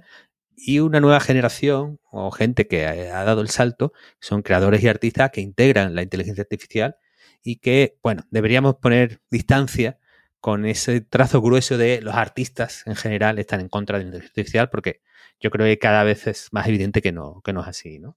y 0.60 0.80
una 0.80 1.00
nueva 1.00 1.20
generación 1.20 2.00
o 2.10 2.30
gente 2.30 2.66
que 2.66 2.86
ha 2.86 3.24
dado 3.24 3.40
el 3.40 3.50
salto 3.50 3.92
son 4.20 4.42
creadores 4.42 4.82
y 4.82 4.88
artistas 4.88 5.30
que 5.30 5.40
integran 5.40 5.94
la 5.94 6.02
inteligencia 6.02 6.42
artificial 6.42 6.96
y 7.42 7.56
que, 7.56 7.96
bueno, 8.02 8.24
deberíamos 8.30 8.76
poner 8.76 9.20
distancia 9.30 9.98
con 10.40 10.66
ese 10.66 11.00
trazo 11.00 11.40
grueso 11.40 11.78
de 11.78 12.00
los 12.00 12.14
artistas 12.14 12.82
en 12.86 12.96
general 12.96 13.38
están 13.38 13.60
en 13.60 13.68
contra 13.68 13.98
de 13.98 14.04
la 14.04 14.08
inteligencia 14.08 14.32
artificial 14.32 14.70
porque 14.70 15.00
yo 15.40 15.50
creo 15.50 15.66
que 15.66 15.78
cada 15.78 16.04
vez 16.04 16.26
es 16.26 16.48
más 16.52 16.66
evidente 16.66 17.02
que 17.02 17.12
no, 17.12 17.40
que 17.44 17.52
no 17.52 17.60
es 17.60 17.68
así, 17.68 17.98
¿no? 17.98 18.16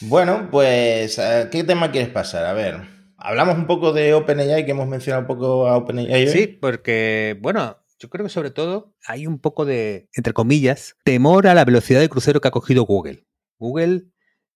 Bueno, 0.00 0.48
pues, 0.50 1.18
eh, 1.18 1.48
¿qué 1.50 1.64
tema 1.64 1.90
quieres 1.90 2.10
pasar? 2.10 2.44
A 2.46 2.52
ver, 2.52 2.80
hablamos 3.16 3.56
un 3.56 3.66
poco 3.66 3.92
de 3.92 4.14
OpenAI, 4.14 4.64
que 4.64 4.72
hemos 4.72 4.88
mencionado 4.88 5.22
un 5.22 5.26
poco 5.26 5.66
a 5.66 5.76
OpenAI. 5.76 6.28
Sí, 6.28 6.46
porque, 6.46 7.38
bueno, 7.40 7.81
yo 8.02 8.10
creo 8.10 8.26
que 8.26 8.30
sobre 8.30 8.50
todo 8.50 8.96
hay 9.06 9.28
un 9.28 9.38
poco 9.38 9.64
de, 9.64 10.08
entre 10.14 10.32
comillas, 10.32 10.96
temor 11.04 11.46
a 11.46 11.54
la 11.54 11.64
velocidad 11.64 12.00
de 12.00 12.08
crucero 12.08 12.40
que 12.40 12.48
ha 12.48 12.50
cogido 12.50 12.82
Google. 12.82 13.28
Google, 13.58 14.06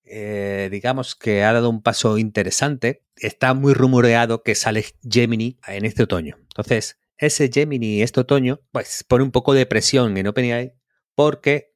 eh, 0.04 0.68
digamos 0.72 1.14
que 1.14 1.44
ha 1.44 1.52
dado 1.52 1.70
un 1.70 1.80
paso 1.80 2.18
interesante. 2.18 3.04
Está 3.14 3.54
muy 3.54 3.72
rumoreado 3.72 4.42
que 4.42 4.56
sale 4.56 4.85
Gemini 5.09 5.61
en 5.68 5.85
este 5.85 6.02
otoño. 6.02 6.38
Entonces, 6.40 6.98
ese 7.18 7.48
Gemini 7.52 8.02
este 8.02 8.18
otoño, 8.18 8.62
pues 8.72 9.04
pone 9.06 9.22
un 9.22 9.30
poco 9.30 9.54
de 9.54 9.64
presión 9.64 10.16
en 10.16 10.26
OpenAI 10.26 10.74
porque 11.14 11.72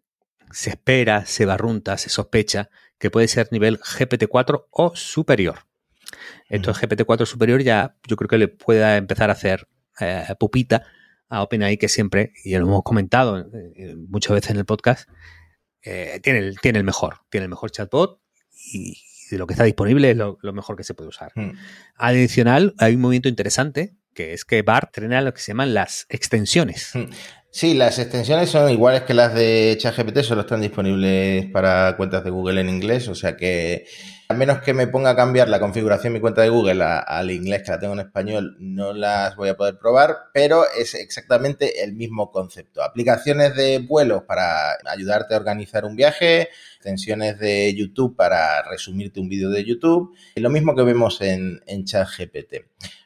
se 0.50 0.70
espera, 0.70 1.24
se 1.24 1.46
barrunta, 1.46 1.98
se 1.98 2.09
sospecha 2.09 2.68
que 2.98 3.12
puede 3.12 3.28
ser 3.28 3.46
nivel 3.52 3.78
GPT-4 3.78 4.66
o 4.70 4.96
superior. 4.96 5.66
Esto 6.48 6.72
es 6.72 6.78
GPT-4 6.78 7.26
superior 7.26 7.62
ya 7.62 7.96
yo 8.09 8.16
creo 8.16 8.28
que 8.28 8.38
le 8.38 8.48
pueda 8.48 8.96
empezar 8.96 9.30
a 9.30 9.35
hacer 9.35 9.68
eh, 10.00 10.24
pupita 10.37 10.85
a 11.31 11.43
OpenAI 11.43 11.79
que 11.79 11.88
siempre, 11.88 12.33
y 12.45 12.57
lo 12.57 12.66
hemos 12.66 12.83
comentado 12.83 13.38
eh, 13.38 13.45
eh, 13.77 13.97
muchas 13.97 14.35
veces 14.35 14.51
en 14.51 14.59
el 14.59 14.66
podcast, 14.66 15.09
eh, 15.83 16.21
tiene, 16.23 16.40
el, 16.40 16.61
tiene 16.61 16.79
el 16.79 16.85
mejor, 16.85 17.21
tiene 17.31 17.45
el 17.45 17.51
mejor 17.51 17.71
chatbot 17.71 18.21
y, 18.73 19.01
de 19.31 19.38
lo 19.38 19.47
que 19.47 19.55
está 19.55 19.62
disponible 19.62 20.11
es 20.11 20.16
lo, 20.16 20.37
mejor 20.53 20.77
que 20.77 20.83
se 20.83 20.93
puede 20.93 21.09
usar. 21.09 21.31
Hmm. 21.37 21.53
Adicional, 21.95 22.75
hay 22.79 22.97
un 22.97 23.01
movimiento 23.01 23.29
interesante 23.29 23.95
que 24.12 24.33
es 24.33 24.45
que 24.45 24.62
BART 24.62 24.93
trena 24.93 25.21
lo 25.21 25.33
que 25.33 25.40
se 25.40 25.53
llaman 25.53 25.73
las 25.73 26.07
extensiones. 26.09 26.90
Hmm. 26.95 27.05
Sí, 27.53 27.75
las 27.75 27.99
extensiones 27.99 28.49
son 28.49 28.71
iguales 28.71 29.03
que 29.03 29.13
las 29.13 29.35
de 29.35 29.77
ChatGPT, 29.77 30.21
solo 30.23 30.43
están 30.43 30.61
disponibles 30.61 31.47
para 31.51 31.97
cuentas 31.97 32.23
de 32.23 32.31
Google 32.31 32.61
en 32.61 32.69
inglés, 32.69 33.09
o 33.09 33.17
sea 33.17 33.37
que 33.37 33.87
a 34.29 34.35
menos 34.35 34.61
que 34.61 34.73
me 34.73 34.87
ponga 34.87 35.11
a 35.11 35.17
cambiar 35.17 35.49
la 35.49 35.59
configuración 35.59 36.13
de 36.13 36.19
mi 36.19 36.21
cuenta 36.21 36.43
de 36.43 36.49
Google 36.49 36.85
al 36.85 37.29
inglés 37.33 37.65
que 37.65 37.73
la 37.73 37.81
tengo 37.81 37.95
en 37.95 38.01
español, 38.01 38.57
no 38.61 38.93
las 38.93 39.35
voy 39.35 39.49
a 39.49 39.57
poder 39.57 39.79
probar, 39.79 40.17
pero 40.33 40.65
es 40.79 40.95
exactamente 40.95 41.83
el 41.83 41.95
mismo 41.95 42.31
concepto. 42.31 42.85
Aplicaciones 42.85 43.57
de 43.57 43.81
vuelos 43.81 44.23
para 44.29 44.79
ayudarte 44.87 45.35
a 45.35 45.39
organizar 45.39 45.85
un 45.85 45.97
viaje, 45.97 46.51
extensiones 46.77 47.41
de 47.41 47.75
YouTube 47.75 48.15
para 48.15 48.63
resumirte 48.63 49.19
un 49.19 49.29
vídeo 49.29 49.51
de 49.51 49.65
YouTube, 49.65 50.15
y 50.37 50.41
lo 50.41 50.51
mismo 50.51 50.77
que 50.77 50.85
vemos 50.85 51.21
en, 51.21 51.61
en 51.67 51.85
ChatGPT. 51.85 52.55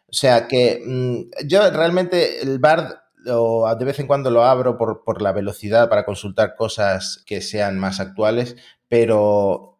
O 0.06 0.12
sea 0.12 0.46
que 0.46 0.82
mm, 0.84 1.46
yo 1.46 1.70
realmente 1.70 2.42
el 2.42 2.58
BARD 2.58 3.03
de 3.24 3.84
vez 3.84 3.98
en 3.98 4.06
cuando 4.06 4.30
lo 4.30 4.44
abro 4.44 4.76
por, 4.76 5.02
por, 5.04 5.22
la 5.22 5.32
velocidad 5.32 5.88
para 5.88 6.04
consultar 6.04 6.54
cosas 6.56 7.22
que 7.26 7.40
sean 7.40 7.78
más 7.78 8.00
actuales, 8.00 8.56
pero 8.88 9.78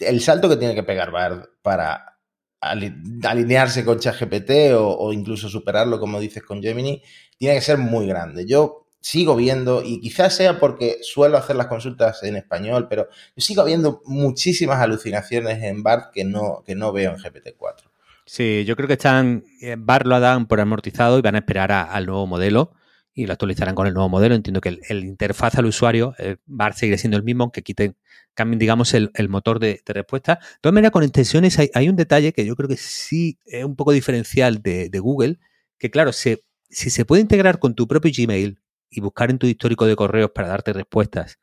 el 0.00 0.20
salto 0.20 0.48
que 0.48 0.56
tiene 0.56 0.74
que 0.74 0.82
pegar 0.82 1.10
Bard 1.10 1.44
para 1.62 2.18
alinearse 2.60 3.84
con 3.84 3.98
ChatGPT 3.98 4.72
o, 4.74 4.96
o 4.98 5.12
incluso 5.12 5.48
superarlo, 5.48 6.00
como 6.00 6.18
dices, 6.18 6.42
con 6.42 6.62
Gemini, 6.62 7.02
tiene 7.38 7.54
que 7.54 7.60
ser 7.60 7.78
muy 7.78 8.06
grande. 8.06 8.46
Yo 8.46 8.86
sigo 9.06 9.36
viendo, 9.36 9.82
y 9.84 10.00
quizás 10.00 10.34
sea 10.34 10.58
porque 10.58 10.98
suelo 11.02 11.38
hacer 11.38 11.54
las 11.54 11.68
consultas 11.68 12.24
en 12.24 12.34
español, 12.34 12.88
pero 12.88 13.08
yo 13.36 13.40
sigo 13.40 13.64
viendo 13.64 14.02
muchísimas 14.04 14.80
alucinaciones 14.80 15.62
en 15.62 15.84
BART 15.84 16.12
que 16.12 16.24
no, 16.24 16.64
que 16.66 16.74
no 16.74 16.92
veo 16.92 17.12
en 17.12 17.18
GPT-4. 17.18 17.84
Sí, 18.24 18.64
yo 18.66 18.74
creo 18.74 18.88
que 18.88 18.94
están, 18.94 19.44
eh, 19.60 19.76
BART 19.78 20.06
lo 20.06 20.18
dan 20.18 20.46
por 20.46 20.60
amortizado 20.60 21.18
y 21.18 21.22
van 21.22 21.36
a 21.36 21.38
esperar 21.38 21.70
al 21.70 22.06
nuevo 22.06 22.26
modelo 22.26 22.72
y 23.16 23.26
lo 23.26 23.32
actualizarán 23.32 23.74
con 23.74 23.86
el 23.86 23.94
nuevo 23.94 24.10
modelo. 24.10 24.34
Entiendo 24.34 24.60
que 24.60 24.78
el, 24.88 25.04
interfaz 25.04 25.56
al 25.56 25.64
usuario 25.64 26.14
va 26.48 26.66
a 26.66 26.72
seguir 26.72 26.98
siendo 26.98 27.16
el 27.16 27.24
mismo, 27.24 27.44
aunque 27.44 27.62
quiten, 27.62 27.96
cambien, 28.34 28.58
digamos, 28.58 28.92
el, 28.92 29.10
motor 29.30 29.58
de, 29.58 29.82
respuesta. 29.86 30.34
De 30.34 30.58
todas 30.60 30.74
maneras, 30.74 30.92
con 30.92 31.02
extensiones 31.02 31.58
hay, 31.58 31.88
un 31.88 31.96
detalle 31.96 32.34
que 32.34 32.44
yo 32.44 32.54
creo 32.54 32.68
que 32.68 32.76
sí 32.76 33.38
es 33.46 33.64
un 33.64 33.74
poco 33.74 33.92
diferencial 33.92 34.62
de, 34.62 34.90
Google, 35.00 35.38
que 35.78 35.90
claro, 35.90 36.12
si 36.12 36.36
se 36.68 37.04
puede 37.06 37.22
integrar 37.22 37.58
con 37.58 37.74
tu 37.74 37.88
propio 37.88 38.12
Gmail 38.14 38.60
y 38.90 39.00
buscar 39.00 39.30
en 39.30 39.38
tu 39.38 39.46
histórico 39.46 39.86
de 39.86 39.96
correos 39.96 40.30
para 40.32 40.48
darte 40.48 40.74
respuestas, 40.74 41.38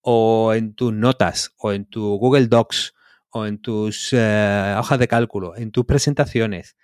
o 0.00 0.54
en 0.54 0.72
tus 0.74 0.94
notas, 0.94 1.52
o 1.58 1.72
en 1.72 1.84
tu 1.84 2.16
Google 2.16 2.46
Docs, 2.46 2.94
o 3.28 3.44
en 3.44 3.58
tus 3.58 4.10
eh, 4.12 4.74
hojas 4.78 4.98
de 4.98 5.08
cálculo, 5.08 5.54
en 5.56 5.72
tus 5.72 5.84
presentaciones, 5.84 6.76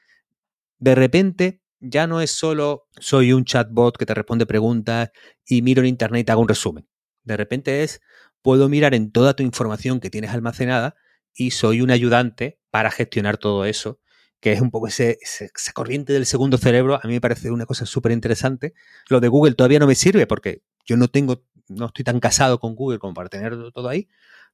de 0.78 0.94
repente 0.94 1.62
ya 1.84 2.06
no 2.06 2.20
es 2.20 2.30
solo 2.30 2.88
soy 2.98 3.32
un 3.32 3.44
chatbot 3.44 3.96
que 3.96 4.06
te 4.06 4.14
responde 4.14 4.46
preguntas 4.46 5.10
y 5.46 5.62
miro 5.62 5.82
en 5.82 5.88
internet 5.88 6.22
y 6.22 6.24
te 6.24 6.32
hago 6.32 6.40
un 6.40 6.48
resumen. 6.48 6.88
De 7.22 7.36
repente 7.36 7.82
es 7.82 8.00
puedo 8.42 8.68
mirar 8.68 8.94
en 8.94 9.10
toda 9.10 9.34
tu 9.34 9.42
información 9.42 10.00
que 10.00 10.10
tienes 10.10 10.30
almacenada 10.30 10.96
y 11.34 11.50
soy 11.50 11.80
un 11.80 11.90
ayudante 11.90 12.58
para 12.70 12.90
gestionar 12.90 13.38
todo 13.38 13.64
eso, 13.64 14.00
que 14.40 14.52
es 14.52 14.60
un 14.60 14.70
poco 14.70 14.88
ese, 14.88 15.18
esa 15.20 15.72
corriente 15.72 16.12
del 16.12 16.26
segundo 16.26 16.58
cerebro. 16.58 16.96
A 16.96 17.06
mí 17.06 17.14
me 17.14 17.20
parece 17.20 17.50
una 17.50 17.66
cosa 17.66 17.86
súper 17.86 18.12
interesante. 18.12 18.74
Lo 19.08 19.20
de 19.20 19.28
Google 19.28 19.54
todavía 19.54 19.78
no 19.78 19.86
me 19.86 19.94
sirve 19.94 20.26
porque 20.26 20.62
yo 20.86 20.96
no 20.96 21.08
tengo, 21.08 21.44
no 21.68 21.86
estoy 21.86 22.04
tan 22.04 22.20
casado 22.20 22.60
con 22.60 22.74
Google 22.74 22.98
como 22.98 23.14
para 23.14 23.28
tener 23.28 23.56
todo 23.72 23.88
ahí, 23.88 24.08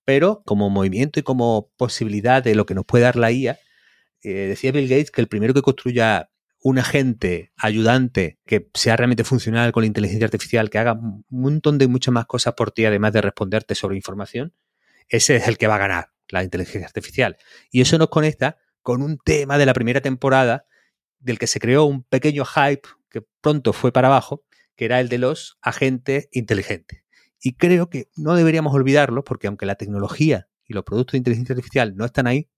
pero 0.05 0.43
como 0.45 0.71
movimiento 0.71 1.21
y 1.21 1.23
como 1.23 1.71
posibilidad 1.77 2.43
de 2.43 2.55
lo 2.55 2.67
que 2.67 2.75
nos 2.75 2.85
puede 2.85 3.05
dar 3.05 3.17
la 3.17 3.33
IA, 3.33 3.59
eh, 4.23 4.31
decía 4.31 4.73
Bill 4.73 4.89
Gates 4.89 5.11
que 5.11 5.21
el 5.21 5.29
primero 5.29 5.55
que 5.55 5.63
construya 5.63 6.31
un 6.63 6.79
agente 6.79 7.53
ayudante 7.57 8.39
que 8.45 8.69
sea 8.75 8.97
realmente 8.97 9.25
funcional 9.25 9.73
con 9.73 9.83
la 9.83 9.87
inteligencia 9.87 10.27
artificial, 10.27 10.69
que 10.69 10.79
haga 10.79 10.93
un 10.93 11.25
montón 11.31 11.79
de 11.79 11.89
muchas 11.89 12.13
más 12.13 12.27
cosas 12.27 12.55
por 12.55 12.71
ti, 12.71 12.85
además 12.85 13.13
de 13.13 13.23
responderte 13.23 13.75
sobre 13.75 13.97
información, 13.97 14.55
ese 15.09 15.37
es 15.37 15.49
el 15.49 15.59
que 15.59 15.67
va 15.67 15.77
a 15.77 15.79
ganar, 15.79 16.13
la 16.29 16.45
inteligencia 16.45 16.87
artificial. 16.87 17.37
Y 17.71 17.81
eso 17.81 17.99
nos 17.99 18.09
conecta 18.09 18.59
con 18.83 19.03
un 19.03 19.19
tema 19.19 19.59
de 19.59 19.67
la 19.67 19.75
primera 19.75 20.01
temporada 20.01 20.67
del 21.19 21.39
que 21.39 21.47
se 21.47 21.61
creó 21.61 21.85
un 21.85 22.05
pequeño 22.05 22.45
hype 22.45 22.89
que 23.09 23.23
pronto 23.41 23.73
fue 23.73 23.93
para 23.93 24.09
abajo, 24.09 24.45
que 24.77 24.85
era 24.85 25.01
el 25.01 25.09
de 25.09 25.19
los 25.19 25.59
agentes 25.63 26.29
inteligentes. 26.31 27.05
Y 27.43 27.55
creo 27.55 27.89
que 27.89 28.11
no 28.17 28.35
deberíamos 28.35 28.75
olvidarlo 28.75 29.25
porque 29.25 29.47
aunque 29.47 29.67
la 29.67 29.77
tecnología 29.77 30.49
y 30.67 30.75
los 30.75 30.85
productos 30.85 31.13
de 31.13 31.19
inteligencia 31.19 31.55
artificial 31.55 31.97
no 31.97 32.05
están 32.05 32.27
ahí, 32.27 32.51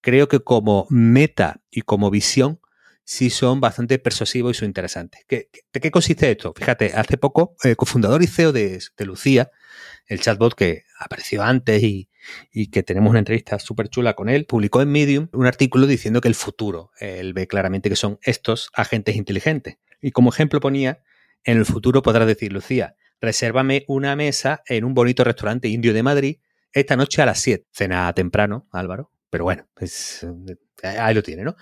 creo 0.00 0.28
que 0.28 0.40
como 0.40 0.86
meta 0.88 1.62
y 1.70 1.82
como 1.82 2.10
visión 2.10 2.60
sí 3.04 3.30
son 3.30 3.60
bastante 3.60 3.98
persuasivos 3.98 4.56
y 4.56 4.58
son 4.60 4.66
interesantes. 4.66 5.24
¿Qué, 5.28 5.50
¿De 5.72 5.80
qué 5.80 5.90
consiste 5.90 6.30
esto? 6.30 6.52
Fíjate, 6.56 6.92
hace 6.94 7.16
poco, 7.18 7.56
el 7.62 7.76
cofundador 7.76 8.22
y 8.22 8.26
CEO 8.26 8.52
de, 8.52 8.80
Lucía, 8.98 9.50
el 10.06 10.20
chatbot 10.20 10.54
que 10.54 10.84
apareció 10.98 11.42
antes 11.42 11.82
y, 11.82 12.08
que 12.70 12.82
tenemos 12.82 13.10
una 13.10 13.18
entrevista 13.18 13.58
súper 13.58 13.88
chula 13.88 14.14
con 14.14 14.30
él, 14.30 14.46
publicó 14.46 14.80
en 14.80 14.90
Medium 14.90 15.28
un 15.32 15.46
artículo 15.46 15.86
diciendo 15.86 16.22
que 16.22 16.28
el 16.28 16.34
futuro, 16.34 16.90
él 16.98 17.34
ve 17.34 17.46
claramente 17.46 17.90
que 17.90 17.96
son 17.96 18.18
estos 18.22 18.70
agentes 18.72 19.16
inteligentes. 19.16 19.76
Y 20.00 20.10
como 20.10 20.30
ejemplo 20.30 20.60
ponía, 20.60 21.02
en 21.44 21.58
el 21.58 21.66
futuro 21.66 22.00
podrás 22.00 22.26
decir, 22.26 22.52
Lucía, 22.52 22.96
resérvame 23.20 23.84
una 23.88 24.16
mesa 24.16 24.62
en 24.66 24.84
un 24.84 24.94
bonito 24.94 25.22
restaurante 25.22 25.68
indio 25.68 25.92
de 25.92 26.02
Madrid 26.02 26.38
esta 26.72 26.96
noche 26.96 27.20
a 27.20 27.26
las 27.26 27.40
7. 27.40 27.66
Cena 27.70 28.12
temprano, 28.14 28.66
Álvaro, 28.72 29.12
pero 29.28 29.44
bueno, 29.44 29.68
pues, 29.74 30.26
ahí 30.82 31.14
lo 31.14 31.22
tiene, 31.22 31.44
¿no? 31.44 31.56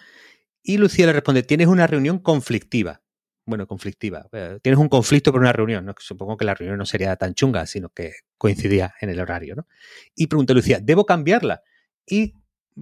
Y 0.63 0.79
Lucía 0.79 1.07
le 1.07 1.13
responde, 1.13 1.43
tienes 1.43 1.67
una 1.67 1.87
reunión 1.87 2.19
conflictiva. 2.19 3.03
Bueno, 3.45 3.67
conflictiva. 3.67 4.29
Eh, 4.33 4.59
tienes 4.63 4.79
un 4.79 4.89
conflicto 4.89 5.33
por 5.33 5.41
una 5.41 5.53
reunión, 5.53 5.85
¿no? 5.85 5.95
Supongo 5.99 6.37
que 6.37 6.45
la 6.45 6.55
reunión 6.55 6.79
no 6.79 6.87
sería 6.87 7.17
tan 7.17 7.35
chunga, 7.35 7.67
sino 7.67 7.89
que 7.89 8.13
coincidía 8.39 8.95
en 9.01 9.11
el 9.11 9.19
horario, 9.19 9.57
¿no? 9.57 9.67
Y 10.15 10.29
pregunta 10.29 10.55
Lucía, 10.55 10.79
¿debo 10.81 11.05
cambiarla? 11.05 11.63
Y 12.07 12.35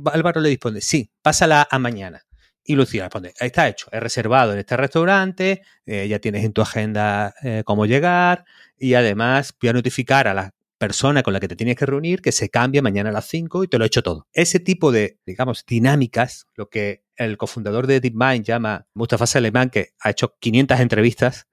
Álvaro 0.05 0.41
le 0.41 0.51
responde, 0.51 0.83
sí, 0.83 1.11
pásala 1.23 1.67
a 1.71 1.79
mañana. 1.79 2.23
Y 2.63 2.75
Lucía 2.75 3.05
responde, 3.05 3.33
está 3.41 3.69
hecho, 3.69 3.89
he 3.91 4.01
reservado 4.01 4.53
en 4.53 4.59
este 4.59 4.77
restaurante, 4.77 5.63
eh, 5.87 6.07
ya 6.09 6.19
tienes 6.19 6.45
en 6.45 6.53
tu 6.53 6.61
agenda 6.61 7.35
eh, 7.43 7.63
cómo 7.65 7.87
llegar 7.87 8.45
y 8.79 8.95
además 8.95 9.55
voy 9.61 9.71
a 9.71 9.73
notificar 9.73 10.29
a 10.29 10.35
la 10.35 10.55
persona 10.81 11.23
con 11.23 11.35
la 11.35 11.41
que 11.41 11.47
te 11.47 11.57
tienes 11.57 11.77
que 11.77 11.85
reunir 11.85 12.23
que 12.23 12.33
se 12.33 12.49
cambia 12.49 12.81
mañana 12.81 13.11
a 13.11 13.13
las 13.13 13.27
5 13.27 13.65
y 13.65 13.69
te 13.69 13.77
lo 13.77 13.85
he 13.85 13.87
hecho 13.87 14.03
todo. 14.03 14.27
Ese 14.33 14.61
tipo 14.61 14.91
de, 14.91 15.21
digamos, 15.27 15.67
dinámicas, 15.67 16.47
lo 16.55 16.71
que 16.71 17.05
el 17.17 17.37
cofundador 17.37 17.87
de 17.87 18.01
DeepMind 18.01 18.45
llama 18.45 18.87
Mustafa 18.95 19.27
Saleman, 19.27 19.69
que 19.69 19.91
ha 20.01 20.09
hecho 20.09 20.37
500 20.41 20.81
entrevistas 20.81 21.47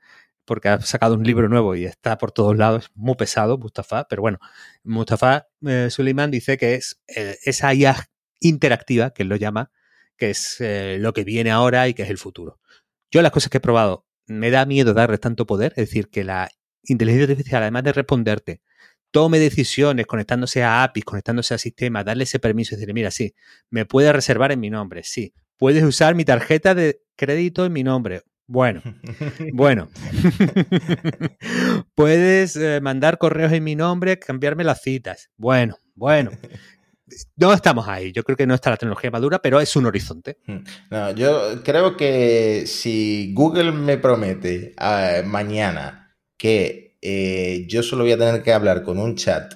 porque 0.45 0.69
ha 0.69 0.79
sacado 0.79 1.15
un 1.15 1.23
libro 1.23 1.49
nuevo 1.49 1.75
y 1.75 1.83
está 1.83 2.17
por 2.17 2.31
todos 2.31 2.55
lados, 2.55 2.89
muy 2.95 3.15
pesado 3.15 3.57
Mustafa, 3.57 4.07
pero 4.07 4.21
bueno, 4.21 4.39
Mustafa 4.85 5.49
eh, 5.65 5.89
Suleiman 5.91 6.31
dice 6.31 6.57
que 6.57 6.75
es 6.75 7.01
eh, 7.13 7.37
esa 7.43 7.73
IA 7.73 8.09
interactiva, 8.39 9.09
que 9.09 9.23
él 9.23 9.29
lo 9.29 9.35
llama, 9.35 9.71
que 10.15 10.29
es 10.29 10.55
eh, 10.61 10.99
lo 11.01 11.11
que 11.11 11.25
viene 11.25 11.51
ahora 11.51 11.89
y 11.89 11.93
que 11.93 12.03
es 12.03 12.09
el 12.09 12.17
futuro. 12.17 12.61
Yo 13.11 13.21
las 13.21 13.33
cosas 13.33 13.49
que 13.49 13.57
he 13.57 13.61
probado, 13.61 14.05
me 14.25 14.49
da 14.51 14.65
miedo 14.65 14.93
darle 14.93 15.17
tanto 15.17 15.45
poder, 15.45 15.73
es 15.75 15.89
decir, 15.89 16.09
que 16.09 16.23
la 16.23 16.49
inteligencia 16.83 17.25
artificial, 17.25 17.63
además 17.63 17.83
de 17.83 17.91
responderte, 17.91 18.61
tome 19.11 19.39
decisiones 19.39 20.05
conectándose 20.05 20.63
a 20.63 20.83
APIs, 20.83 21.05
conectándose 21.05 21.53
a 21.53 21.57
sistemas, 21.57 22.05
darle 22.05 22.23
ese 22.23 22.39
permiso 22.39 22.73
y 22.73 22.77
decirle, 22.77 22.93
mira, 22.93 23.11
sí, 23.11 23.33
me 23.69 23.85
puedes 23.85 24.13
reservar 24.13 24.51
en 24.51 24.59
mi 24.59 24.69
nombre, 24.69 25.03
sí, 25.03 25.33
puedes 25.57 25.83
usar 25.83 26.15
mi 26.15 26.25
tarjeta 26.25 26.75
de 26.75 27.01
crédito 27.15 27.65
en 27.65 27.73
mi 27.73 27.83
nombre. 27.83 28.23
Bueno, 28.47 28.81
bueno. 29.53 29.89
puedes 31.95 32.55
eh, 32.55 32.79
mandar 32.81 33.17
correos 33.17 33.51
en 33.51 33.63
mi 33.63 33.75
nombre, 33.75 34.19
cambiarme 34.19 34.63
las 34.63 34.81
citas. 34.81 35.29
Bueno, 35.37 35.77
bueno. 35.95 36.31
No 37.37 37.53
estamos 37.53 37.87
ahí. 37.87 38.11
Yo 38.11 38.23
creo 38.23 38.35
que 38.35 38.45
no 38.45 38.53
está 38.53 38.69
la 38.69 38.77
tecnología 38.77 39.09
madura, 39.11 39.39
pero 39.39 39.61
es 39.61 39.75
un 39.77 39.85
horizonte. 39.85 40.39
Hmm. 40.45 40.59
No, 40.91 41.11
yo 41.11 41.63
creo 41.63 41.95
que 41.95 42.65
si 42.67 43.33
Google 43.33 43.71
me 43.71 43.97
promete 43.97 44.73
ah, 44.77 45.21
mañana 45.25 46.15
que 46.37 46.86
eh, 47.01 47.65
yo 47.67 47.83
solo 47.83 48.03
voy 48.03 48.13
a 48.13 48.17
tener 48.17 48.43
que 48.43 48.53
hablar 48.53 48.83
con 48.83 48.99
un 48.99 49.15
chat 49.15 49.53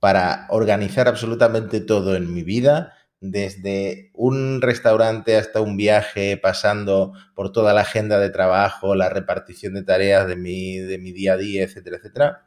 para 0.00 0.46
organizar 0.50 1.08
absolutamente 1.08 1.80
todo 1.80 2.14
en 2.16 2.32
mi 2.32 2.42
vida, 2.42 2.92
desde 3.20 4.10
un 4.12 4.60
restaurante 4.60 5.36
hasta 5.36 5.62
un 5.62 5.78
viaje, 5.78 6.36
pasando 6.36 7.14
por 7.34 7.52
toda 7.52 7.72
la 7.72 7.80
agenda 7.80 8.18
de 8.18 8.28
trabajo, 8.28 8.94
la 8.94 9.08
repartición 9.08 9.74
de 9.74 9.82
tareas 9.82 10.26
de 10.26 10.36
mi, 10.36 10.76
de 10.76 10.98
mi 10.98 11.12
día 11.12 11.32
a 11.32 11.36
día, 11.38 11.64
etcétera, 11.64 11.96
etcétera. 11.96 12.46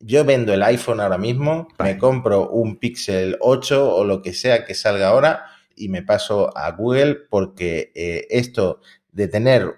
Yo 0.00 0.24
vendo 0.24 0.54
el 0.54 0.62
iPhone 0.62 1.00
ahora 1.00 1.18
mismo, 1.18 1.68
me 1.78 1.98
compro 1.98 2.48
un 2.48 2.78
Pixel 2.78 3.36
8 3.40 3.94
o 3.94 4.04
lo 4.04 4.22
que 4.22 4.32
sea 4.32 4.64
que 4.64 4.74
salga 4.74 5.08
ahora 5.08 5.44
y 5.76 5.88
me 5.88 6.02
paso 6.02 6.56
a 6.56 6.70
Google 6.72 7.16
porque 7.28 7.92
eh, 7.94 8.26
esto 8.30 8.80
de 9.12 9.28
tener 9.28 9.74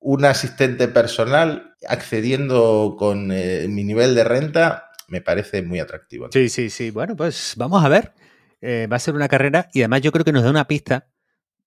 un 0.00 0.24
asistente 0.24 0.88
personal 0.88 1.67
accediendo 1.86 2.96
con 2.98 3.30
eh, 3.32 3.66
mi 3.68 3.84
nivel 3.84 4.14
de 4.14 4.24
renta 4.24 4.90
me 5.08 5.20
parece 5.20 5.62
muy 5.62 5.80
atractivo. 5.80 6.28
Sí, 6.32 6.48
sí, 6.48 6.70
sí. 6.70 6.90
Bueno, 6.90 7.16
pues 7.16 7.54
vamos 7.56 7.84
a 7.84 7.88
ver. 7.88 8.12
Eh, 8.60 8.88
va 8.90 8.96
a 8.96 9.00
ser 9.00 9.14
una 9.14 9.28
carrera 9.28 9.68
y 9.72 9.80
además 9.80 10.02
yo 10.02 10.12
creo 10.12 10.24
que 10.24 10.32
nos 10.32 10.42
da 10.42 10.50
una 10.50 10.66
pista 10.66 11.08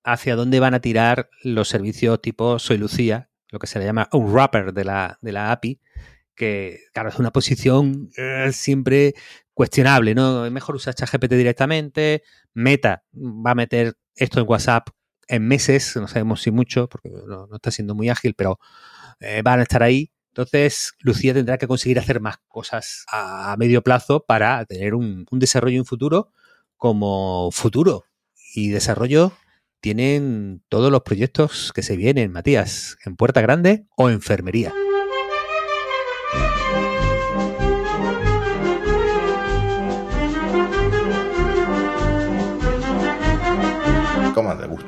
hacia 0.03 0.35
dónde 0.35 0.59
van 0.59 0.73
a 0.73 0.81
tirar 0.81 1.29
los 1.43 1.69
servicios 1.69 2.21
tipo 2.21 2.59
Soy 2.59 2.77
Lucía, 2.77 3.29
lo 3.49 3.59
que 3.59 3.67
se 3.67 3.79
le 3.79 3.85
llama 3.85 4.09
un 4.11 4.31
wrapper 4.31 4.73
de 4.73 4.83
la, 4.83 5.17
de 5.21 5.31
la 5.31 5.51
API, 5.51 5.79
que 6.35 6.79
claro, 6.93 7.09
es 7.09 7.19
una 7.19 7.31
posición 7.31 8.09
eh, 8.17 8.49
siempre 8.51 9.13
cuestionable, 9.53 10.15
¿no? 10.15 10.49
Mejor 10.51 10.75
usar 10.75 10.95
ChatGPT 10.95 11.33
directamente, 11.33 12.23
Meta 12.53 13.03
va 13.13 13.51
a 13.51 13.55
meter 13.55 13.95
esto 14.15 14.39
en 14.39 14.49
WhatsApp 14.49 14.89
en 15.27 15.47
meses, 15.47 15.95
no 15.95 16.07
sabemos 16.07 16.41
si 16.41 16.51
mucho, 16.51 16.89
porque 16.89 17.09
no, 17.09 17.47
está 17.53 17.71
siendo 17.71 17.95
muy 17.95 18.09
ágil, 18.09 18.33
pero 18.35 18.59
eh, 19.21 19.41
van 19.43 19.59
a 19.59 19.63
estar 19.63 19.83
ahí. 19.83 20.11
Entonces, 20.29 20.93
Lucía 20.99 21.33
tendrá 21.33 21.57
que 21.57 21.67
conseguir 21.67 21.99
hacer 21.99 22.21
más 22.21 22.37
cosas 22.47 23.05
a, 23.11 23.55
medio 23.57 23.81
plazo 23.81 24.25
para 24.25 24.65
tener 24.65 24.95
un, 24.95 25.25
un 25.29 25.39
desarrollo 25.39 25.77
en 25.77 25.85
futuro 25.85 26.31
como 26.77 27.51
futuro. 27.51 28.05
Y 28.53 28.69
desarrollo 28.69 29.33
tienen 29.81 30.63
todos 30.69 30.91
los 30.91 31.01
proyectos 31.01 31.71
que 31.73 31.83
se 31.83 31.95
vienen, 31.97 32.31
Matías, 32.31 32.97
en 33.05 33.15
Puerta 33.15 33.41
Grande 33.41 33.85
o 33.95 34.09
Enfermería. 34.09 34.73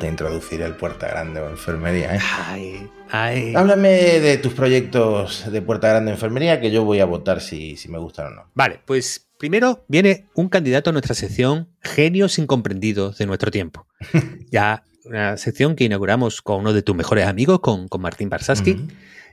¿Cómo 0.04 0.10
te 0.12 0.16
gusta 0.16 0.24
introducir 0.24 0.62
el 0.62 0.76
Puerta 0.76 1.08
Grande 1.08 1.40
o 1.40 1.50
Enfermería? 1.50 2.16
Eh? 2.16 3.54
Háblame 3.56 4.20
de 4.20 4.38
tus 4.38 4.54
proyectos 4.54 5.50
de 5.50 5.62
Puerta 5.62 5.88
Grande 5.88 6.12
o 6.12 6.14
Enfermería, 6.16 6.60
que 6.60 6.72
yo 6.72 6.84
voy 6.84 7.00
a 7.00 7.06
votar 7.06 7.40
si, 7.40 7.78
si 7.78 7.88
me 7.88 7.98
gustan 8.00 8.28
o 8.28 8.30
no. 8.32 8.52
Vale, 8.54 8.82
pues 8.86 9.30
primero 9.38 9.86
viene 9.88 10.28
un 10.36 10.50
candidato 10.50 10.90
a 10.90 10.94
nuestra 10.94 11.16
sección 11.16 11.70
Genios 11.82 12.38
incomprendidos 12.38 13.18
de 13.18 13.26
nuestro 13.26 13.50
tiempo. 13.50 13.88
ya 14.52 14.84
una 15.06 15.38
sección 15.38 15.76
que 15.78 15.86
inauguramos 15.86 16.42
con 16.42 16.60
uno 16.60 16.74
de 16.74 16.82
tus 16.82 16.96
mejores 16.96 17.26
amigos, 17.26 17.62
con, 17.62 17.88
Martín 18.00 18.30
Barsaski. 18.30 18.86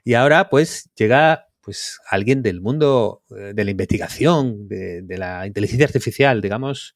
Y 0.04 0.14
ahora, 0.14 0.50
pues, 0.50 0.90
llega 0.94 1.48
pues 1.62 1.98
alguien 2.08 2.42
del 2.42 2.60
mundo 2.60 3.24
eh, 3.36 3.52
de 3.54 3.64
la 3.64 3.70
investigación, 3.72 4.68
de, 4.68 5.02
de, 5.02 5.18
la 5.18 5.46
inteligencia 5.48 5.86
artificial, 5.86 6.40
digamos, 6.40 6.94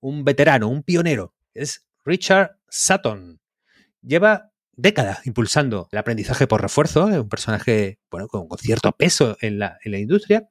un 0.00 0.24
veterano, 0.24 0.68
un 0.68 0.82
pionero. 0.82 1.34
Es 1.54 1.86
Richard 2.04 2.58
Sutton. 2.68 3.40
Lleva 4.02 4.52
décadas 4.72 5.26
impulsando 5.26 5.88
el 5.92 5.98
aprendizaje 5.98 6.46
por 6.46 6.62
refuerzo, 6.62 7.08
es 7.10 7.18
un 7.18 7.28
personaje 7.28 8.00
bueno, 8.10 8.28
con, 8.28 8.48
cierto 8.58 8.92
peso 8.92 9.36
en 9.40 9.58
la, 9.58 9.78
en 9.84 9.92
la 9.92 9.98
industria. 9.98 10.48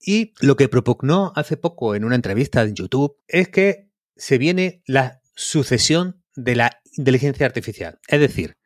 Y 0.00 0.34
lo 0.40 0.56
que 0.56 0.68
propugnó 0.68 1.32
hace 1.34 1.56
poco 1.56 1.94
en 1.94 2.04
una 2.04 2.16
entrevista 2.16 2.62
en 2.62 2.74
YouTube 2.74 3.16
es 3.26 3.48
que 3.48 3.88
se 4.16 4.38
viene 4.38 4.82
la 4.86 5.22
sucesión 5.34 6.22
de 6.36 6.56
la 6.56 6.80
inteligencia 6.96 7.46
artificial. 7.46 7.98
Es 8.08 8.20
decir, 8.20 8.56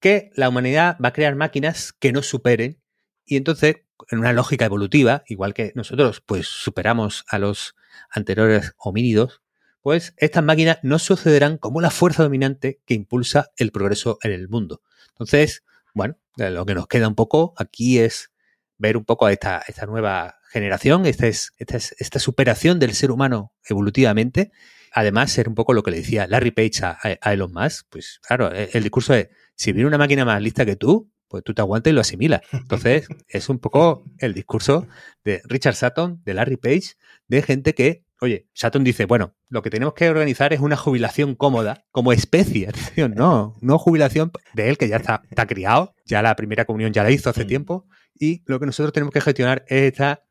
que 0.00 0.30
la 0.34 0.48
humanidad 0.48 0.98
va 1.02 1.08
a 1.08 1.12
crear 1.12 1.34
máquinas 1.34 1.92
que 1.92 2.12
nos 2.12 2.26
superen 2.26 2.82
y 3.24 3.36
entonces, 3.36 3.76
en 4.10 4.18
una 4.18 4.32
lógica 4.32 4.66
evolutiva, 4.66 5.24
igual 5.26 5.54
que 5.54 5.72
nosotros 5.74 6.20
pues 6.20 6.46
superamos 6.46 7.24
a 7.28 7.38
los 7.38 7.74
anteriores 8.10 8.72
homínidos, 8.76 9.40
pues 9.84 10.14
estas 10.16 10.42
máquinas 10.42 10.78
no 10.82 10.98
sucederán 10.98 11.58
como 11.58 11.82
la 11.82 11.90
fuerza 11.90 12.22
dominante 12.22 12.80
que 12.86 12.94
impulsa 12.94 13.50
el 13.58 13.70
progreso 13.70 14.18
en 14.22 14.32
el 14.32 14.48
mundo. 14.48 14.80
Entonces, 15.10 15.62
bueno, 15.92 16.16
lo 16.38 16.64
que 16.64 16.74
nos 16.74 16.86
queda 16.88 17.06
un 17.06 17.14
poco 17.14 17.52
aquí 17.58 17.98
es 17.98 18.32
ver 18.78 18.96
un 18.96 19.04
poco 19.04 19.26
a 19.26 19.32
esta, 19.32 19.62
esta 19.68 19.84
nueva 19.84 20.36
generación, 20.50 21.04
esta, 21.04 21.26
es, 21.26 21.52
esta, 21.58 21.76
es, 21.76 21.94
esta 21.98 22.18
superación 22.18 22.78
del 22.78 22.94
ser 22.94 23.10
humano 23.10 23.52
evolutivamente. 23.68 24.52
Además, 24.90 25.30
ser 25.30 25.50
un 25.50 25.54
poco 25.54 25.74
lo 25.74 25.82
que 25.82 25.90
le 25.90 25.98
decía 25.98 26.26
Larry 26.26 26.52
Page 26.52 26.82
a, 26.82 26.98
a 27.20 27.32
Elon 27.34 27.52
Musk, 27.52 27.86
pues 27.90 28.20
claro, 28.26 28.50
el 28.52 28.82
discurso 28.82 29.12
es, 29.12 29.28
si 29.54 29.72
viene 29.72 29.86
una 29.86 29.98
máquina 29.98 30.24
más 30.24 30.40
lista 30.40 30.64
que 30.64 30.76
tú, 30.76 31.12
pues 31.28 31.44
tú 31.44 31.52
te 31.52 31.60
aguantas 31.60 31.90
y 31.90 31.94
lo 31.94 32.00
asimilas. 32.00 32.40
Entonces, 32.52 33.06
es 33.28 33.50
un 33.50 33.58
poco 33.58 34.02
el 34.16 34.32
discurso 34.32 34.86
de 35.24 35.42
Richard 35.44 35.76
Sutton, 35.76 36.22
de 36.24 36.32
Larry 36.32 36.56
Page, 36.56 36.94
de 37.28 37.42
gente 37.42 37.74
que, 37.74 38.03
oye, 38.24 38.48
Sutton 38.52 38.84
dice, 38.84 39.04
bueno, 39.04 39.34
lo 39.48 39.62
que 39.62 39.70
tenemos 39.70 39.94
que 39.94 40.08
organizar 40.08 40.52
es 40.52 40.60
una 40.60 40.76
jubilación 40.76 41.34
cómoda 41.34 41.84
como 41.90 42.12
especie. 42.12 42.68
No, 43.14 43.54
no 43.60 43.78
jubilación 43.78 44.32
de 44.54 44.68
él 44.68 44.78
que 44.78 44.88
ya 44.88 44.96
está, 44.96 45.22
está 45.30 45.46
criado, 45.46 45.94
ya 46.06 46.22
la 46.22 46.34
primera 46.36 46.64
comunión 46.64 46.92
ya 46.92 47.02
la 47.02 47.10
hizo 47.10 47.30
hace 47.30 47.44
mm. 47.44 47.48
tiempo, 47.48 47.86
y 48.18 48.42
lo 48.46 48.58
que 48.58 48.66
nosotros 48.66 48.92
tenemos 48.92 49.12
que 49.12 49.20
gestionar 49.20 49.64
es 49.68 49.92
esta 49.92 50.24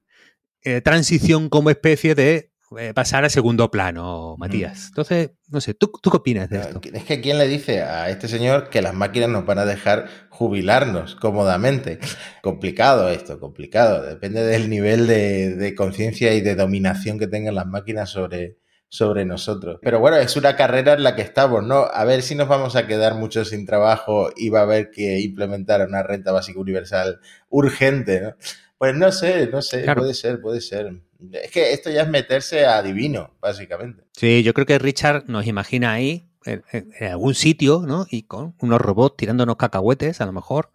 eh, 0.63 0.81
transición 0.81 1.49
como 1.49 1.69
especie 1.69 2.15
de 2.15 2.52
eh, 2.77 2.93
pasar 2.93 3.25
a 3.25 3.29
segundo 3.29 3.69
plano, 3.71 4.35
Matías. 4.37 4.87
Entonces, 4.87 5.31
no 5.49 5.61
sé, 5.61 5.73
¿tú, 5.73 5.91
¿tú 6.01 6.09
qué 6.09 6.17
opinas 6.17 6.49
de 6.49 6.59
esto? 6.59 6.81
Es 6.93 7.03
que 7.03 7.21
¿quién 7.21 7.37
le 7.37 7.47
dice 7.47 7.81
a 7.81 8.09
este 8.09 8.27
señor 8.27 8.69
que 8.69 8.81
las 8.81 8.93
máquinas 8.93 9.29
nos 9.29 9.45
van 9.45 9.59
a 9.59 9.65
dejar 9.65 10.07
jubilarnos 10.29 11.15
cómodamente? 11.15 11.99
complicado 12.41 13.09
esto, 13.09 13.39
complicado. 13.39 14.03
Depende 14.03 14.43
del 14.43 14.69
nivel 14.69 15.07
de, 15.07 15.73
conciencia 15.75 16.33
y 16.33 16.41
de 16.41 16.55
dominación 16.55 17.19
que 17.19 17.27
tengan 17.27 17.55
las 17.55 17.65
máquinas 17.65 18.09
sobre, 18.09 18.57
sobre 18.89 19.25
nosotros. 19.25 19.79
Pero 19.81 19.99
bueno, 19.99 20.17
es 20.17 20.35
una 20.35 20.55
carrera 20.55 20.93
en 20.93 21.03
la 21.03 21.15
que 21.15 21.21
estamos, 21.21 21.63
¿no? 21.63 21.87
A 21.91 22.03
ver 22.05 22.21
si 22.21 22.35
nos 22.35 22.47
vamos 22.47 22.75
a 22.75 22.87
quedar 22.87 23.15
muchos 23.15 23.49
sin 23.49 23.65
trabajo 23.65 24.29
y 24.35 24.49
va 24.49 24.59
a 24.59 24.63
haber 24.63 24.91
que 24.91 25.19
implementar 25.19 25.85
una 25.87 26.03
renta 26.03 26.31
básica 26.31 26.59
universal 26.59 27.19
urgente, 27.49 28.21
¿no? 28.21 28.35
Pues 28.77 28.95
no 28.95 29.11
sé, 29.13 29.47
no 29.47 29.61
sé, 29.61 29.85
puede 29.95 30.13
ser, 30.13 30.41
puede 30.41 30.59
ser. 30.59 31.01
Es 31.31 31.51
que 31.51 31.73
esto 31.73 31.89
ya 31.89 32.03
es 32.03 32.09
meterse 32.09 32.65
a 32.65 32.81
divino, 32.81 33.35
básicamente. 33.39 34.03
Sí, 34.13 34.43
yo 34.43 34.53
creo 34.53 34.65
que 34.65 34.79
Richard 34.79 35.25
nos 35.27 35.47
imagina 35.47 35.93
ahí, 35.93 36.29
en, 36.45 36.63
algún 37.01 37.35
sitio, 37.35 37.83
¿no? 37.85 38.05
Y 38.09 38.23
con 38.23 38.55
unos 38.59 38.81
robots 38.81 39.17
tirándonos 39.17 39.55
cacahuetes, 39.55 40.21
a 40.21 40.25
lo 40.25 40.33
mejor. 40.33 40.71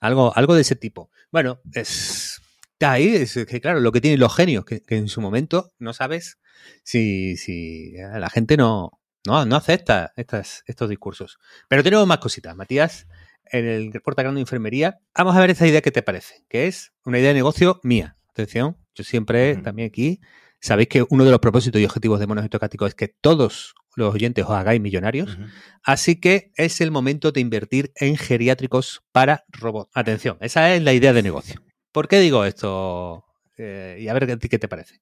Algo, 0.00 0.36
algo 0.36 0.54
de 0.54 0.62
ese 0.62 0.76
tipo. 0.76 1.10
Bueno, 1.30 1.60
es. 1.72 2.40
Está 2.72 2.92
ahí, 2.92 3.14
es 3.14 3.34
que 3.34 3.60
claro, 3.60 3.78
lo 3.78 3.92
que 3.92 4.00
tienen 4.00 4.18
los 4.18 4.34
genios, 4.34 4.64
que, 4.64 4.82
en 4.88 5.06
su 5.08 5.20
momento 5.20 5.72
no 5.78 5.92
sabes 5.92 6.38
si, 6.82 7.36
si 7.36 7.92
la 7.92 8.28
gente 8.28 8.56
no, 8.56 9.00
no, 9.24 9.46
no 9.46 9.56
acepta 9.56 10.12
estas, 10.16 10.64
estos 10.66 10.90
discursos. 10.90 11.38
Pero 11.68 11.84
tenemos 11.84 12.06
más 12.06 12.18
cositas. 12.18 12.56
Matías, 12.56 13.06
en 13.46 13.66
el 13.66 13.92
reporte 13.92 14.22
grande 14.22 14.38
de 14.38 14.42
enfermería, 14.42 14.98
vamos 15.16 15.36
a 15.36 15.40
ver 15.40 15.50
esa 15.50 15.66
idea 15.66 15.82
que 15.82 15.92
te 15.92 16.02
parece, 16.02 16.44
que 16.48 16.66
es 16.66 16.92
una 17.04 17.20
idea 17.20 17.28
de 17.28 17.34
negocio 17.34 17.80
mía. 17.84 18.16
Atención, 18.30 18.76
yo 18.94 19.04
siempre 19.04 19.56
también 19.56 19.88
aquí, 19.88 20.20
sabéis 20.60 20.88
que 20.88 21.04
uno 21.08 21.24
de 21.24 21.30
los 21.30 21.40
propósitos 21.40 21.80
y 21.80 21.84
objetivos 21.84 22.20
de 22.20 22.26
Monos 22.26 22.44
Estocásticos 22.44 22.88
es 22.88 22.94
que 22.94 23.08
todos 23.08 23.74
los 23.96 24.14
oyentes 24.14 24.44
os 24.44 24.50
hagáis 24.50 24.80
millonarios, 24.80 25.38
así 25.82 26.20
que 26.20 26.52
es 26.56 26.80
el 26.80 26.90
momento 26.90 27.32
de 27.32 27.40
invertir 27.40 27.92
en 27.96 28.16
geriátricos 28.16 29.04
para 29.12 29.44
robots. 29.48 29.90
Atención, 29.94 30.36
esa 30.40 30.74
es 30.74 30.82
la 30.82 30.92
idea 30.92 31.12
de 31.12 31.22
negocio. 31.22 31.62
¿Por 31.92 32.08
qué 32.08 32.18
digo 32.18 32.44
esto? 32.44 33.24
Eh, 33.56 33.98
y 34.00 34.08
a 34.08 34.14
ver 34.14 34.38
qué 34.38 34.58
te 34.58 34.68
parece. 34.68 35.00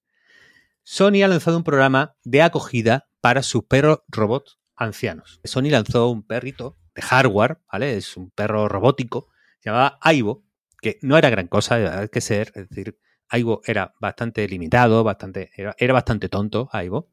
Sony 0.83 1.23
ha 1.25 1.29
lanzado 1.29 1.57
un 1.57 1.65
programa 1.65 2.17
de 2.25 2.43
acogida 2.43 3.09
para 3.21 3.43
sus 3.43 3.65
perros 3.65 4.01
robots 4.09 4.59
ancianos. 4.75 5.41
Sony 5.45 5.71
lanzó 5.71 6.09
un 6.09 6.27
perrito 6.27 6.77
de 6.95 7.03
hardware, 7.03 7.59
¿vale? 7.73 7.97
Es 7.97 8.17
un 8.17 8.31
perro 8.31 8.69
robótico, 8.69 9.29
se 9.61 9.71
llamaba 9.71 9.99
Aibo, 10.01 10.45
que 10.81 10.99
no 11.03 11.17
era 11.17 11.31
gran 11.31 11.47
cosa, 11.47 12.01
hay 12.01 12.09
que 12.09 12.21
ser, 12.21 12.53
es 12.57 12.69
decir, 12.69 12.99
Aibo 13.33 13.63
era 13.65 13.95
bastante 13.99 14.47
limitado, 14.47 15.03
bastante, 15.03 15.51
era, 15.57 15.93
bastante 15.93 16.29
tonto, 16.29 16.69
Aibo. 16.71 17.09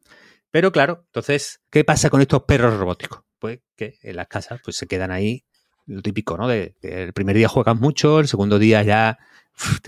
Pero 0.52 0.72
claro, 0.72 1.04
entonces, 1.06 1.62
¿qué 1.70 1.84
pasa 1.84 2.10
con 2.10 2.22
estos 2.22 2.44
perros 2.44 2.78
robóticos? 2.78 3.24
Pues 3.40 3.60
que 3.76 3.98
en 4.02 4.18
las 4.18 4.28
casas 4.28 4.60
pues 4.64 4.76
se 4.76 4.86
quedan 4.86 5.12
ahí, 5.12 5.46
lo 5.86 6.02
típico, 6.02 6.38
¿no? 6.38 6.48
De, 6.48 6.76
el 6.82 7.14
primer 7.14 7.38
día 7.38 7.48
juegas 7.48 7.80
mucho, 7.80 8.20
el 8.20 8.28
segundo 8.28 8.60
día 8.60 8.84
ya 8.84 9.18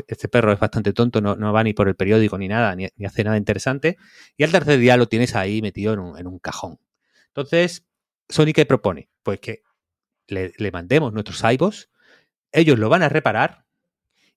este 0.07 0.27
perro 0.29 0.53
es 0.53 0.59
bastante 0.59 0.93
tonto, 0.93 1.19
no, 1.21 1.53
va 1.53 1.63
ni 1.63 1.73
por 1.73 1.89
el 1.89 1.95
periódico 1.95 2.37
ni 2.37 2.47
nada, 2.47 2.75
ni, 2.75 2.85
hace 3.05 3.23
nada 3.23 3.37
interesante. 3.37 3.97
Y 4.37 4.43
al 4.43 4.51
tercer 4.51 4.79
día 4.79 4.95
lo 4.95 5.07
tienes 5.07 5.35
ahí 5.35 5.61
metido 5.61 5.93
en 5.93 6.27
un, 6.27 6.39
cajón. 6.39 6.79
Entonces, 7.27 7.85
Sony, 8.29 8.53
¿qué 8.53 8.65
propone? 8.65 9.09
Pues 9.23 9.39
que 9.39 9.63
le, 10.27 10.71
mandemos 10.71 11.11
nuestros 11.11 11.43
iPods, 11.43 11.89
ellos 12.53 12.79
lo 12.79 12.87
van 12.87 13.03
a 13.03 13.09
reparar 13.09 13.65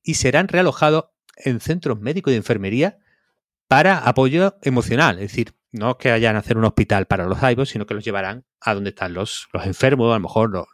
y 0.03 0.15
serán 0.15 0.49
realojados 0.49 1.07
en 1.37 1.61
centros 1.61 2.01
médicos 2.01 2.31
y 2.31 2.35
de 2.35 2.39
enfermería 2.39 2.99
para 3.69 3.99
apoyo 3.99 4.57
emocional. 4.63 5.17
Es 5.17 5.31
decir, 5.31 5.55
no 5.73 5.99
que 5.99 6.11
vayan 6.11 6.37
a 6.37 6.39
hacer 6.39 6.57
un 6.57 6.65
hospital 6.65 7.07
para 7.07 7.27
los 7.27 7.39
iPods, 7.43 7.71
sino 7.71 7.87
que 7.87 7.95
los 7.95 8.05
llevarán 8.05 8.45
a 8.61 8.75
donde 8.75 8.91
están 8.91 9.13
los, 9.13 9.49
los 9.53 9.67
enfermos, 9.67 10.13
a 10.13 10.15
lo 10.15 10.21
mejor 10.21 10.69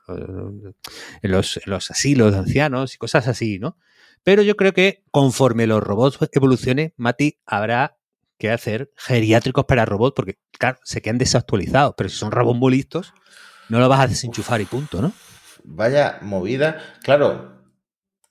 los, 1.22 1.60
los, 1.64 1.90
asilos 1.90 2.32
de 2.32 2.38
ancianos 2.38 2.94
y 2.94 2.98
cosas 2.98 3.26
así, 3.26 3.58
¿no? 3.58 3.78
Pero 4.22 4.42
yo 4.42 4.56
creo 4.56 4.74
que 4.74 5.04
conforme 5.10 5.66
los 5.66 5.82
robots 5.82 6.18
evolucionen, 6.32 6.92
Mati, 6.98 7.40
habrá 7.46 7.96
que 8.36 8.50
hacer 8.50 8.92
geriátricos 8.96 9.64
para 9.64 9.86
robots, 9.86 10.14
porque, 10.14 10.38
claro, 10.58 10.78
se 10.84 11.00
quedan 11.00 11.18
desactualizados, 11.18 11.94
pero 11.96 12.10
si 12.10 12.16
son 12.16 12.30
robots 12.30 12.58
muy 12.58 12.86
no 13.70 13.78
lo 13.78 13.88
vas 13.88 14.00
a 14.00 14.06
desenchufar 14.08 14.60
y 14.60 14.66
punto, 14.66 15.00
¿no? 15.00 15.12
Vaya 15.64 16.18
movida. 16.22 16.96
Claro, 17.02 17.62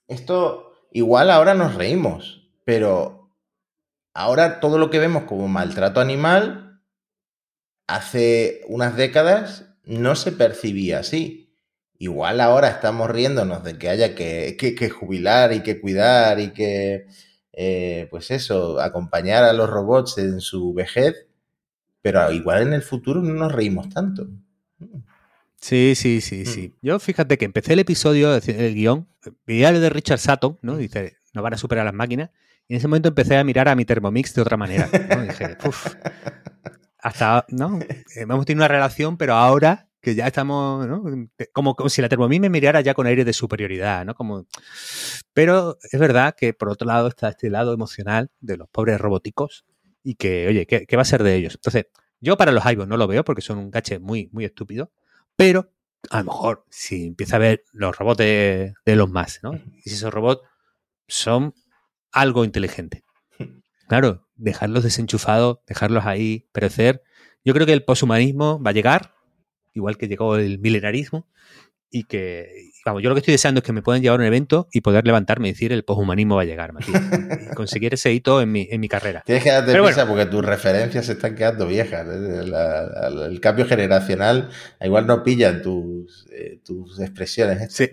esto 0.06 0.69
igual 0.90 1.30
ahora 1.30 1.54
nos 1.54 1.74
reímos, 1.74 2.48
pero 2.64 3.30
ahora 4.14 4.60
todo 4.60 4.78
lo 4.78 4.90
que 4.90 4.98
vemos 4.98 5.24
como 5.24 5.48
maltrato 5.48 6.00
animal, 6.00 6.80
hace 7.86 8.62
unas 8.68 8.96
décadas 8.96 9.66
no 9.84 10.14
se 10.14 10.32
percibía 10.32 11.00
así. 11.00 11.52
Igual 11.98 12.40
ahora 12.40 12.68
estamos 12.68 13.10
riéndonos 13.10 13.62
de 13.64 13.76
que 13.76 13.88
haya 13.88 14.14
que, 14.14 14.90
jubilar 14.90 15.52
y 15.52 15.62
que 15.62 15.80
cuidar 15.80 16.40
y 16.40 16.52
que, 16.52 17.06
eh, 17.52 18.08
pues 18.10 18.30
eso, 18.30 18.80
acompañar 18.80 19.44
a 19.44 19.52
los 19.52 19.68
robots 19.68 20.16
en 20.18 20.40
su 20.40 20.72
vejez, 20.72 21.26
pero 22.00 22.32
igual 22.32 22.62
en 22.62 22.72
el 22.72 22.82
futuro 22.82 23.20
no 23.20 23.34
nos 23.34 23.52
reímos 23.52 23.90
tanto. 23.90 24.28
Sí, 25.60 25.94
sí, 25.94 26.20
sí, 26.20 26.46
sí. 26.46 26.68
Mm. 26.68 26.86
Yo 26.86 26.98
fíjate 26.98 27.36
que 27.36 27.44
empecé 27.44 27.74
el 27.74 27.80
episodio, 27.80 28.34
el 28.34 28.74
guion, 28.74 29.08
veía 29.46 29.72
de 29.72 29.90
Richard 29.90 30.18
Sutton, 30.18 30.58
¿no? 30.62 30.76
Dice, 30.76 31.18
no 31.34 31.42
van 31.42 31.54
a 31.54 31.58
superar 31.58 31.84
las 31.84 31.94
máquinas. 31.94 32.30
Y 32.66 32.74
en 32.74 32.78
ese 32.78 32.88
momento 32.88 33.08
empecé 33.08 33.36
a 33.36 33.44
mirar 33.44 33.68
a 33.68 33.74
mi 33.74 33.84
Thermomix 33.84 34.34
de 34.34 34.42
otra 34.42 34.56
manera. 34.56 34.88
¿no? 34.92 35.22
dije, 35.22 35.56
uff, 35.66 35.94
hasta, 36.98 37.44
¿no? 37.48 37.78
Hemos 38.14 38.46
tenido 38.46 38.60
una 38.60 38.68
relación, 38.68 39.16
pero 39.16 39.34
ahora 39.34 39.88
que 40.00 40.14
ya 40.14 40.26
estamos, 40.26 40.86
¿no? 40.86 41.02
Como, 41.52 41.76
como, 41.76 41.88
si 41.90 42.00
la 42.00 42.08
Thermomix 42.08 42.40
me 42.40 42.48
mirara 42.48 42.80
ya 42.80 42.94
con 42.94 43.06
aire 43.06 43.24
de 43.24 43.32
superioridad, 43.34 44.06
¿no? 44.06 44.14
Como... 44.14 44.46
Pero 45.34 45.76
es 45.92 46.00
verdad 46.00 46.34
que 46.34 46.54
por 46.54 46.70
otro 46.70 46.86
lado 46.86 47.08
está 47.08 47.28
este 47.28 47.50
lado 47.50 47.74
emocional 47.74 48.30
de 48.40 48.56
los 48.56 48.68
pobres 48.70 48.98
robóticos 48.98 49.66
y 50.02 50.14
que, 50.14 50.48
oye, 50.48 50.66
¿qué, 50.66 50.86
qué 50.86 50.96
va 50.96 51.02
a 51.02 51.04
ser 51.04 51.22
de 51.22 51.34
ellos? 51.34 51.56
Entonces, 51.56 51.86
yo 52.20 52.36
para 52.38 52.52
los 52.52 52.64
iPhones 52.64 52.88
no 52.88 52.96
lo 52.96 53.06
veo 53.06 53.24
porque 53.24 53.42
son 53.42 53.58
un 53.58 53.70
gache 53.70 53.98
muy, 53.98 54.30
muy 54.32 54.46
estúpido. 54.46 54.90
Pero 55.40 55.72
a 56.10 56.18
lo 56.18 56.24
mejor 56.24 56.66
si 56.68 57.06
empieza 57.06 57.36
a 57.36 57.38
ver 57.38 57.64
los 57.72 57.96
robots 57.96 58.18
de, 58.18 58.74
los 58.84 59.08
más, 59.08 59.40
¿no? 59.42 59.54
Y 59.54 59.88
si 59.88 59.94
esos 59.94 60.12
robots 60.12 60.42
son 61.08 61.54
algo 62.12 62.44
inteligente. 62.44 63.04
Claro, 63.88 64.28
dejarlos 64.36 64.84
desenchufados, 64.84 65.60
dejarlos 65.66 66.06
ahí 66.06 66.48
perecer. 66.52 67.02
Yo 67.42 67.54
creo 67.54 67.66
que 67.66 67.72
el 67.72 67.82
poshumanismo 67.82 68.62
va 68.62 68.70
a 68.70 68.74
llegar, 68.74 69.14
igual 69.72 69.96
que 69.96 70.06
llegó 70.06 70.36
el 70.36 70.60
milenarismo, 70.60 71.26
y 71.90 72.04
que, 72.04 72.69
vamos, 72.84 73.02
yo 73.02 73.08
lo 73.08 73.14
que 73.14 73.20
estoy 73.20 73.32
deseando 73.32 73.58
es 73.58 73.64
que 73.64 73.72
me 73.72 73.82
puedan 73.82 74.02
llevar 74.02 74.20
a 74.20 74.22
un 74.22 74.26
evento 74.26 74.68
y 74.72 74.80
poder 74.80 75.06
levantarme 75.06 75.48
y 75.48 75.52
decir 75.52 75.72
el 75.72 75.84
poshumanismo 75.84 76.36
va 76.36 76.42
a 76.42 76.44
llegar, 76.44 76.72
Matías. 76.72 77.02
conseguir 77.54 77.94
ese 77.94 78.12
hito 78.12 78.40
en 78.40 78.52
mi, 78.52 78.68
en 78.70 78.80
mi 78.80 78.88
carrera. 78.88 79.22
Tienes 79.24 79.44
que 79.44 79.50
darte 79.50 79.80
prisa 79.80 80.06
porque 80.06 80.26
tus 80.26 80.44
referencias 80.44 81.06
se 81.06 81.12
están 81.12 81.34
quedando 81.34 81.66
viejas. 81.66 82.06
¿eh? 82.08 82.44
el 83.26 83.40
cambio 83.40 83.66
generacional 83.66 84.50
igual 84.80 85.06
no 85.06 85.22
pillan 85.22 85.62
tus, 85.62 86.26
eh, 86.32 86.60
tus 86.64 87.00
expresiones. 87.00 87.60
¿eh? 87.60 87.68
Sí. 87.70 87.90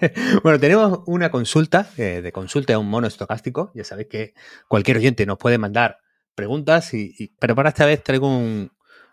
bueno, 0.42 0.58
tenemos 0.58 1.00
una 1.06 1.30
consulta 1.30 1.88
de 1.96 2.32
consulta 2.32 2.74
a 2.74 2.78
un 2.78 2.88
mono 2.88 3.06
estocástico. 3.06 3.72
Ya 3.74 3.84
sabéis 3.84 4.08
que 4.08 4.34
cualquier 4.68 4.98
oyente 4.98 5.26
nos 5.26 5.38
puede 5.38 5.58
mandar 5.58 5.98
preguntas, 6.34 6.94
y, 6.94 7.34
pero 7.40 7.56
para 7.56 7.70
esta 7.70 7.84
vez 7.84 8.02
traigo 8.04 8.28
un, 8.28 8.70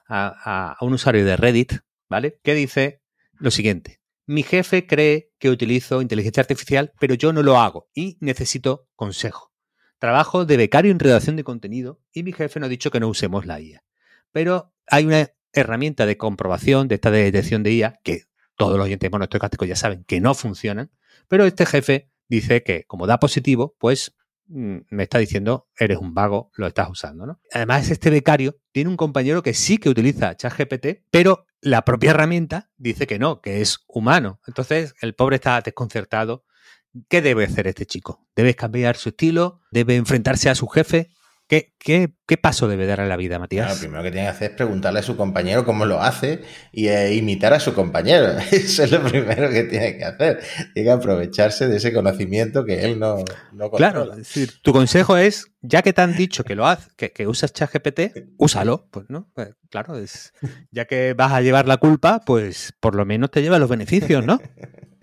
a, 0.07 0.77
un 0.81 0.93
usuario 0.93 1.25
de 1.25 1.35
Reddit, 1.35 1.73
¿vale? 2.07 2.39
Que 2.43 2.53
dice 2.53 3.01
lo 3.39 3.51
siguiente. 3.51 3.99
Mi 4.27 4.41
jefe 4.41 4.87
cree 4.87 5.31
que 5.37 5.51
utilizo 5.51 6.01
inteligencia 6.01 6.41
artificial, 6.41 6.91
pero 6.99 7.13
yo 7.13 7.31
no 7.31 7.43
lo 7.43 7.59
hago 7.59 7.89
y 7.93 8.17
necesito 8.21 8.87
consejo. 8.95 9.51
Trabajo 9.99 10.45
de 10.45 10.57
becario 10.57 10.91
en 10.91 10.99
redacción 10.99 11.35
de 11.35 11.43
contenido 11.43 12.01
y 12.11 12.23
mi 12.23 12.33
jefe 12.33 12.59
nos 12.59 12.67
ha 12.67 12.69
dicho 12.69 12.89
que 12.89 12.99
no 12.99 13.07
usemos 13.07 13.45
la 13.45 13.59
IA. 13.61 13.83
Pero 14.31 14.73
hay 14.87 15.05
una 15.05 15.29
herramienta 15.53 16.07
de 16.07 16.17
comprobación 16.17 16.87
de 16.87 16.95
esta 16.95 17.11
detección 17.11 17.61
de 17.61 17.73
IA 17.73 17.99
que 18.03 18.23
todos 18.55 18.77
los 18.77 18.85
oyentes 18.85 19.11
monoestocásticos 19.11 19.67
ya 19.67 19.75
saben 19.75 20.03
que 20.05 20.19
no 20.19 20.33
funcionan, 20.33 20.91
pero 21.27 21.45
este 21.45 21.67
jefe 21.67 22.09
dice 22.27 22.63
que 22.63 22.85
como 22.85 23.05
da 23.05 23.19
positivo, 23.19 23.75
pues 23.77 24.15
me 24.47 25.03
está 25.03 25.17
diciendo, 25.17 25.67
eres 25.77 25.97
un 25.97 26.13
vago, 26.13 26.51
lo 26.55 26.67
estás 26.67 26.89
usando, 26.89 27.25
¿no? 27.25 27.39
Además, 27.51 27.89
este 27.89 28.09
becario 28.09 28.57
tiene 28.71 28.89
un 28.89 28.97
compañero 28.97 29.41
que 29.43 29.53
sí 29.53 29.77
que 29.77 29.89
utiliza 29.89 30.35
ChatGPT, 30.35 31.03
pero 31.11 31.45
la 31.61 31.83
propia 31.83 32.11
herramienta 32.11 32.69
dice 32.77 33.07
que 33.07 33.19
no, 33.19 33.41
que 33.41 33.61
es 33.61 33.79
humano. 33.87 34.39
Entonces, 34.45 34.93
el 35.01 35.15
pobre 35.15 35.37
está 35.37 35.61
desconcertado. 35.61 36.45
¿Qué 37.09 37.21
debe 37.21 37.43
hacer 37.43 37.67
este 37.67 37.85
chico? 37.85 38.25
¿Debe 38.35 38.55
cambiar 38.55 38.95
su 38.95 39.09
estilo? 39.09 39.61
¿Debe 39.71 39.95
enfrentarse 39.95 40.49
a 40.49 40.55
su 40.55 40.67
jefe? 40.67 41.09
¿Qué, 41.47 41.73
qué, 41.77 42.37
paso 42.37 42.67
debe 42.67 42.87
dar 42.87 42.99
en 43.01 43.09
la 43.09 43.17
vida, 43.17 43.37
Matías? 43.37 43.71
lo 43.71 43.79
primero 43.79 44.01
que 44.01 44.11
tiene 44.11 44.25
que 44.25 44.31
hacer 44.31 44.51
es 44.51 44.57
preguntarle 44.57 44.99
a 44.99 45.03
su 45.03 45.15
compañero 45.15 45.63
cómo 45.63 45.85
lo 45.85 46.01
hace 46.01 46.41
y 46.71 46.87
eh, 46.87 47.13
imitar 47.13 47.53
a 47.53 47.59
su 47.59 47.75
compañero. 47.75 48.35
Eso 48.51 48.83
es 48.83 48.91
lo 48.91 49.03
primero 49.03 49.51
que 49.51 49.63
tiene 49.63 49.95
que 49.95 50.05
hacer. 50.05 50.39
Tiene 50.73 50.89
que 50.89 50.91
aprovecharse 50.91 51.67
de 51.67 51.77
ese 51.77 51.93
conocimiento 51.93 52.65
que 52.65 52.83
él 52.83 52.97
no, 52.97 53.23
no 53.53 53.69
Claro, 53.69 54.11
tu 54.63 54.73
consejo 54.73 55.17
es, 55.17 55.51
ya 55.61 55.83
que 55.83 55.93
te 55.93 56.01
han 56.01 56.15
dicho 56.15 56.43
que 56.43 56.55
lo 56.55 56.65
haces, 56.65 56.91
que, 56.95 57.11
que 57.11 57.27
usas 57.27 57.53
ChatGPT, 57.53 58.33
úsalo. 58.37 58.87
Pues, 58.89 59.05
¿no? 59.09 59.29
Pues, 59.35 59.49
claro, 59.69 59.99
es, 59.99 60.33
ya 60.71 60.85
que 60.85 61.13
vas 61.13 61.31
a 61.31 61.41
llevar 61.41 61.67
la 61.67 61.77
culpa, 61.77 62.21
pues 62.25 62.73
por 62.79 62.95
lo 62.95 63.05
menos 63.05 63.29
te 63.29 63.43
lleva 63.43 63.59
los 63.59 63.69
beneficios, 63.69 64.25
¿no? 64.25 64.39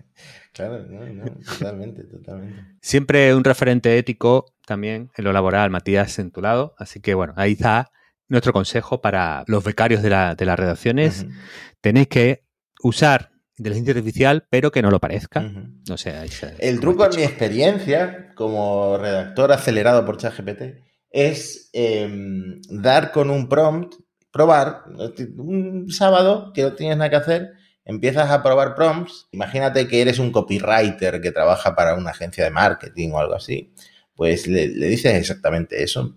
Claro, 0.53 0.85
no, 0.87 1.05
no, 1.05 1.25
totalmente, 1.43 2.03
totalmente. 2.03 2.63
Siempre 2.79 3.33
un 3.33 3.43
referente 3.43 3.97
ético 3.97 4.53
también 4.65 5.09
en 5.17 5.23
lo 5.23 5.33
laboral, 5.33 5.71
Matías, 5.71 6.19
en 6.19 6.31
tu 6.31 6.41
lado. 6.41 6.75
Así 6.77 7.01
que 7.01 7.15
bueno, 7.15 7.33
ahí 7.37 7.53
está 7.53 7.91
nuestro 8.27 8.53
consejo 8.53 9.01
para 9.01 9.43
los 9.47 9.63
becarios 9.63 10.03
de, 10.03 10.09
las 10.09 10.59
redacciones. 10.59 11.25
Tenéis 11.81 12.07
que 12.07 12.45
usar 12.83 13.31
inteligencia 13.57 13.93
artificial, 13.93 14.45
pero 14.49 14.71
que 14.71 14.81
no 14.81 14.91
lo 14.91 14.99
parezca. 14.99 15.41
No 15.87 15.97
sé. 15.97 16.13
El 16.59 16.79
truco 16.79 17.05
en 17.05 17.15
mi 17.15 17.23
experiencia 17.23 18.33
como 18.35 18.97
redactor 18.97 19.51
acelerado 19.51 20.05
por 20.05 20.17
ChatGPT 20.17 20.83
es 21.09 21.69
em, 21.73 22.61
dar 22.69 23.11
con 23.11 23.29
un 23.29 23.47
prompt, 23.49 23.95
probar 24.31 24.83
un 25.37 25.89
sábado 25.89 26.51
que 26.53 26.63
no 26.63 26.73
tienes 26.73 26.97
nada 26.97 27.09
que 27.09 27.15
hacer 27.15 27.53
empiezas 27.85 28.29
a 28.31 28.41
probar 28.41 28.75
prompts, 28.75 29.27
imagínate 29.31 29.87
que 29.87 30.01
eres 30.01 30.19
un 30.19 30.31
copywriter 30.31 31.21
que 31.21 31.31
trabaja 31.31 31.75
para 31.75 31.95
una 31.95 32.11
agencia 32.11 32.43
de 32.43 32.51
marketing 32.51 33.11
o 33.11 33.19
algo 33.19 33.35
así, 33.35 33.73
pues 34.15 34.47
le, 34.47 34.67
dices 34.67 35.13
exactamente 35.15 35.83
eso. 35.83 36.15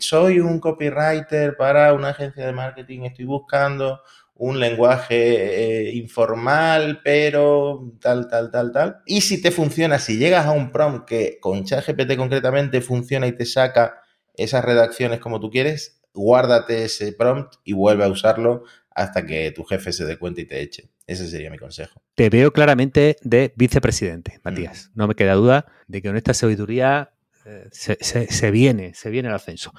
Soy 0.00 0.40
un 0.40 0.58
copywriter 0.60 1.56
para 1.56 1.92
una 1.92 2.10
agencia 2.10 2.46
de 2.46 2.52
marketing, 2.52 3.02
estoy 3.02 3.26
buscando 3.26 4.00
un 4.34 4.60
lenguaje 4.60 5.88
eh, 5.88 5.94
informal, 5.94 7.00
pero 7.02 7.92
tal, 8.00 8.28
tal, 8.28 8.50
tal, 8.50 8.72
tal. 8.72 8.96
Y 9.04 9.20
si 9.20 9.42
te 9.42 9.50
funciona, 9.50 9.98
si 9.98 10.16
llegas 10.16 10.46
a 10.46 10.52
un 10.52 10.70
prompt 10.70 11.08
que 11.08 11.38
con 11.40 11.64
ChatGPT 11.64 12.16
concretamente 12.16 12.80
funciona 12.80 13.26
y 13.26 13.32
te 13.32 13.44
saca 13.44 14.00
esas 14.36 14.64
redacciones 14.64 15.18
como 15.18 15.40
tú 15.40 15.50
quieres, 15.50 16.00
guárdate 16.14 16.84
ese 16.84 17.12
prompt 17.12 17.54
y 17.64 17.72
vuelve 17.72 18.04
a 18.04 18.08
usarlo 18.08 18.62
hasta 18.98 19.24
que 19.24 19.52
tu 19.52 19.64
jefe 19.64 19.92
se 19.92 20.04
dé 20.04 20.18
cuenta 20.18 20.40
y 20.40 20.44
te 20.44 20.60
eche. 20.60 20.90
Ese 21.06 21.28
sería 21.28 21.50
mi 21.50 21.58
consejo. 21.58 22.02
Te 22.14 22.28
veo 22.30 22.52
claramente 22.52 23.16
de 23.22 23.52
vicepresidente, 23.56 24.40
Matías. 24.42 24.88
Mm. 24.88 24.98
No 24.98 25.08
me 25.08 25.14
queda 25.14 25.34
duda 25.34 25.66
de 25.86 26.02
que 26.02 26.08
con 26.08 26.16
esta 26.16 26.34
sabiduría 26.34 27.12
eh, 27.44 27.68
se, 27.70 28.50
viene, 28.50 28.94
se 28.94 29.10
viene 29.10 29.28
el 29.28 29.34
ascenso. 29.34 29.72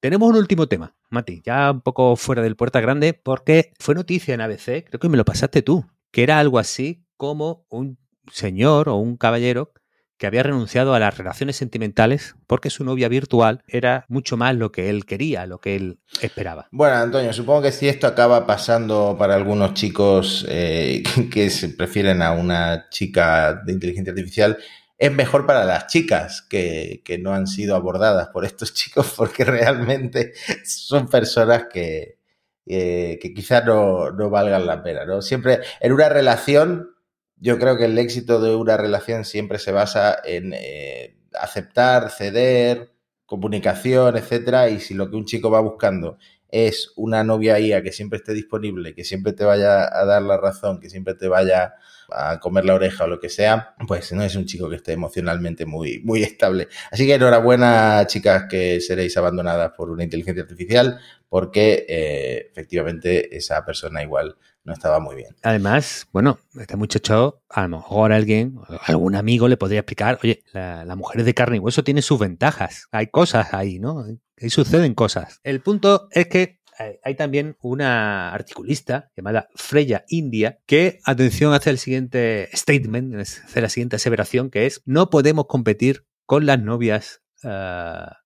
Tenemos 0.00 0.30
un 0.30 0.36
último 0.36 0.68
tema, 0.68 0.94
Mati, 1.10 1.42
ya 1.44 1.72
un 1.72 1.80
poco 1.80 2.14
fuera 2.14 2.40
del 2.40 2.54
puerta 2.54 2.80
grande, 2.80 3.14
porque 3.14 3.72
fue 3.80 3.96
noticia 3.96 4.34
en 4.34 4.40
ABC, 4.40 4.84
creo 4.84 5.00
que 5.00 5.08
me 5.08 5.16
lo 5.16 5.24
pasaste 5.24 5.62
tú, 5.62 5.84
que 6.12 6.22
era 6.22 6.38
algo 6.38 6.60
así 6.60 7.04
como 7.16 7.66
un 7.68 7.98
señor 8.30 8.88
o 8.88 8.96
un 8.96 9.16
caballero 9.16 9.72
que 10.18 10.26
había 10.26 10.42
renunciado 10.42 10.94
a 10.94 10.98
las 10.98 11.16
relaciones 11.16 11.56
sentimentales 11.56 12.36
porque 12.46 12.70
su 12.70 12.84
novia 12.84 13.08
virtual 13.08 13.62
era 13.66 14.06
mucho 14.08 14.36
más 14.36 14.54
lo 14.54 14.72
que 14.72 14.88
él 14.88 15.04
quería, 15.04 15.46
lo 15.46 15.58
que 15.58 15.76
él 15.76 15.98
esperaba. 16.22 16.68
Bueno, 16.70 16.96
Antonio, 16.96 17.32
supongo 17.32 17.62
que 17.62 17.72
si 17.72 17.88
esto 17.88 18.06
acaba 18.06 18.46
pasando 18.46 19.16
para 19.18 19.34
algunos 19.34 19.74
chicos 19.74 20.46
eh, 20.48 21.02
que 21.30 21.50
se 21.50 21.70
prefieren 21.70 22.22
a 22.22 22.32
una 22.32 22.88
chica 22.88 23.62
de 23.64 23.72
inteligencia 23.72 24.12
artificial, 24.12 24.58
es 24.98 25.12
mejor 25.12 25.46
para 25.46 25.64
las 25.64 25.88
chicas 25.88 26.42
que, 26.48 27.02
no 27.20 27.32
han 27.32 27.46
sido 27.46 27.76
abordadas 27.76 28.28
por 28.28 28.44
estos 28.44 28.72
chicos 28.74 29.12
porque 29.16 29.44
realmente 29.44 30.32
son 30.64 31.08
personas 31.08 31.66
que, 31.70 32.18
eh, 32.64 33.18
que 33.20 33.34
quizás 33.34 33.64
no, 33.64 34.10
no 34.12 34.30
valgan 34.30 34.66
la 34.66 34.82
pena. 34.82 35.04
¿no? 35.04 35.20
Siempre 35.20 35.60
en 35.80 35.92
una 35.92 36.08
relación 36.08 36.95
yo 37.38 37.58
creo 37.58 37.76
que 37.76 37.84
el 37.84 37.98
éxito 37.98 38.40
de 38.40 38.54
una 38.54 38.76
relación 38.76 39.24
siempre 39.24 39.58
se 39.58 39.72
basa 39.72 40.18
en 40.24 40.52
eh, 40.54 41.16
aceptar, 41.34 42.10
ceder, 42.10 42.92
comunicación, 43.26 44.16
etcétera, 44.16 44.70
y 44.70 44.80
si 44.80 44.94
lo 44.94 45.10
que 45.10 45.16
un 45.16 45.24
chico 45.26 45.50
va 45.50 45.60
buscando 45.60 46.18
es 46.48 46.92
una 46.96 47.24
novia 47.24 47.58
IA 47.58 47.82
que 47.82 47.92
siempre 47.92 48.18
esté 48.18 48.32
disponible, 48.32 48.94
que 48.94 49.04
siempre 49.04 49.32
te 49.32 49.44
vaya 49.44 49.84
a 49.84 50.04
dar 50.04 50.22
la 50.22 50.36
razón, 50.36 50.80
que 50.80 50.88
siempre 50.88 51.14
te 51.14 51.28
vaya 51.28 51.74
a 52.10 52.38
comer 52.38 52.64
la 52.64 52.74
oreja 52.74 53.04
o 53.04 53.08
lo 53.08 53.18
que 53.18 53.28
sea, 53.28 53.74
pues 53.86 54.12
no 54.12 54.22
es 54.22 54.36
un 54.36 54.46
chico 54.46 54.70
que 54.70 54.76
esté 54.76 54.92
emocionalmente 54.92 55.66
muy, 55.66 56.00
muy 56.04 56.22
estable. 56.22 56.68
Así 56.90 57.06
que 57.06 57.14
enhorabuena, 57.14 58.06
chicas, 58.06 58.44
que 58.48 58.80
seréis 58.80 59.16
abandonadas 59.16 59.72
por 59.76 59.90
una 59.90 60.04
inteligencia 60.04 60.42
artificial, 60.44 61.00
porque 61.28 61.84
eh, 61.88 62.48
efectivamente 62.50 63.36
esa 63.36 63.64
persona 63.64 64.02
igual 64.02 64.36
no 64.66 64.72
estaba 64.72 64.98
muy 64.98 65.14
bien. 65.14 65.34
Además, 65.42 66.08
bueno, 66.12 66.38
este 66.58 66.76
muchacho, 66.76 67.40
a 67.48 67.62
lo 67.62 67.78
mejor 67.78 68.12
alguien, 68.12 68.58
algún 68.82 69.14
amigo 69.14 69.46
le 69.48 69.56
podría 69.56 69.80
explicar, 69.80 70.18
oye, 70.22 70.42
la, 70.52 70.96
mujer 70.96 71.22
de 71.22 71.34
carne 71.34 71.56
y 71.56 71.60
hueso 71.60 71.84
tiene 71.84 72.02
sus 72.02 72.18
ventajas. 72.18 72.88
Hay 72.90 73.06
cosas 73.06 73.54
ahí, 73.54 73.78
¿no? 73.78 74.04
Ahí 74.40 74.50
suceden 74.50 74.94
cosas. 74.94 75.40
El 75.44 75.60
punto 75.60 76.08
es 76.10 76.26
que 76.26 76.58
hay 77.02 77.14
también 77.14 77.56
una 77.62 78.34
articulista 78.34 79.10
llamada 79.16 79.48
Freya 79.54 80.04
India 80.08 80.58
que, 80.66 80.98
atención, 81.04 81.54
hace 81.54 81.70
el 81.70 81.78
siguiente 81.78 82.50
statement, 82.52 83.14
hace 83.14 83.60
la 83.60 83.68
siguiente 83.68 83.96
aseveración, 83.96 84.50
que 84.50 84.66
es, 84.66 84.82
no 84.84 85.10
podemos 85.10 85.46
competir 85.46 86.04
con 86.26 86.44
las 86.44 86.60
novias 86.60 87.22
ah, 87.44 88.18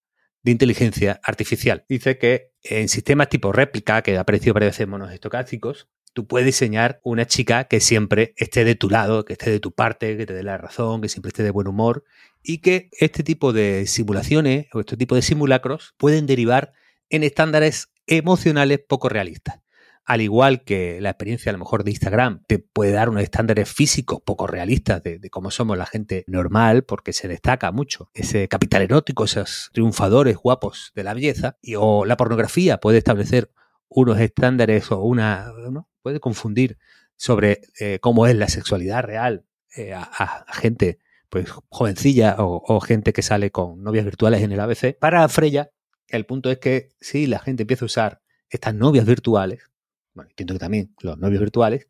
de 0.43 0.51
inteligencia 0.51 1.20
artificial. 1.22 1.84
Dice 1.88 2.18
que 2.18 2.53
en 2.62 2.88
sistemas 2.88 3.28
tipo 3.28 3.53
réplica, 3.53 4.03
que 4.03 4.16
ha 4.16 4.20
aparecido 4.20 4.55
varias 4.55 4.72
veces 4.72 4.84
en 4.84 4.91
monos 4.91 5.12
estocásticos, 5.12 5.88
tú 6.12 6.26
puedes 6.26 6.46
diseñar 6.46 7.00
una 7.02 7.26
chica 7.26 7.64
que 7.64 7.80
siempre 7.80 8.34
esté 8.36 8.64
de 8.64 8.74
tu 8.74 8.90
lado, 8.90 9.24
que 9.24 9.34
esté 9.34 9.50
de 9.50 9.61
tu 9.61 9.72
parte, 9.72 10.16
que 10.16 10.26
te 10.26 10.34
dé 10.34 10.42
la 10.42 10.58
razón, 10.58 11.00
que 11.00 11.08
siempre 11.08 11.28
esté 11.28 11.42
de 11.42 11.50
buen 11.50 11.68
humor 11.68 12.04
y 12.42 12.58
que 12.58 12.88
este 12.98 13.22
tipo 13.22 13.52
de 13.52 13.86
simulaciones 13.86 14.66
o 14.72 14.80
este 14.80 14.96
tipo 14.96 15.14
de 15.14 15.22
simulacros 15.22 15.94
pueden 15.98 16.26
derivar 16.26 16.72
en 17.08 17.22
estándares 17.22 17.92
emocionales 18.06 18.80
poco 18.86 19.08
realistas. 19.08 19.61
Al 20.04 20.22
igual 20.22 20.64
que 20.64 21.00
la 21.00 21.11
experiencia 21.11 21.50
a 21.50 21.52
lo 21.52 21.61
mejor 21.61 21.84
de 21.84 21.92
Instagram 21.92 22.42
te 22.48 22.58
puede 22.58 22.92
dar 22.92 23.11
unos 23.11 23.22
estándares 23.22 23.72
físicos 23.72 24.20
poco 24.24 24.46
realistas 24.46 25.02
de, 25.02 25.20
cómo 25.30 25.52
somos 25.52 25.78
la 25.78 25.86
gente 25.86 26.24
normal, 26.26 26.82
porque 26.82 27.12
se 27.12 27.28
destaca 27.28 27.70
mucho 27.70 28.11
ese 28.14 28.48
capital 28.48 28.82
erótico, 28.82 29.24
esos 29.24 29.70
triunfadores 29.72 30.36
guapos 30.36 30.90
de 30.96 31.04
la 31.04 31.14
belleza, 31.14 31.58
y, 31.62 31.76
o 31.76 32.06
la 32.06 32.16
pornografía 32.16 32.78
puede 32.78 32.98
establecer 32.98 33.52
unos 33.91 34.18
estándares 34.20 34.91
o 34.91 35.03
una, 35.03 35.53
puede 36.01 36.20
confundir 36.20 36.78
sobre 37.16 37.61
eh, 37.78 37.99
cómo 38.01 38.26
es 38.26 38.36
la 38.36 38.49
sexualidad 38.49 39.03
real 39.03 39.45
eh, 39.76 39.93
a, 39.93 40.47
gente 40.55 40.99
pues 41.28 41.49
jovencilla 41.68 42.36
o, 42.38 42.80
gente 42.80 43.12
que 43.12 43.22
sale 43.22 43.53
con 43.53 43.82
novias 43.84 44.05
virtuales 44.05 44.43
en 44.43 44.51
el 44.51 44.59
ABC. 44.59 44.99
Para 44.99 45.28
Freya, 45.28 45.70
el 46.09 46.26
punto 46.26 46.51
es 46.51 46.59
que 46.59 46.88
si 47.01 47.26
la 47.26 47.38
gente 47.38 47.62
empieza 47.62 47.84
a 47.84 47.86
usar 47.86 48.22
estas 48.49 48.74
novias 48.74 49.07
virtuales, 49.07 49.70
bueno, 50.12 50.30
entiendo 50.30 50.55
que 50.55 50.59
también 50.59 50.95
los 51.01 51.18
novios 51.18 51.41
virtuales, 51.41 51.86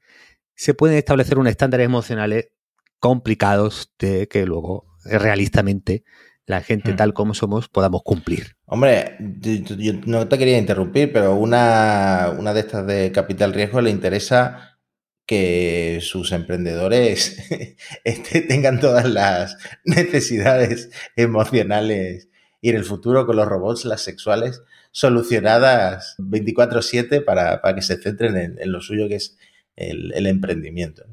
se 0.55 0.75
pueden 0.75 0.99
establecer 0.99 1.39
unos 1.39 1.53
estándares 1.53 1.87
emocionales 1.87 2.51
complicados 2.99 3.95
de 3.99 4.29
que 4.29 4.45
luego 4.45 4.95
realistamente 5.05 6.05
la 6.51 6.61
gente 6.61 6.93
hmm. 6.93 6.97
tal 6.97 7.15
como 7.15 7.33
somos 7.33 7.69
podamos 7.69 8.03
cumplir. 8.03 8.57
Hombre, 8.67 9.17
yo, 9.19 9.93
no 10.05 10.29
te 10.29 10.37
quería 10.37 10.59
interrumpir, 10.59 11.13
pero 11.13 11.37
una, 11.37 12.35
una 12.39 12.53
de 12.53 12.61
estas 12.61 12.87
de 12.87 13.13
capital 13.13 13.55
riesgo 13.55 13.81
le 13.81 13.91
interesa 13.91 14.79
que 15.27 16.01
sus 16.03 16.33
emprendedores 16.33 17.39
este, 18.05 18.41
tengan 18.43 18.81
todas 18.81 19.09
las 19.09 19.57
necesidades 19.85 20.91
emocionales 21.17 22.29
y 22.61 22.71
en 22.71 22.77
el 22.77 22.85
futuro 22.85 23.27
con 23.27 23.37
los 23.37 23.47
robots, 23.47 23.85
las 23.85 24.03
sexuales, 24.03 24.63
solucionadas 24.91 26.17
24/7 26.19 27.25
para, 27.25 27.63
para, 27.63 27.75
que 27.75 27.83
se 27.83 27.97
centren 27.97 28.37
en, 28.59 28.73
lo 28.73 28.81
suyo 28.81 29.09
que 29.09 29.17
es 29.17 29.39
el, 29.77 30.27
emprendimiento. 30.27 31.05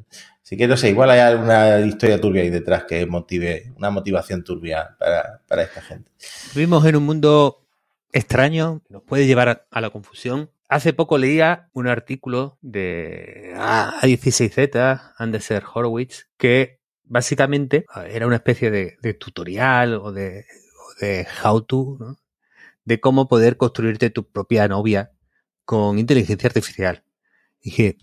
Así 0.47 0.55
que 0.55 0.65
no 0.65 0.77
sé, 0.77 0.91
igual 0.91 1.09
hay 1.09 1.19
alguna 1.19 1.81
historia 1.81 2.21
turbia 2.21 2.41
ahí 2.41 2.49
detrás 2.49 2.85
que 2.85 3.05
motive, 3.05 3.73
una 3.75 3.89
motivación 3.89 4.45
turbia 4.45 4.95
para, 4.97 5.41
para 5.45 5.63
esta 5.63 5.81
gente. 5.81 6.09
Vivimos 6.55 6.85
en 6.85 6.95
un 6.95 7.03
mundo 7.03 7.67
extraño, 8.13 8.81
nos 8.87 9.03
puede 9.03 9.27
llevar 9.27 9.67
a 9.69 9.81
la 9.81 9.89
confusión. 9.89 10.49
Hace 10.69 10.93
poco 10.93 11.17
leía 11.17 11.67
un 11.73 11.87
artículo 11.87 12.57
de 12.61 13.55
A16Z, 13.57 15.15
Anderser 15.17 15.65
Horowitz, 15.73 16.29
que 16.37 16.79
básicamente 17.03 17.83
era 18.09 18.25
una 18.25 18.37
especie 18.37 18.71
de, 18.71 19.13
tutorial 19.15 19.95
o 19.95 20.13
de, 20.13 20.45
how 21.43 21.59
to, 21.59 22.15
de 22.85 23.01
cómo 23.01 23.27
poder 23.27 23.57
construirte 23.57 24.11
tu 24.11 24.23
propia 24.31 24.65
novia 24.69 25.11
con 25.65 25.99
inteligencia 25.99 26.47
artificial. 26.47 27.03
Y 27.59 27.71
dije, 27.71 27.97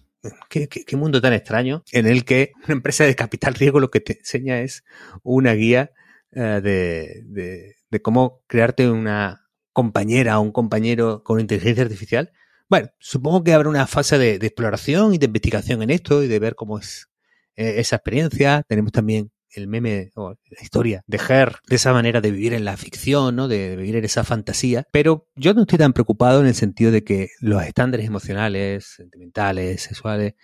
¿qué, 0.49 0.69
qué, 0.69 0.97
mundo 0.97 1.21
tan 1.21 1.33
extraño 1.33 1.83
en 1.93 2.07
el 2.07 2.25
que 2.25 2.53
una 2.65 2.75
empresa 2.75 3.05
de 3.05 3.15
capital 3.15 3.55
riesgo 3.55 3.81
lo 3.81 3.91
que 3.91 4.01
te 4.01 4.19
enseña 4.19 4.61
es 4.61 4.85
una 5.23 5.53
guía 5.53 5.93
eh, 6.33 6.61
de, 6.63 7.75
de 7.91 8.03
cómo 8.03 8.43
crearte 8.47 8.91
una 8.91 9.49
compañera 9.73 10.39
o 10.39 10.43
un 10.43 10.53
compañero 10.53 11.23
con 11.23 11.41
inteligencia 11.41 11.83
artificial. 11.83 12.33
Bueno, 12.69 12.89
supongo 12.99 13.45
que 13.45 13.53
habrá 13.53 13.69
una 13.69 13.87
fase 13.87 14.19
de, 14.19 14.35
exploración 14.37 15.15
y 15.15 15.19
de 15.19 15.27
investigación 15.27 15.83
en 15.83 15.91
esto 15.91 16.23
y 16.23 16.29
de 16.29 16.39
ver 16.39 16.55
cómo 16.55 16.79
es 16.79 17.09
eh, 17.57 17.75
esa 17.79 17.97
experiencia. 17.97 18.63
Tenemos 18.67 18.93
también 18.93 19.31
el 19.55 19.69
meme 19.69 20.11
o 20.15 20.31
la 20.31 20.63
historia 20.63 21.03
de 21.07 21.19
Her, 21.29 21.57
de 21.67 21.77
esa 21.77 21.93
manera 21.93 22.21
de 22.21 22.31
vivir 22.31 22.55
en 22.55 22.65
la 22.65 22.77
ficción, 22.77 23.37
¿no? 23.37 23.49
De, 23.49 23.77
vivir 23.77 23.97
en 23.97 24.05
esa 24.05 24.25
fantasía. 24.25 24.87
Pero 24.93 25.27
yo 25.37 25.55
no 25.55 25.63
estoy 25.63 25.79
tan 25.79 25.93
preocupado 25.93 26.41
en 26.41 26.47
el 26.47 26.55
sentido 26.55 26.91
de 26.91 27.05
que 27.05 27.29
los 27.41 27.63
estándares 27.63 28.07
emocionales, 28.07 28.95
sentimentales, 28.97 29.83
sexuales, 29.83 30.35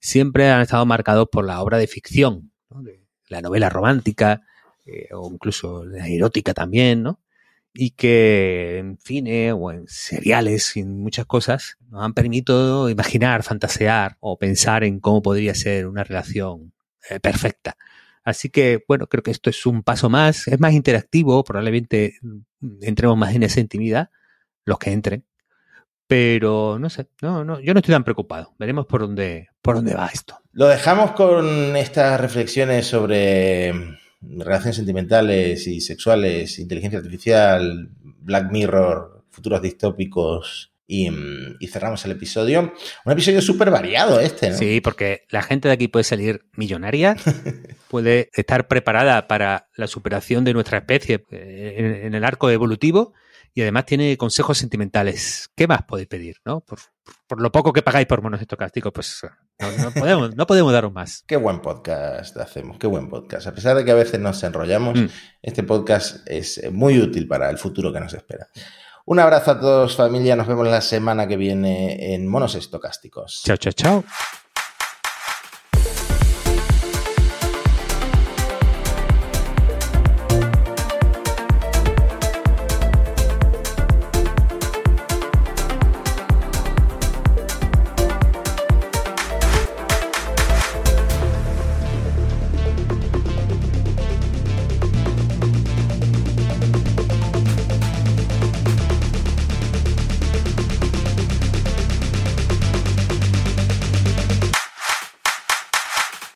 siempre 0.00 0.50
han 0.50 0.62
estado 0.62 0.86
marcados 0.86 1.28
por 1.30 1.44
la 1.44 1.60
obra 1.60 1.78
de 1.78 1.86
ficción, 1.86 2.52
la 3.28 3.40
novela 3.40 3.68
romántica, 3.68 4.42
eh, 4.86 5.08
o 5.12 5.30
incluso 5.32 5.84
la 5.84 6.08
erótica 6.08 6.54
también, 6.54 7.02
¿no? 7.02 7.20
y 7.80 7.90
que 7.90 8.78
en 8.78 8.98
cine 8.98 9.52
o 9.52 9.70
en 9.70 9.86
seriales 9.86 10.76
y 10.76 10.80
en 10.80 11.00
muchas 11.00 11.26
cosas 11.26 11.76
nos 11.88 12.02
han 12.02 12.12
permitido 12.12 12.90
imaginar, 12.90 13.44
fantasear 13.44 14.16
o 14.18 14.36
pensar 14.36 14.82
en 14.82 14.98
cómo 14.98 15.22
podría 15.22 15.54
ser 15.54 15.86
una 15.86 16.02
relación 16.02 16.72
eh, 17.08 17.20
perfecta. 17.20 17.76
Así 18.28 18.50
que, 18.50 18.84
bueno, 18.86 19.06
creo 19.06 19.22
que 19.22 19.30
esto 19.30 19.48
es 19.48 19.64
un 19.64 19.82
paso 19.82 20.10
más, 20.10 20.48
es 20.48 20.60
más 20.60 20.74
interactivo, 20.74 21.42
probablemente 21.44 22.18
entremos 22.82 23.16
más 23.16 23.34
en 23.34 23.42
esa 23.42 23.58
intimidad, 23.58 24.10
los 24.66 24.78
que 24.78 24.92
entren. 24.92 25.24
Pero 26.06 26.78
no 26.78 26.90
sé, 26.90 27.08
no, 27.22 27.42
no, 27.42 27.58
yo 27.58 27.72
no 27.72 27.80
estoy 27.80 27.94
tan 27.94 28.04
preocupado. 28.04 28.54
Veremos 28.58 28.84
por 28.84 29.00
dónde, 29.00 29.48
por 29.62 29.76
dónde 29.76 29.94
va 29.94 30.10
esto. 30.12 30.38
Lo 30.52 30.68
dejamos 30.68 31.12
con 31.12 31.74
estas 31.74 32.20
reflexiones 32.20 32.84
sobre 32.84 33.72
relaciones 34.20 34.76
sentimentales 34.76 35.66
y 35.66 35.80
sexuales, 35.80 36.58
inteligencia 36.58 36.98
artificial, 36.98 37.88
Black 38.02 38.52
Mirror, 38.52 39.24
futuros 39.30 39.62
distópicos 39.62 40.74
y, 40.90 41.10
cerramos 41.68 42.04
el 42.06 42.12
episodio. 42.12 42.72
Un 43.04 43.12
episodio 43.12 43.42
súper 43.42 43.70
variado 43.70 44.18
este, 44.18 44.50
¿no? 44.50 44.56
Sí, 44.56 44.80
porque 44.80 45.26
la 45.28 45.42
gente 45.42 45.68
de 45.68 45.74
aquí 45.74 45.86
puede 45.86 46.04
salir 46.04 46.46
millonaria, 46.56 47.14
puede 47.88 48.30
estar 48.32 48.66
preparada 48.66 49.28
para 49.28 49.68
la 49.76 49.86
superación 49.86 50.44
de 50.44 50.54
nuestra 50.54 50.78
especie 50.78 51.24
eh, 51.30 52.00
en 52.04 52.14
el 52.14 52.24
arco 52.24 52.50
evolutivo 52.50 53.12
y 53.54 53.62
además 53.62 53.84
tiene 53.84 54.16
consejos 54.16 54.56
sentimentales. 54.56 55.50
¿Qué 55.54 55.66
más 55.66 55.82
podéis 55.82 56.08
pedir? 56.08 56.36
¿no? 56.44 56.64
Por, 57.26 57.40
lo 57.40 57.52
poco 57.52 57.72
que 57.72 57.82
pagáis 57.82 58.06
por 58.06 58.22
monos 58.22 58.40
estocásticos, 58.40 58.92
pues 58.92 59.20
no, 59.58 59.90
podemos, 59.92 60.36
no 60.36 60.46
podemos 60.46 60.72
daros 60.72 60.92
más. 60.92 61.22
Qué 61.26 61.36
buen 61.36 61.60
podcast 61.60 62.36
hacemos, 62.38 62.78
qué 62.78 62.86
buen 62.86 63.08
podcast. 63.08 63.46
A 63.46 63.54
pesar 63.54 63.76
de 63.76 63.84
que 63.84 63.90
a 63.90 63.94
veces 63.94 64.20
nos 64.20 64.42
enrollamos, 64.42 64.98
mm. 64.98 65.06
este 65.42 65.64
podcast 65.64 66.26
es 66.26 66.70
muy 66.72 66.98
útil 66.98 67.26
para 67.28 67.50
el 67.50 67.58
futuro 67.58 67.92
que 67.92 68.00
nos 68.00 68.14
espera. 68.14 68.48
Un 69.10 69.18
abrazo 69.20 69.52
a 69.52 69.58
todos 69.58 69.96
familia, 69.96 70.36
nos 70.36 70.46
vemos 70.46 70.68
la 70.68 70.82
semana 70.82 71.26
que 71.26 71.38
viene 71.38 72.12
en 72.12 72.28
Monos 72.28 72.54
Estocásticos. 72.54 73.40
Chao, 73.42 73.56
chao, 73.56 73.72
chao. 73.72 74.04